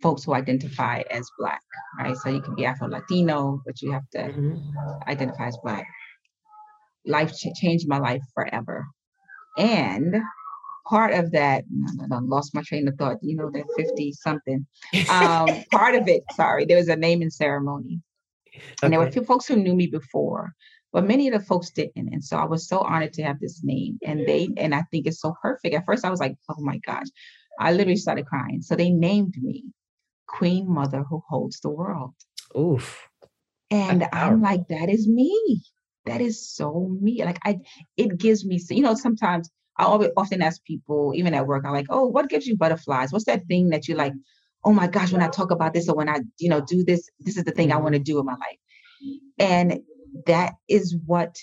folks 0.02 0.24
who 0.24 0.34
identify 0.34 1.02
as 1.10 1.28
Black, 1.38 1.62
right? 1.98 2.16
So 2.16 2.30
you 2.30 2.40
can 2.40 2.54
be 2.54 2.64
Afro 2.64 2.88
Latino, 2.88 3.60
but 3.66 3.80
you 3.82 3.92
have 3.92 4.08
to 4.10 4.18
Mhm. 4.18 5.02
identify 5.06 5.48
as 5.48 5.58
Black. 5.62 5.86
Life 7.06 7.32
ch- 7.36 7.54
changed 7.54 7.88
my 7.88 7.98
life 7.98 8.22
forever. 8.34 8.86
And 9.58 10.16
part 10.86 11.12
of 11.14 11.32
that, 11.32 11.64
I 12.10 12.18
lost 12.20 12.54
my 12.54 12.62
train 12.62 12.88
of 12.88 12.96
thought, 12.96 13.18
you 13.22 13.36
know, 13.36 13.50
that 13.50 13.64
50 13.76 14.12
something. 14.12 14.66
Um, 15.08 15.46
part 15.70 15.94
of 15.94 16.08
it, 16.08 16.22
sorry, 16.32 16.64
there 16.64 16.76
was 16.76 16.88
a 16.88 16.96
naming 16.96 17.30
ceremony. 17.30 18.00
And 18.82 18.92
there 18.92 19.00
were 19.00 19.06
a 19.06 19.12
few 19.12 19.24
folks 19.24 19.46
who 19.46 19.56
knew 19.56 19.74
me 19.74 19.86
before, 19.86 20.52
but 20.92 21.06
many 21.06 21.28
of 21.28 21.38
the 21.38 21.44
folks 21.46 21.70
didn't. 21.70 22.08
And 22.12 22.24
so 22.24 22.36
I 22.36 22.44
was 22.44 22.66
so 22.68 22.80
honored 22.80 23.12
to 23.14 23.22
have 23.22 23.38
this 23.38 23.62
name. 23.62 23.98
And 24.04 24.26
they, 24.26 24.48
and 24.56 24.74
I 24.74 24.82
think 24.90 25.06
it's 25.06 25.20
so 25.20 25.34
perfect. 25.42 25.74
At 25.74 25.84
first 25.86 26.04
I 26.04 26.10
was 26.10 26.20
like, 26.20 26.36
oh 26.48 26.60
my 26.60 26.78
gosh, 26.78 27.06
I 27.58 27.72
literally 27.72 27.96
started 27.96 28.26
crying. 28.26 28.62
So 28.62 28.74
they 28.76 28.90
named 28.90 29.34
me 29.40 29.64
Queen 30.38 30.68
Mother 30.68 31.02
Who 31.08 31.22
Holds 31.28 31.60
the 31.60 31.70
World. 31.70 32.14
Oof. 32.56 33.08
And 33.70 34.02
That's 34.02 34.14
I'm 34.14 34.40
powerful. 34.40 34.42
like, 34.42 34.68
that 34.68 34.88
is 34.88 35.08
me. 35.08 35.62
That 36.06 36.20
is 36.20 36.48
so 36.48 36.96
me. 37.00 37.24
Like 37.24 37.38
I, 37.44 37.58
it 37.96 38.18
gives 38.18 38.44
me, 38.44 38.60
you 38.70 38.82
know, 38.82 38.94
sometimes 38.94 39.50
I 39.76 39.84
always 39.84 40.10
often 40.16 40.42
ask 40.42 40.62
people, 40.64 41.12
even 41.14 41.34
at 41.34 41.46
work, 41.46 41.64
I'm 41.64 41.72
like, 41.72 41.86
oh, 41.90 42.06
what 42.06 42.28
gives 42.28 42.46
you 42.46 42.56
butterflies? 42.56 43.12
What's 43.12 43.26
that 43.26 43.46
thing 43.46 43.70
that 43.70 43.88
you 43.88 43.94
like? 43.94 44.12
Oh 44.64 44.72
my 44.72 44.88
gosh, 44.88 45.12
when 45.12 45.22
I 45.22 45.28
talk 45.28 45.50
about 45.50 45.72
this 45.72 45.88
or 45.88 45.96
when 45.96 46.08
I, 46.08 46.20
you 46.38 46.50
know, 46.50 46.60
do 46.60 46.84
this, 46.84 47.08
this 47.20 47.36
is 47.36 47.44
the 47.44 47.52
thing 47.52 47.70
I 47.70 47.74
mm-hmm. 47.74 47.84
want 47.84 47.94
to 47.94 48.00
do 48.00 48.18
in 48.18 48.26
my 48.26 48.32
life. 48.32 49.20
And 49.38 49.80
that 50.26 50.54
is 50.68 50.96
what, 51.06 51.36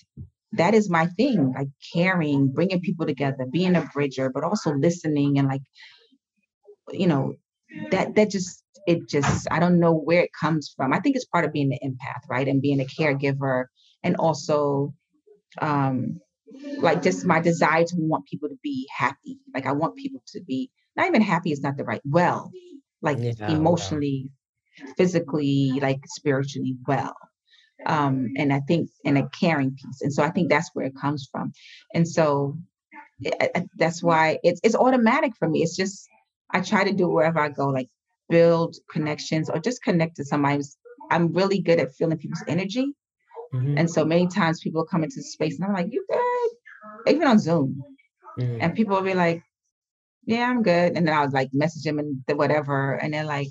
that 0.51 0.73
is 0.73 0.89
my 0.89 1.07
thing, 1.07 1.53
like 1.53 1.69
caring, 1.93 2.51
bringing 2.51 2.81
people 2.81 3.05
together, 3.05 3.45
being 3.51 3.75
a 3.75 3.89
bridger, 3.93 4.29
but 4.29 4.43
also 4.43 4.73
listening 4.73 5.39
and 5.39 5.47
like, 5.47 5.61
you 6.91 7.07
know, 7.07 7.33
that 7.91 8.15
that 8.15 8.29
just 8.31 8.63
it 8.87 9.07
just 9.09 9.47
I 9.51 9.59
don't 9.59 9.79
know 9.79 9.93
where 9.93 10.21
it 10.21 10.31
comes 10.39 10.73
from. 10.75 10.93
I 10.93 10.99
think 10.99 11.15
it's 11.15 11.25
part 11.25 11.45
of 11.45 11.53
being 11.53 11.69
the 11.69 11.79
empath, 11.85 12.29
right? 12.29 12.47
And 12.47 12.61
being 12.61 12.81
a 12.81 12.85
caregiver 12.85 13.65
and 14.03 14.15
also 14.17 14.93
um 15.61 16.19
like 16.79 17.01
just 17.03 17.25
my 17.25 17.39
desire 17.39 17.83
to 17.85 17.95
want 17.97 18.25
people 18.25 18.49
to 18.49 18.57
be 18.63 18.87
happy. 18.95 19.39
Like 19.53 19.65
I 19.65 19.73
want 19.73 19.95
people 19.97 20.21
to 20.29 20.41
be 20.41 20.71
not 20.95 21.07
even 21.07 21.21
happy 21.21 21.51
is 21.51 21.61
not 21.61 21.77
the 21.77 21.83
right 21.83 22.01
well, 22.05 22.51
like 23.01 23.19
Yeah, 23.19 23.47
emotionally, 23.47 24.29
physically, 24.97 25.79
like 25.81 26.01
spiritually 26.07 26.77
well. 26.87 27.15
Um, 27.85 28.29
and 28.37 28.53
I 28.53 28.61
think 28.61 28.89
in 29.03 29.17
a 29.17 29.29
caring 29.29 29.71
piece. 29.75 30.01
And 30.01 30.13
so 30.13 30.23
I 30.23 30.29
think 30.31 30.49
that's 30.49 30.69
where 30.73 30.85
it 30.85 30.93
comes 30.99 31.29
from. 31.31 31.53
And 31.93 32.07
so 32.07 32.57
I- 33.25 33.49
I- 33.55 33.67
that's 33.77 34.03
why 34.03 34.39
it's 34.43 34.61
it's 34.63 34.75
automatic 34.75 35.33
for 35.37 35.49
me. 35.49 35.63
It's 35.63 35.75
just 35.75 36.07
I 36.51 36.61
try 36.61 36.83
to 36.83 36.93
do 36.93 37.09
it 37.09 37.13
wherever 37.13 37.39
I 37.39 37.49
go, 37.49 37.67
like 37.67 37.89
build 38.29 38.75
connections 38.89 39.49
or 39.49 39.59
just 39.59 39.83
connect 39.83 40.15
to 40.17 40.25
somebody. 40.25 40.63
I'm 41.11 41.31
really 41.33 41.61
good 41.61 41.79
at 41.79 41.93
feeling 41.95 42.17
people's 42.17 42.43
energy. 42.47 42.93
Mhm. 43.53 43.79
And 43.79 43.89
so 43.89 44.03
many 44.03 44.27
times 44.27 44.59
people 44.59 44.85
come 44.85 45.03
into 45.03 45.17
the 45.17 45.23
space 45.23 45.57
and 45.57 45.65
I'm 45.65 45.73
like, 45.73 45.87
you 45.91 46.05
good? 46.09 47.13
Even 47.13 47.27
on 47.27 47.39
Zoom. 47.39 47.81
Mhm. 48.39 48.57
And 48.61 48.75
people 48.75 48.95
will 48.95 49.03
be 49.03 49.13
like, 49.13 49.41
yeah, 50.25 50.49
I'm 50.49 50.61
good. 50.61 50.97
And 50.97 51.07
then 51.07 51.13
I'll 51.15 51.29
like 51.31 51.49
message 51.53 51.83
them 51.83 51.99
and 51.99 52.23
the 52.27 52.35
whatever. 52.35 52.95
And 52.95 53.13
they're 53.13 53.23
like, 53.23 53.47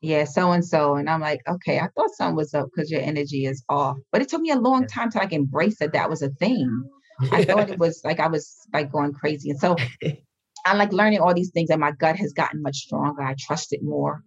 yeah, 0.00 0.24
so 0.24 0.50
and 0.52 0.64
so. 0.64 0.96
And 0.96 1.08
I'm 1.08 1.20
like, 1.20 1.40
okay, 1.48 1.78
I 1.78 1.88
thought 1.94 2.10
something 2.14 2.36
was 2.36 2.54
up 2.54 2.68
because 2.74 2.90
your 2.90 3.02
energy 3.02 3.44
is 3.44 3.62
off. 3.68 3.96
But 4.12 4.22
it 4.22 4.28
took 4.28 4.40
me 4.40 4.50
a 4.50 4.56
long 4.58 4.86
time 4.86 5.10
to 5.10 5.18
like 5.18 5.32
embrace 5.32 5.78
that 5.78 5.92
that 5.92 6.08
was 6.10 6.22
a 6.22 6.30
thing. 6.30 6.84
I 7.30 7.44
thought 7.44 7.70
it 7.70 7.78
was 7.84 8.00
like 8.04 8.18
I 8.18 8.26
was 8.28 8.56
like 8.72 8.90
going 8.90 9.12
crazy. 9.12 9.50
And 9.50 9.60
so 9.60 9.76
I 10.66 10.74
like 10.74 10.92
learning 10.92 11.20
all 11.20 11.34
these 11.34 11.50
things, 11.50 11.70
and 11.70 11.80
my 11.80 11.92
gut 11.92 12.16
has 12.16 12.32
gotten 12.32 12.62
much 12.62 12.76
stronger. 12.76 13.22
I 13.22 13.34
trust 13.38 13.72
it 13.72 13.82
more. 13.82 14.22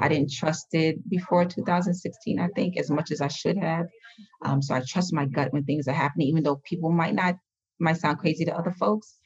I 0.00 0.08
didn't 0.08 0.32
trust 0.32 0.66
it 0.72 1.08
before 1.08 1.44
2016, 1.44 2.40
I 2.40 2.48
think, 2.48 2.76
as 2.76 2.90
much 2.90 3.12
as 3.12 3.20
I 3.20 3.28
should 3.28 3.56
have. 3.56 3.86
Um, 4.44 4.60
so 4.60 4.74
I 4.74 4.82
trust 4.86 5.12
my 5.12 5.26
gut 5.26 5.52
when 5.52 5.64
things 5.64 5.86
are 5.86 5.92
happening, 5.92 6.28
even 6.28 6.42
though 6.42 6.60
people 6.64 6.90
might 6.90 7.14
not 7.14 7.36
might 7.78 7.98
sound 7.98 8.18
crazy 8.18 8.44
to 8.46 8.56
other 8.56 8.72
folks. 8.72 9.18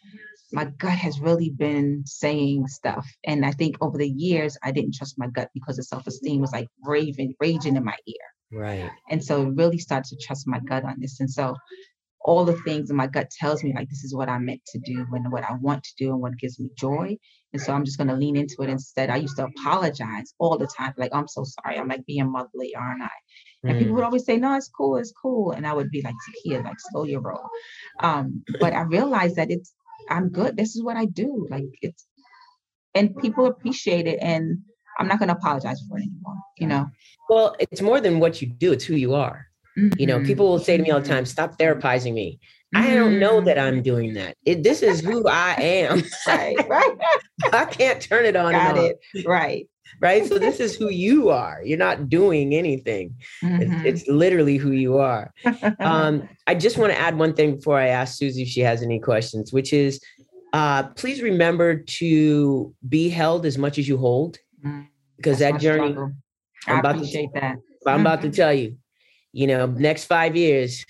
My 0.53 0.65
gut 0.65 0.99
has 0.99 1.21
really 1.21 1.51
been 1.51 2.03
saying 2.05 2.67
stuff, 2.67 3.07
and 3.25 3.47
I 3.47 3.53
think 3.53 3.77
over 3.81 3.97
the 3.97 4.09
years 4.09 4.59
I 4.63 4.73
didn't 4.73 4.95
trust 4.95 5.19
my 5.19 5.29
gut 5.29 5.49
because 5.55 5.77
the 5.77 5.85
self 5.85 6.07
esteem 6.07 6.41
was 6.41 6.53
like 6.53 6.69
raving, 6.85 7.35
raging 7.41 7.77
in 7.77 7.85
my 7.85 7.97
ear. 8.07 8.61
Right. 8.61 8.91
And 9.09 9.25
so 9.25 9.45
really 9.45 9.79
started 9.79 10.09
to 10.11 10.27
trust 10.27 10.49
my 10.49 10.59
gut 10.61 10.85
on 10.85 10.97
this. 10.99 11.21
And 11.21 11.31
so 11.31 11.55
all 12.23 12.45
the 12.45 12.57
things 12.63 12.91
in 12.91 12.97
my 12.97 13.07
gut 13.07 13.31
tells 13.31 13.65
me 13.65 13.73
like 13.75 13.89
this 13.89 14.05
is 14.05 14.15
what 14.15 14.29
I'm 14.29 14.45
meant 14.45 14.63
to 14.73 14.79
do 14.79 15.07
and 15.13 15.33
what 15.33 15.45
I 15.45 15.55
want 15.55 15.85
to 15.85 15.93
do 15.99 16.11
and 16.13 16.21
what 16.21 16.39
gives 16.39 16.61
me 16.61 16.71
joy. 16.79 17.17
And 17.53 17.63
so 17.63 17.73
I'm 17.73 17.85
just 17.85 17.99
gonna 17.99 18.17
lean 18.17 18.37
into 18.37 18.57
it 18.63 18.69
instead. 18.71 19.11
I 19.11 19.17
used 19.17 19.37
to 19.39 19.45
apologize 19.47 20.35
all 20.39 20.59
the 20.59 20.67
time, 20.67 20.95
like 20.99 21.15
I'm 21.15 21.29
so 21.29 21.45
sorry. 21.45 21.79
I'm 21.79 21.89
like 21.89 22.07
being 22.07 22.31
motherly, 22.31 22.75
aren't 22.75 23.03
I? 23.03 23.11
And 23.67 23.79
people 23.79 23.93
Mm. 23.93 23.97
would 23.97 24.05
always 24.05 24.25
say, 24.25 24.37
No, 24.37 24.55
it's 24.57 24.69
cool, 24.69 24.97
it's 24.97 25.13
cool. 25.13 25.53
And 25.53 25.67
I 25.67 25.73
would 25.73 25.91
be 25.91 26.03
like, 26.03 26.15
Zakiyah, 26.47 26.65
like 26.65 26.77
slow 26.79 27.05
your 27.05 27.21
roll. 27.21 27.49
Um, 28.01 28.45
but 28.61 28.73
I 28.75 28.83
realized 28.83 29.37
that 29.37 29.51
it's 29.51 29.73
I'm 30.11 30.29
good. 30.31 30.57
This 30.57 30.77
is 30.77 30.83
what 30.83 30.97
I 30.97 31.07
do. 31.07 31.47
Like 31.51 31.65
it's 31.83 32.07
and 32.95 33.17
people 33.19 33.47
appreciate 33.47 34.07
it 34.07 34.19
and 34.21 34.59
I'm 34.99 35.09
not 35.09 35.19
gonna 35.21 35.33
apologize 35.35 35.81
for 35.89 35.99
it 35.99 36.03
anymore, 36.03 36.37
you 36.59 36.67
know. 36.67 36.87
Well, 37.29 37.57
it's 37.61 37.81
more 37.83 38.01
than 38.01 38.21
what 38.21 38.43
you 38.43 38.49
do, 38.49 38.73
it's 38.73 38.85
who 38.85 38.95
you 38.97 39.15
are. 39.15 39.47
You 39.77 40.07
know, 40.07 40.23
people 40.23 40.49
will 40.49 40.59
say 40.59 40.77
to 40.77 40.83
me 40.83 40.91
all 40.91 41.01
the 41.01 41.09
time, 41.09 41.25
stop 41.25 41.59
therapizing 41.59 42.13
me. 42.15 42.39
I 42.75 42.95
don't 42.95 43.19
know 43.19 43.41
that 43.41 43.59
I'm 43.59 43.83
doing 43.83 44.15
that. 44.15 44.37
It, 44.45 44.63
this 44.63 44.83
is 44.83 45.01
who 45.01 45.27
I 45.29 45.55
am. 45.55 46.03
right, 46.27 46.69
right. 46.69 46.97
I 47.53 47.65
can't 47.65 48.01
turn 48.01 48.25
it 48.27 48.37
on 48.37 48.53
Got 48.53 48.77
and 48.79 48.95
it. 49.15 49.27
Right. 49.27 49.69
Right. 50.01 50.25
So 50.27 50.39
this 50.39 50.61
is 50.61 50.77
who 50.77 50.89
you 50.89 51.31
are. 51.31 51.61
You're 51.65 51.79
not 51.79 52.09
doing 52.09 52.55
anything. 52.55 53.17
Mhm. 53.43 53.85
It's, 53.85 54.03
it's 54.03 54.09
literally 54.09 54.57
who 54.57 54.71
you 54.71 54.99
are. 54.99 55.33
Um, 55.81 56.29
I 56.47 56.55
just 56.55 56.79
want 56.79 56.93
to 56.93 56.99
add 56.99 57.19
one 57.19 57.35
thing 57.35 57.57
before 57.57 57.79
I 57.79 57.89
ask 57.89 58.17
Susie 58.17 58.43
if 58.43 58.49
she 58.49 58.61
has 58.61 58.83
any 58.83 59.01
questions, 59.01 59.53
which 59.53 59.73
is 59.73 60.01
uh, 60.53 60.85
please 60.95 61.23
remember 61.23 61.77
to 61.77 62.75
be 62.89 63.09
held 63.09 63.47
as 63.47 63.57
much 63.59 63.79
as 63.79 63.89
you 63.89 63.97
hold, 63.99 64.39
Mm, 64.65 64.87
because 65.17 65.39
that's 65.39 65.55
that 65.55 65.61
journey, 65.61 65.93
struggle. 65.93 66.13
I'm 66.67 66.77
I 66.77 66.79
about 66.81 67.05
to- 67.05 67.29
that. 67.35 67.57
I'm 67.87 68.01
about 68.03 68.21
to 68.23 68.29
Mhm. 68.29 68.37
tell 68.37 68.53
you, 68.53 68.77
you 69.33 69.47
know, 69.47 69.67
next 69.67 70.05
five 70.05 70.37
years, 70.37 70.85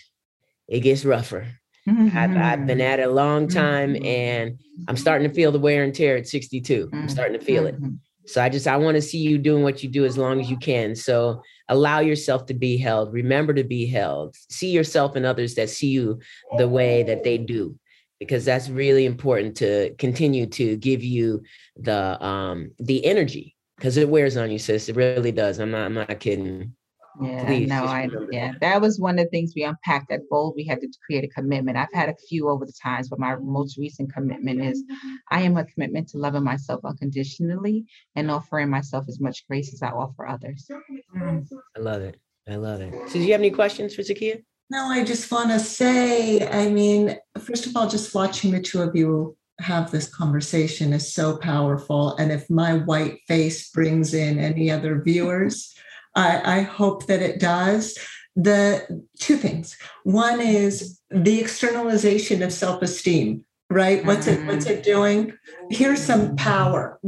it 0.69 0.81
gets 0.81 1.05
rougher. 1.05 1.47
I've, 1.89 2.37
I've 2.37 2.67
been 2.67 2.81
at 2.81 3.01
it 3.01 3.09
a 3.09 3.11
long 3.11 3.49
time 3.49 3.95
Mhm. 3.95 4.07
and 4.07 4.59
I'm 4.87 4.97
starting 4.97 5.29
to 5.29 5.35
feel 5.35 5.51
the 5.51 5.59
wear 5.59 5.83
and 5.83 5.93
tear 5.95 6.17
at 6.17 6.29
62. 6.29 6.89
I'm 6.93 7.09
Mhm. 7.09 7.11
starting 7.11 7.39
to 7.39 7.45
feel 7.45 7.67
it. 7.67 7.81
Mhm. 7.81 7.99
So 8.27 8.41
I 8.41 8.49
just 8.49 8.69
I 8.69 8.77
want 8.77 8.95
to 8.95 9.03
see 9.03 9.19
you 9.19 9.39
doing 9.39 9.65
what 9.65 9.83
you 9.83 9.89
do 9.89 10.05
as 10.05 10.17
long 10.17 10.41
as 10.41 10.49
you 10.49 10.57
can. 10.57 10.95
So 10.95 11.43
allow 11.69 11.99
yourself 11.99 12.47
to 12.47 12.55
be 12.55 12.77
held. 12.77 13.13
Remember 13.13 13.53
to 13.55 13.65
be 13.65 13.87
held. 13.87 14.37
See 14.51 14.71
yourself 14.71 15.17
and 15.17 15.27
others 15.27 15.55
that 15.57 15.69
see 15.69 15.89
you 15.89 16.21
the 16.59 16.69
way 16.69 17.03
that 17.03 17.25
they 17.25 17.39
do, 17.39 17.77
because 18.21 18.45
that's 18.45 18.69
really 18.69 19.05
important 19.05 19.57
to 19.57 19.93
continue 19.99 20.47
to 20.47 20.77
give 20.77 21.03
you 21.03 21.43
the 21.77 22.23
um 22.25 22.71
the 22.79 23.05
energy 23.05 23.57
because 23.77 23.97
it 23.97 24.09
wears 24.09 24.37
on 24.37 24.51
you, 24.53 24.59
sis. 24.59 24.89
It 24.89 24.95
really 24.97 25.33
does. 25.33 25.59
I'm 25.59 25.73
not 25.73 25.87
I'm 25.87 25.95
not 25.95 26.21
kidding. 26.21 26.77
Yeah, 27.21 27.45
Please, 27.45 27.69
no, 27.69 27.85
I 27.85 28.05
remember 28.05 28.33
yeah, 28.33 28.53
that 28.61 28.81
was 28.81 29.01
one 29.01 29.19
of 29.19 29.25
the 29.25 29.31
things 29.31 29.53
we 29.55 29.65
unpacked 29.65 30.13
at 30.13 30.29
Bold. 30.31 30.55
We 30.57 30.65
had 30.65 30.81
to 30.81 30.89
create 31.05 31.25
a 31.25 31.29
commitment. 31.29 31.77
I've 31.77 31.93
had 31.93 32.09
a 32.09 32.15
few 32.29 32.49
over 32.49 32.65
the 32.65 32.73
times, 32.73 33.09
but 33.09 33.19
my 33.19 33.37
most 33.37 33.79
recent 33.79 34.13
commitment 34.13 34.63
is 34.63 34.85
I 35.31 35.41
am 35.43 35.57
a 35.57 35.65
commitment 35.65 36.09
to 36.11 36.19
loving 36.19 36.45
myself 36.45 36.81
unconditionally 36.85 37.85
and 38.15 38.31
offering 38.31 38.71
myself 38.71 39.07
as 39.09 39.21
much 39.21 39.47
grace 39.49 39.73
as 39.73 39.83
I 39.83 39.89
offer 39.89 40.27
others. 40.27 40.71
Mm. 41.17 41.49
I 41.77 41.81
love 41.81 42.03
it. 42.03 42.21
I 42.49 42.57
love 42.57 42.81
it. 42.81 42.95
So 43.09 43.15
do 43.15 43.21
you 43.21 43.33
have 43.33 43.41
any 43.41 43.51
questions 43.51 43.95
for 43.95 44.03
Zakiyah? 44.03 44.43
No, 44.71 44.87
I 44.87 45.03
just 45.03 45.31
want 45.33 45.51
to 45.51 45.59
say, 45.59 46.49
I 46.49 46.69
mean, 46.71 47.17
first 47.39 47.67
of 47.67 47.77
all, 47.77 47.89
just 47.89 48.15
watching 48.15 48.53
the 48.53 48.61
two 48.61 48.81
of 48.83 48.95
you 48.95 49.37
have 49.59 49.91
this 49.91 50.09
conversation 50.09 50.93
is 50.93 51.13
so 51.13 51.37
powerful. 51.37 52.17
And 52.17 52.33
if 52.33 52.49
my 52.49 52.75
white 52.75 53.19
face 53.27 53.69
brings 53.71 54.15
in 54.15 54.39
any 54.39 54.71
other 54.71 55.03
viewers, 55.03 55.75
I, 56.15 56.59
I 56.59 56.61
hope 56.63 57.07
that 57.07 57.23
it 57.23 57.41
does. 57.41 57.99
The 58.37 59.05
two 59.19 59.37
things. 59.37 59.77
One 60.05 60.41
is 60.41 61.01
the 61.11 61.41
externalization 61.41 62.43
of 62.43 62.53
self-esteem, 62.53 63.45
right? 63.69 64.05
What's 64.05 64.27
it 64.27 64.47
what's 64.47 64.67
it 64.67 64.83
doing? 64.85 65.33
Here's 65.71 66.01
some 66.01 66.37
power. 66.37 67.01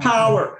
Power. 0.00 0.58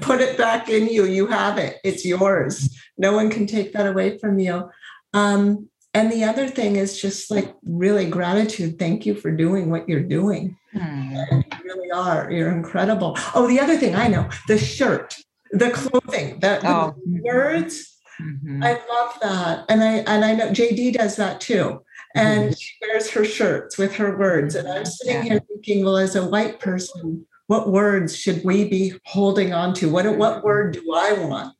Put 0.00 0.20
it 0.20 0.38
back 0.38 0.68
in 0.68 0.88
you. 0.88 1.04
You 1.04 1.26
have 1.28 1.58
it. 1.58 1.78
It's 1.84 2.04
yours. 2.04 2.76
No 2.98 3.12
one 3.12 3.30
can 3.30 3.46
take 3.46 3.72
that 3.72 3.86
away 3.86 4.18
from 4.18 4.38
you. 4.38 4.70
Um, 5.12 5.68
and 5.92 6.10
the 6.10 6.24
other 6.24 6.48
thing 6.48 6.76
is 6.76 7.00
just 7.00 7.30
like 7.30 7.54
really 7.64 8.06
gratitude. 8.10 8.78
Thank 8.78 9.06
you 9.06 9.14
for 9.14 9.30
doing 9.30 9.70
what 9.70 9.88
you're 9.88 10.00
doing. 10.00 10.56
Hmm. 10.72 11.14
You 11.14 11.44
really 11.64 11.90
are. 11.92 12.30
You're 12.30 12.50
incredible. 12.50 13.16
Oh, 13.34 13.46
the 13.46 13.60
other 13.60 13.76
thing 13.76 13.94
I 13.94 14.08
know 14.08 14.28
the 14.48 14.58
shirt, 14.58 15.16
the 15.54 15.70
clothing, 15.70 16.40
the, 16.40 16.58
the 16.62 16.68
Oh. 16.68 16.94
words. 17.22 17.96
Mhm. 18.20 18.64
I 18.64 18.72
love 18.92 19.18
that. 19.22 19.64
And 19.68 19.82
I 19.82 19.94
and 20.12 20.24
I 20.24 20.34
know 20.34 20.50
JD 20.50 20.92
does 20.92 21.16
that 21.16 21.40
too. 21.40 21.82
And 22.14 22.56
she 22.56 22.70
wears 22.80 23.10
her 23.10 23.24
shirts 23.24 23.76
with 23.76 23.92
her 23.96 24.16
words. 24.16 24.54
And 24.54 24.68
I'm 24.68 24.84
sitting 24.84 25.16
Yeah. 25.16 25.22
here 25.22 25.40
thinking, 25.48 25.84
well, 25.84 25.96
as 25.96 26.14
a 26.14 26.24
white 26.28 26.60
person, 26.60 27.26
what 27.48 27.70
words 27.70 28.16
should 28.16 28.44
we 28.44 28.68
be 28.68 28.94
holding 29.04 29.52
on 29.52 29.74
to? 29.74 29.90
What 29.90 30.06
what 30.16 30.44
word 30.44 30.74
do 30.74 30.92
I 30.94 31.12
want 31.14 31.54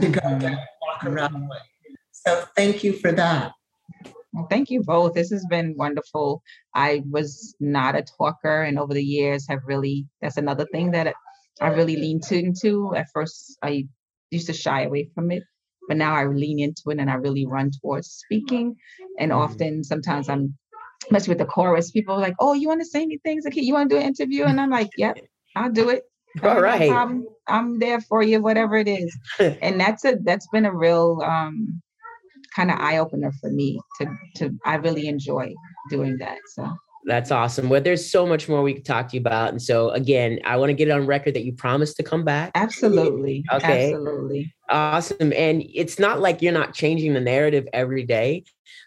to 0.00 0.08
go 0.08 0.20
Mhm. 0.20 0.44
and 0.44 0.58
walk 0.82 1.04
around 1.04 1.48
with? 1.48 1.58
So 2.12 2.44
thank 2.56 2.84
you 2.84 2.92
for 2.92 3.10
that. 3.12 3.52
Well, 4.32 4.46
thank 4.50 4.70
you 4.70 4.82
both. 4.82 5.14
This 5.14 5.30
has 5.30 5.44
been 5.46 5.74
wonderful. 5.76 6.42
I 6.74 7.02
was 7.10 7.56
not 7.58 7.96
a 7.96 8.02
talker, 8.02 8.62
and 8.62 8.78
over 8.78 8.92
the 8.94 9.02
years 9.04 9.46
have 9.48 9.60
really. 9.66 10.06
That's 10.20 10.36
another 10.36 10.66
thing 10.72 10.90
that 10.92 11.14
I 11.60 11.68
really 11.68 11.96
lean 11.96 12.20
to- 12.28 12.38
into. 12.38 12.94
At 12.94 13.06
first, 13.12 13.58
I 13.62 13.86
used 14.30 14.46
to 14.48 14.52
shy 14.52 14.82
away 14.82 15.10
from 15.14 15.30
it, 15.30 15.42
but 15.88 15.96
now 15.96 16.14
I 16.14 16.26
lean 16.26 16.58
into 16.60 16.90
it 16.90 16.98
and 16.98 17.10
I 17.10 17.14
really 17.14 17.46
run 17.46 17.70
towards 17.80 18.08
speaking. 18.08 18.76
And 19.18 19.30
Mhm. 19.32 19.36
often, 19.36 19.84
sometimes 19.84 20.28
I'm, 20.28 20.56
especially 21.04 21.32
with 21.32 21.38
the 21.38 21.46
chorus, 21.46 21.90
people 21.90 22.14
are 22.14 22.20
like, 22.20 22.36
"Oh, 22.40 22.52
you 22.54 22.68
want 22.68 22.80
to 22.80 22.86
say 22.86 23.02
anything? 23.02 23.40
Okay, 23.46 23.62
you 23.62 23.74
want 23.74 23.88
to 23.90 23.96
do 23.96 24.00
an 24.00 24.06
interview?" 24.08 24.44
And 24.44 24.60
I'm 24.60 24.70
like, 24.70 24.90
"Yep, 24.96 25.18
I'll 25.54 25.72
do 25.72 25.88
it." 25.90 26.02
All 26.42 26.60
right, 26.60 26.90
right. 26.90 27.24
I'm 27.48 27.78
there 27.78 28.00
for 28.00 28.22
you, 28.22 28.42
whatever 28.42 28.76
it 28.76 28.88
is. 28.88 29.16
and 29.62 29.80
that's 29.80 30.04
a 30.04 30.16
that's 30.22 30.48
been 30.48 30.66
a 30.66 30.74
real 30.74 31.22
um 31.24 31.80
kind 32.54 32.70
of 32.70 32.78
eye 32.78 32.98
opener 32.98 33.32
for 33.40 33.50
me 33.50 33.80
to 33.98 34.06
to 34.36 34.50
I 34.64 34.76
really 34.76 35.06
enjoy 35.08 35.54
doing 35.90 36.18
that. 36.18 36.38
So 36.54 36.68
That's 37.06 37.30
awesome. 37.30 37.68
Well, 37.68 37.80
there's 37.80 38.10
so 38.10 38.26
much 38.26 38.48
more 38.48 38.62
we 38.62 38.74
could 38.74 38.84
talk 38.84 39.08
to 39.08 39.14
you 39.16 39.20
about. 39.20 39.50
And 39.50 39.62
so 39.62 39.90
again, 39.90 40.40
I 40.44 40.56
want 40.56 40.70
to 40.70 40.74
get 40.74 40.88
it 40.88 40.90
on 40.90 41.06
record 41.06 41.34
that 41.34 41.44
you 41.44 41.52
promised 41.52 41.96
to 41.98 42.02
come 42.02 42.24
back. 42.24 42.50
absolutely, 42.56 43.44
Okay. 43.52 43.92
absolutely. 43.92 44.52
Awesome. 44.68 45.32
And 45.32 45.62
it's 45.72 46.00
not 46.00 46.20
like 46.20 46.42
you're 46.42 46.52
not 46.52 46.74
changing 46.74 47.14
the 47.14 47.20
narrative 47.20 47.68
every 47.72 48.02
day, 48.02 48.42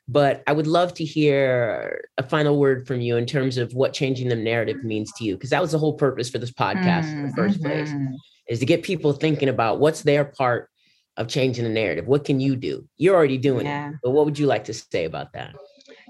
but 0.09 0.43
I 0.47 0.51
would 0.51 0.67
love 0.67 0.93
to 0.95 1.05
hear 1.05 2.01
a 2.17 2.23
final 2.23 2.59
word 2.59 2.85
from 2.85 2.99
you 2.99 3.15
in 3.15 3.25
terms 3.25 3.57
of 3.57 3.73
what 3.73 3.93
changing 3.93 4.27
the 4.27 4.35
narrative 4.35 4.83
means 4.83 5.13
to 5.13 5.23
you. 5.23 5.35
Because 5.35 5.51
that 5.51 5.61
was 5.61 5.71
the 5.71 5.79
whole 5.79 5.93
purpose 5.93 6.29
for 6.29 6.39
this 6.39 6.51
podcast 6.51 7.09
in 7.13 7.25
the 7.25 7.33
1st 7.33 7.61
place, 7.61 7.89
Mhm. 7.89 8.15
is 8.49 8.59
to 8.59 8.65
get 8.65 8.83
people 8.83 9.13
thinking 9.13 9.47
about 9.47 9.79
what's 9.79 10.01
their 10.01 10.25
part 10.25 10.69
of 11.15 11.27
changing 11.29 11.63
the 11.63 11.69
narrative. 11.69 12.05
What 12.07 12.25
can 12.25 12.41
you 12.41 12.57
do? 12.57 12.85
You're 12.97 13.15
already 13.15 13.37
doing 13.37 13.65
Yeah. 13.65 13.91
it. 13.91 13.95
But 14.03 14.11
what 14.11 14.25
would 14.25 14.37
you 14.37 14.45
like 14.47 14.65
to 14.65 14.73
say 14.73 15.05
about 15.05 15.31
that? 15.33 15.55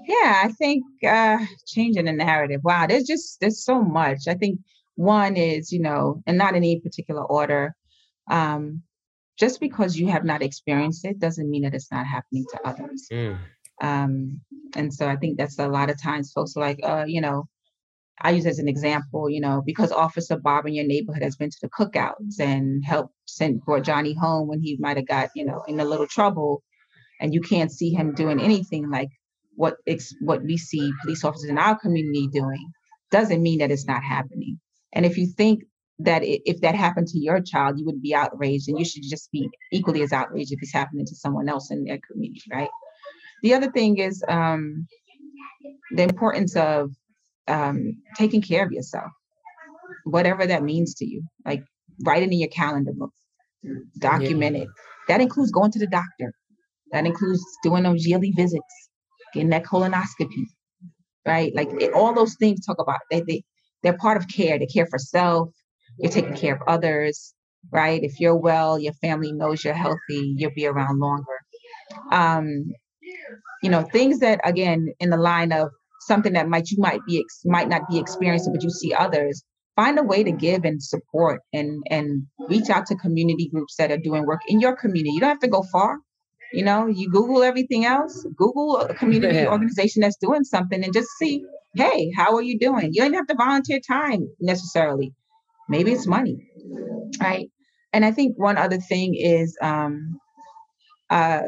Yeah, 0.06 0.42
I 0.44 0.48
think 0.58 0.84
uh 1.06 1.38
changing 1.66 2.06
the 2.06 2.12
narrative. 2.12 2.60
Wow, 2.64 2.86
there's 2.86 3.04
just 3.04 3.40
there's 3.40 3.64
so 3.64 3.82
much. 3.82 4.28
I 4.28 4.34
think 4.34 4.60
one 4.96 5.36
is, 5.36 5.72
you 5.72 5.80
know, 5.80 6.22
and 6.26 6.36
not 6.38 6.50
in 6.50 6.56
any 6.58 6.80
particular 6.80 7.24
order. 7.24 7.74
Um, 8.30 8.82
just 9.38 9.58
because 9.58 9.96
you 9.96 10.06
have 10.08 10.24
not 10.24 10.42
experienced 10.42 11.04
it 11.04 11.18
doesn't 11.18 11.50
mean 11.50 11.62
that 11.62 11.74
it's 11.74 11.90
not 11.90 12.06
happening 12.06 12.44
to 12.52 12.60
others. 12.68 13.08
Mm, 13.10 13.38
um 13.82 14.40
and 14.76 14.92
so 14.92 15.08
i 15.08 15.16
think 15.16 15.38
that's 15.38 15.58
a 15.58 15.68
lot 15.68 15.90
of 15.90 16.00
times 16.00 16.32
folks 16.32 16.56
are 16.56 16.60
like 16.60 16.78
uh 16.84 17.04
you 17.06 17.20
know 17.20 17.48
i 18.20 18.30
use 18.30 18.46
as 18.46 18.58
an 18.58 18.68
example 18.68 19.30
you 19.30 19.40
know 19.40 19.62
because 19.64 19.90
officer 19.92 20.36
bob 20.36 20.66
in 20.66 20.74
your 20.74 20.86
neighborhood 20.86 21.22
has 21.22 21.36
been 21.36 21.50
to 21.50 21.58
the 21.62 21.70
cookouts 21.70 22.38
and 22.38 22.84
helped 22.84 23.14
send 23.26 23.60
brought 23.62 23.82
johnny 23.82 24.14
home 24.14 24.48
when 24.48 24.60
he 24.60 24.76
might 24.80 24.96
have 24.96 25.08
got 25.08 25.30
you 25.34 25.44
know 25.44 25.62
in 25.66 25.80
a 25.80 25.84
little 25.84 26.06
trouble 26.06 26.62
and 27.20 27.32
you 27.34 27.40
can't 27.40 27.72
see 27.72 27.90
him 27.90 28.14
doing 28.14 28.40
anything 28.40 28.90
like 28.90 29.08
what 29.62 29.76
ex- 29.86 30.14
what 30.22 30.42
we 30.44 30.56
see 30.58 30.86
police 31.02 31.24
officers 31.24 31.50
in 31.50 31.58
our 31.58 31.78
community 31.84 32.28
doing 32.40 32.66
doesn't 33.16 33.42
mean 33.48 33.58
that 33.60 33.72
it's 33.72 33.86
not 33.86 34.02
happening 34.16 34.58
and 34.94 35.06
if 35.06 35.18
you 35.18 35.26
think 35.40 35.62
that 36.00 36.22
i- 36.22 36.40
if 36.52 36.60
that 36.62 36.74
happened 36.86 37.08
to 37.08 37.18
your 37.20 37.40
child 37.52 37.78
you 37.78 37.86
would 37.86 38.02
be 38.02 38.14
outraged 38.14 38.68
and 38.68 38.78
you 38.80 38.86
should 38.86 39.04
just 39.14 39.30
be 39.32 39.48
equally 39.72 40.02
as 40.02 40.12
outraged 40.12 40.52
if 40.52 40.60
it's 40.62 40.74
happening 40.82 41.06
to 41.06 41.16
someone 41.24 41.48
else 41.54 41.70
in 41.72 41.84
their 41.84 42.00
community 42.10 42.42
right 42.52 42.70
the 43.42 43.54
other 43.54 43.70
thing 43.72 43.98
is 43.98 44.22
um, 44.28 44.86
the 45.96 46.04
importance 46.04 46.56
of 46.56 46.90
um, 47.48 48.02
taking 48.16 48.42
care 48.42 48.64
of 48.64 48.72
yourself, 48.72 49.12
whatever 50.04 50.46
that 50.46 50.62
means 50.64 50.94
to 50.96 51.06
you. 51.06 51.24
Like 51.46 51.64
write 52.04 52.22
it 52.22 52.32
in 52.32 52.40
your 52.40 52.50
calendar 52.50 52.92
book, 52.94 53.12
document 53.98 54.56
it. 54.56 54.68
That 55.08 55.20
includes 55.20 55.50
going 55.52 55.72
to 55.72 55.78
the 55.80 55.88
doctor. 55.88 56.34
That 56.92 57.06
includes 57.06 57.42
doing 57.62 57.84
those 57.84 58.06
yearly 58.06 58.32
visits, 58.36 58.79
getting 59.34 59.50
that 59.50 59.64
colonoscopy, 59.64 60.46
right? 61.26 61.54
Like 61.54 61.70
it, 61.80 61.92
all 61.94 62.14
those 62.14 62.36
things 62.36 62.64
talk 62.64 62.78
about 62.80 63.00
they 63.10 63.22
they 63.22 63.42
they're 63.82 63.96
part 63.98 64.16
of 64.16 64.28
care. 64.28 64.58
They 64.58 64.66
care 64.66 64.86
for 64.86 64.98
self. 64.98 65.50
You're 65.98 66.12
taking 66.12 66.36
care 66.36 66.54
of 66.56 66.62
others, 66.68 67.34
right? 67.72 68.02
If 68.02 68.20
you're 68.20 68.36
well, 68.36 68.78
your 68.78 68.94
family 68.94 69.32
knows 69.32 69.64
you're 69.64 69.74
healthy. 69.74 70.34
You'll 70.36 70.52
be 70.54 70.66
around 70.66 71.00
longer. 71.00 71.38
Um, 72.12 72.64
you 73.62 73.70
know 73.70 73.82
things 73.82 74.20
that 74.20 74.40
again 74.44 74.88
in 75.00 75.10
the 75.10 75.16
line 75.16 75.52
of 75.52 75.70
something 76.02 76.32
that 76.32 76.48
might 76.48 76.70
you 76.70 76.78
might 76.80 77.00
be 77.06 77.20
ex- 77.20 77.42
might 77.44 77.68
not 77.68 77.88
be 77.88 77.98
experiencing 77.98 78.52
but 78.52 78.62
you 78.62 78.70
see 78.70 78.92
others 78.94 79.42
find 79.76 79.98
a 79.98 80.02
way 80.02 80.22
to 80.24 80.32
give 80.32 80.64
and 80.64 80.82
support 80.82 81.40
and 81.52 81.82
and 81.90 82.22
reach 82.48 82.70
out 82.70 82.86
to 82.86 82.94
community 82.96 83.48
groups 83.52 83.76
that 83.76 83.90
are 83.90 83.98
doing 83.98 84.26
work 84.26 84.40
in 84.48 84.60
your 84.60 84.76
community 84.76 85.10
you 85.12 85.20
don't 85.20 85.30
have 85.30 85.40
to 85.40 85.48
go 85.48 85.62
far 85.72 85.98
you 86.52 86.64
know 86.64 86.86
you 86.88 87.10
google 87.10 87.42
everything 87.42 87.84
else 87.86 88.26
google 88.36 88.78
a 88.78 88.94
community 89.02 89.34
Yeah. 89.36 89.48
organization 89.48 90.02
that's 90.02 90.16
doing 90.18 90.44
something 90.44 90.82
and 90.84 90.94
just 90.94 91.10
see 91.18 91.44
hey 91.74 92.10
how 92.16 92.34
are 92.36 92.42
you 92.42 92.58
doing? 92.58 92.90
You 92.92 93.02
don't 93.02 93.14
have 93.14 93.28
to 93.28 93.34
volunteer 93.36 93.80
time 93.86 94.28
necessarily. 94.40 95.14
Maybe 95.68 95.92
it's 95.92 96.06
money 96.06 96.38
right? 97.20 97.50
And 97.92 98.04
i 98.04 98.12
think 98.12 98.38
one 98.38 98.58
other 98.58 98.78
thing 98.78 99.14
is 99.16 99.56
um 99.62 100.18
uh 101.10 101.42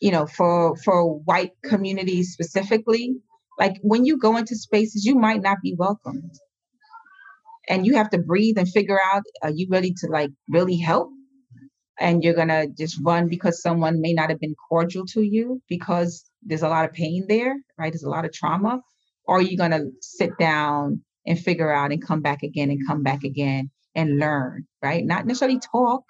you 0.00 0.12
know 0.12 0.26
for 0.26 0.76
for 0.84 1.18
white 1.20 1.52
communities 1.64 2.32
specifically 2.32 3.16
like 3.58 3.76
when 3.82 4.04
you 4.04 4.18
go 4.18 4.36
into 4.36 4.56
spaces 4.56 5.04
you 5.04 5.16
might 5.16 5.42
not 5.42 5.58
be 5.62 5.74
welcomed. 5.78 6.32
And 7.68 7.86
you 7.86 7.96
have 7.96 8.10
to 8.10 8.18
breathe 8.18 8.58
and 8.58 8.68
figure 8.68 9.00
out 9.12 9.22
are 9.42 9.52
you 9.52 9.68
ready 9.70 9.94
to 10.00 10.08
like 10.08 10.30
really 10.50 10.78
help 10.78 11.10
and 12.00 12.24
you're 12.24 12.34
gonna 12.34 12.68
just 12.68 12.98
run 13.02 13.28
because 13.28 13.62
someone 13.62 14.00
may 14.02 14.12
not 14.14 14.30
have 14.30 14.40
been 14.40 14.56
cordial 14.68 15.06
to 15.06 15.22
you 15.22 15.62
because 15.68 16.24
there's 16.44 16.62
a 16.62 16.68
lot 16.68 16.86
of 16.86 16.92
pain 16.94 17.26
there 17.28 17.56
right? 17.78 17.92
There's 17.92 18.04
a 18.04 18.10
lot 18.10 18.24
of 18.26 18.32
trauma. 18.32 18.80
Or 19.26 19.38
are 19.38 19.42
you 19.42 19.56
gonna 19.58 19.84
sit 20.02 20.32
down 20.38 21.02
and 21.26 21.38
figure 21.38 21.72
out 21.72 21.92
and 21.92 22.04
come 22.04 22.22
back 22.22 22.42
again 22.42 22.70
and 22.70 22.86
come 22.86 23.02
back 23.02 23.24
again 23.24 23.70
and 23.94 24.18
learn 24.18 24.66
right? 24.82 25.04
Not 25.04 25.26
necessarily 25.26 25.60
talk. 25.60 26.04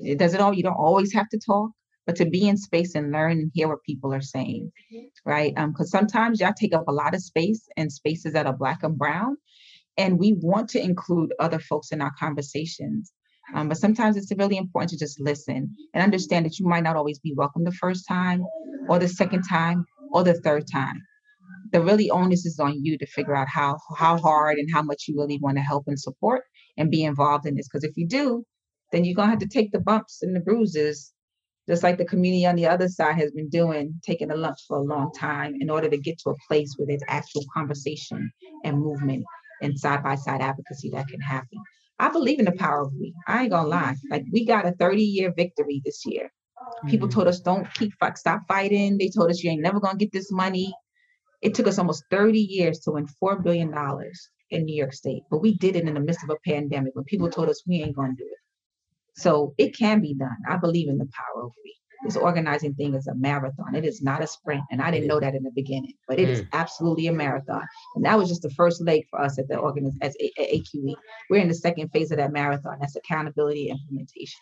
It 0.00 0.18
doesn't 0.18 0.40
all 0.40 0.54
you 0.54 0.62
don't 0.64 0.74
always 0.74 1.12
have 1.14 1.28
to 1.30 1.40
talk 1.40 1.70
but 2.06 2.16
to 2.16 2.26
be 2.26 2.48
in 2.48 2.56
space 2.58 2.96
and 2.96 3.12
learn 3.12 3.32
and 3.32 3.52
hear 3.54 3.68
what 3.68 3.84
people 3.86 4.14
are 4.14 4.22
saying 4.22 4.72
right? 5.26 5.54
Um 5.58 5.72
because 5.72 5.90
sometimes 5.90 6.40
y'all 6.40 6.54
take 6.58 6.74
up 6.74 6.88
a 6.88 6.92
lot 6.92 7.14
of 7.14 7.22
space 7.22 7.68
in 7.76 7.90
spaces 7.90 8.34
that 8.34 8.46
are 8.46 8.56
black 8.56 8.82
and 8.84 8.98
brown 8.98 9.36
and 9.98 10.18
we 10.18 10.34
want 10.34 10.70
to 10.70 10.82
include 10.82 11.32
other 11.38 11.58
folks 11.60 11.92
in 11.92 12.00
our 12.02 12.12
conversations 12.18 13.12
um, 13.54 13.68
but 13.68 13.76
sometimes 13.76 14.16
it's 14.16 14.32
really 14.36 14.56
important 14.56 14.90
to 14.90 14.98
just 14.98 15.20
listen 15.20 15.74
and 15.94 16.02
understand 16.02 16.46
that 16.46 16.58
you 16.58 16.66
might 16.66 16.82
not 16.82 16.96
always 16.96 17.18
be 17.18 17.34
welcome 17.36 17.64
the 17.64 17.72
first 17.72 18.06
time 18.08 18.44
or 18.88 18.98
the 18.98 19.08
second 19.08 19.42
time 19.42 19.84
or 20.12 20.22
the 20.22 20.34
third 20.40 20.64
time 20.70 21.00
the 21.72 21.82
really 21.82 22.10
onus 22.10 22.44
is 22.44 22.58
on 22.58 22.84
you 22.84 22.98
to 22.98 23.06
figure 23.06 23.34
out 23.34 23.48
how 23.48 23.76
how 23.96 24.18
hard 24.18 24.58
and 24.58 24.68
how 24.72 24.82
much 24.82 25.04
you 25.08 25.18
really 25.18 25.38
want 25.40 25.56
to 25.56 25.62
help 25.62 25.84
and 25.86 26.00
support 26.00 26.42
and 26.76 26.90
be 26.90 27.04
involved 27.04 27.46
in 27.46 27.54
this 27.54 27.68
because 27.68 27.84
if 27.84 27.96
you 27.96 28.06
do 28.06 28.44
then 28.92 29.04
you're 29.04 29.14
to 29.14 29.26
have 29.26 29.38
to 29.38 29.48
take 29.48 29.72
the 29.72 29.80
bumps 29.80 30.22
and 30.22 30.36
the 30.36 30.40
bruises 30.40 31.12
just 31.68 31.82
like 31.82 31.96
the 31.96 32.04
community 32.04 32.44
on 32.46 32.56
the 32.56 32.66
other 32.66 32.88
side 32.88 33.14
has 33.16 33.30
been 33.30 33.48
doing, 33.48 33.94
taking 34.04 34.28
the 34.28 34.36
lumps 34.36 34.64
for 34.66 34.78
a 34.78 34.82
long 34.82 35.12
time 35.12 35.54
in 35.60 35.70
order 35.70 35.88
to 35.88 35.96
get 35.96 36.18
to 36.18 36.30
a 36.30 36.36
place 36.48 36.74
where 36.76 36.86
there's 36.86 37.02
actual 37.08 37.44
conversation 37.54 38.30
and 38.64 38.78
movement 38.80 39.24
and 39.62 39.78
side 39.78 40.02
by 40.02 40.16
side 40.16 40.40
advocacy 40.40 40.90
that 40.90 41.06
can 41.06 41.20
happen. 41.20 41.58
I 42.02 42.10
believe 42.10 42.40
in 42.40 42.46
the 42.46 42.52
power 42.52 42.82
of 42.82 42.94
we. 43.00 43.14
I 43.28 43.42
ain't 43.44 43.52
gonna 43.52 43.68
lie. 43.68 43.96
Like 44.10 44.24
we 44.32 44.46
got 44.46 44.66
a 44.66 44.72
30 44.72 45.02
year 45.04 45.32
victory 45.36 45.82
this 45.86 46.04
year. 46.06 46.32
People 46.88 47.08
Mhm. 47.08 47.12
told 47.12 47.28
us 47.28 47.40
don't 47.40 47.72
keep 47.74 47.92
fight, 48.00 48.18
stop 48.18 48.42
fighting. 48.48 48.98
They 48.98 49.10
told 49.10 49.30
us 49.30 49.42
you 49.42 49.50
ain't 49.52 49.62
never 49.62 49.80
gonna 49.80 49.98
get 49.98 50.12
this 50.12 50.32
money. 50.32 50.74
It 51.42 51.54
took 51.54 51.68
us 51.68 51.78
almost 51.78 52.04
30 52.10 52.40
years 52.40 52.80
to 52.80 52.92
win 52.92 53.06
four 53.06 53.40
billion 53.40 53.70
dollars 53.70 54.30
in 54.50 54.64
New 54.66 54.76
York 54.76 54.94
State, 54.94 55.24
but 55.30 55.40
we 55.42 55.56
did 55.58 55.76
it 55.76 55.88
in 55.88 55.94
the 55.94 56.00
midst 56.00 56.24
of 56.24 56.30
a 56.30 56.36
pandemic 56.50 56.94
when 56.96 57.04
people 57.06 57.30
told 57.30 57.50
us 57.50 57.64
we 57.66 57.82
ain't 57.82 57.96
gonna 57.96 58.14
do 58.16 58.24
it. 58.24 58.40
So 59.20 59.54
it 59.58 59.76
can 59.76 60.00
be 60.02 60.14
done. 60.14 60.38
I 60.48 60.56
believe 60.58 60.88
in 60.88 60.98
the 60.98 61.08
power 61.20 61.44
of 61.46 61.52
we. 61.64 61.74
This 62.04 62.16
organizing 62.16 62.74
thing 62.74 62.94
is 62.94 63.06
a 63.06 63.14
marathon. 63.14 63.74
It 63.76 63.84
is 63.84 64.02
not 64.02 64.22
a 64.22 64.26
sprint, 64.26 64.62
and 64.72 64.82
I 64.82 64.90
didn't 64.90 65.06
know 65.08 65.20
that 65.20 65.34
in 65.36 65.42
the 65.44 65.52
beginning, 65.52 65.94
but 66.08 66.18
it 66.18 66.28
is 66.28 66.40
absolutely 66.52 67.06
a 67.06 67.12
marathon. 67.12 67.62
And 67.94 68.04
that 68.04 68.18
was 68.18 68.28
just 68.28 68.42
the 68.42 68.50
first 68.50 68.82
leg 68.82 69.04
for 69.08 69.20
us 69.20 69.38
at 69.38 69.46
the 69.48 69.54
organiz 69.54 69.94
as 70.02 70.16
A- 70.20 70.32
A- 70.38 70.58
AQE. 70.60 70.94
We're 71.30 71.40
in 71.42 71.48
the 71.48 71.54
second 71.54 71.90
phase 71.90 72.10
of 72.10 72.18
that 72.18 72.32
marathon. 72.32 72.78
That's 72.80 72.96
accountability 72.96 73.68
implementation. 73.70 74.40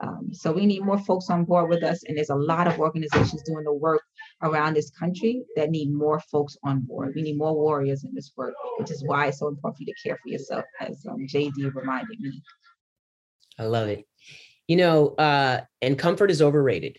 Um, 0.00 0.28
so 0.32 0.50
we 0.52 0.64
need 0.66 0.82
more 0.82 0.98
folks 0.98 1.28
on 1.30 1.44
board 1.44 1.68
with 1.68 1.82
us, 1.82 2.02
and 2.04 2.16
there's 2.16 2.30
a 2.30 2.34
lot 2.34 2.66
of 2.66 2.78
organizations 2.78 3.42
doing 3.44 3.64
the 3.64 3.72
work 3.72 4.02
around 4.42 4.74
this 4.74 4.90
country 4.90 5.42
that 5.56 5.70
need 5.70 5.90
more 5.92 6.20
folks 6.20 6.56
on 6.64 6.80
board. 6.80 7.12
We 7.14 7.22
need 7.22 7.36
more 7.36 7.54
warriors 7.54 8.04
in 8.04 8.14
this 8.14 8.32
work, 8.36 8.54
which 8.78 8.90
is 8.90 9.04
why 9.04 9.26
it's 9.26 9.38
so 9.38 9.48
important 9.48 9.76
for 9.78 9.82
you 9.84 9.94
to 9.94 10.08
care 10.08 10.18
for 10.22 10.28
yourself, 10.30 10.64
as 10.80 11.04
um, 11.06 11.26
JD 11.26 11.74
reminded 11.74 12.18
me. 12.20 12.42
I 13.58 13.64
love 13.64 13.88
it. 13.88 14.06
You 14.70 14.76
know, 14.76 15.08
uh, 15.16 15.62
and 15.82 15.98
comfort 15.98 16.30
is 16.30 16.40
overrated. 16.40 16.96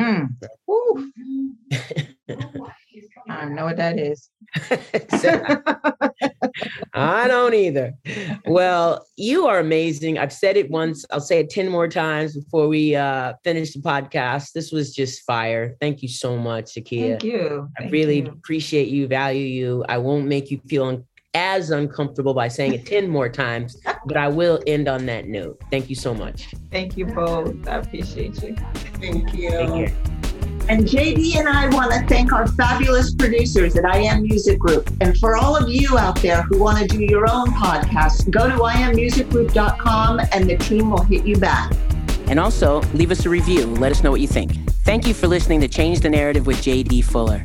Mm. 0.00 0.30
I 3.28 3.40
don't 3.40 3.54
know 3.54 3.64
what 3.66 3.76
that 3.76 4.00
is. 4.00 4.30
So- 5.20 5.44
I 6.92 7.28
don't 7.28 7.54
either. 7.54 7.92
Well, 8.46 9.06
you 9.16 9.46
are 9.46 9.60
amazing. 9.60 10.18
I've 10.18 10.32
said 10.32 10.56
it 10.56 10.72
once. 10.72 11.04
I'll 11.12 11.20
say 11.20 11.38
it 11.38 11.50
10 11.50 11.68
more 11.68 11.86
times 11.86 12.36
before 12.36 12.66
we 12.66 12.96
uh, 12.96 13.34
finish 13.44 13.74
the 13.74 13.80
podcast. 13.80 14.50
This 14.52 14.72
was 14.72 14.92
just 14.92 15.22
fire. 15.22 15.76
Thank 15.80 16.02
you 16.02 16.08
so 16.08 16.36
much, 16.36 16.74
Zakiyah. 16.74 17.10
Thank 17.10 17.22
you. 17.22 17.68
I 17.78 17.82
Thank 17.82 17.92
really 17.92 18.22
you. 18.22 18.26
appreciate 18.26 18.88
you, 18.88 19.06
value 19.06 19.46
you. 19.46 19.84
I 19.88 19.98
won't 19.98 20.26
make 20.26 20.50
you 20.50 20.60
feel 20.68 21.06
as 21.34 21.70
uncomfortable 21.70 22.34
by 22.34 22.48
saying 22.48 22.74
it 22.74 22.86
10 22.94 23.08
more 23.08 23.28
times, 23.28 23.80
but 24.06 24.16
I 24.16 24.28
will 24.28 24.62
end 24.66 24.88
on 24.88 25.06
that 25.06 25.26
note. 25.26 25.60
Thank 25.70 25.90
you 25.90 25.96
so 25.96 26.14
much. 26.14 26.48
Thank 26.70 26.96
you 26.96 27.06
both. 27.06 27.68
I 27.68 27.76
appreciate 27.78 28.42
you. 28.42 28.56
Thank 29.00 29.34
you. 29.34 29.50
Take 29.50 29.68
care. 29.68 29.92
And 30.66 30.86
JD 30.86 31.36
and 31.36 31.46
I 31.46 31.68
want 31.68 31.92
to 31.92 32.06
thank 32.06 32.32
our 32.32 32.46
fabulous 32.46 33.14
producers 33.14 33.76
at 33.76 33.84
I 33.84 33.98
Am 33.98 34.22
Music 34.22 34.58
Group. 34.58 34.90
And 35.02 35.16
for 35.18 35.36
all 35.36 35.54
of 35.54 35.68
you 35.68 35.98
out 35.98 36.20
there 36.22 36.42
who 36.42 36.58
want 36.58 36.78
to 36.78 36.86
do 36.86 37.04
your 37.04 37.30
own 37.30 37.48
podcast, 37.48 38.30
go 38.30 38.48
to 38.48 38.56
iammusicgroup.com 38.56 40.20
and 40.32 40.48
the 40.48 40.56
team 40.56 40.90
will 40.90 41.02
hit 41.02 41.26
you 41.26 41.36
back. 41.36 41.70
And 42.28 42.40
also, 42.40 42.80
leave 42.94 43.10
us 43.10 43.26
a 43.26 43.28
review. 43.28 43.66
Let 43.66 43.92
us 43.92 44.02
know 44.02 44.10
what 44.10 44.22
you 44.22 44.28
think. 44.28 44.52
Thank 44.84 45.06
you 45.06 45.12
for 45.12 45.26
listening 45.26 45.60
to 45.60 45.68
Change 45.68 46.00
the 46.00 46.08
Narrative 46.08 46.46
with 46.46 46.56
JD 46.58 47.04
Fuller. 47.04 47.42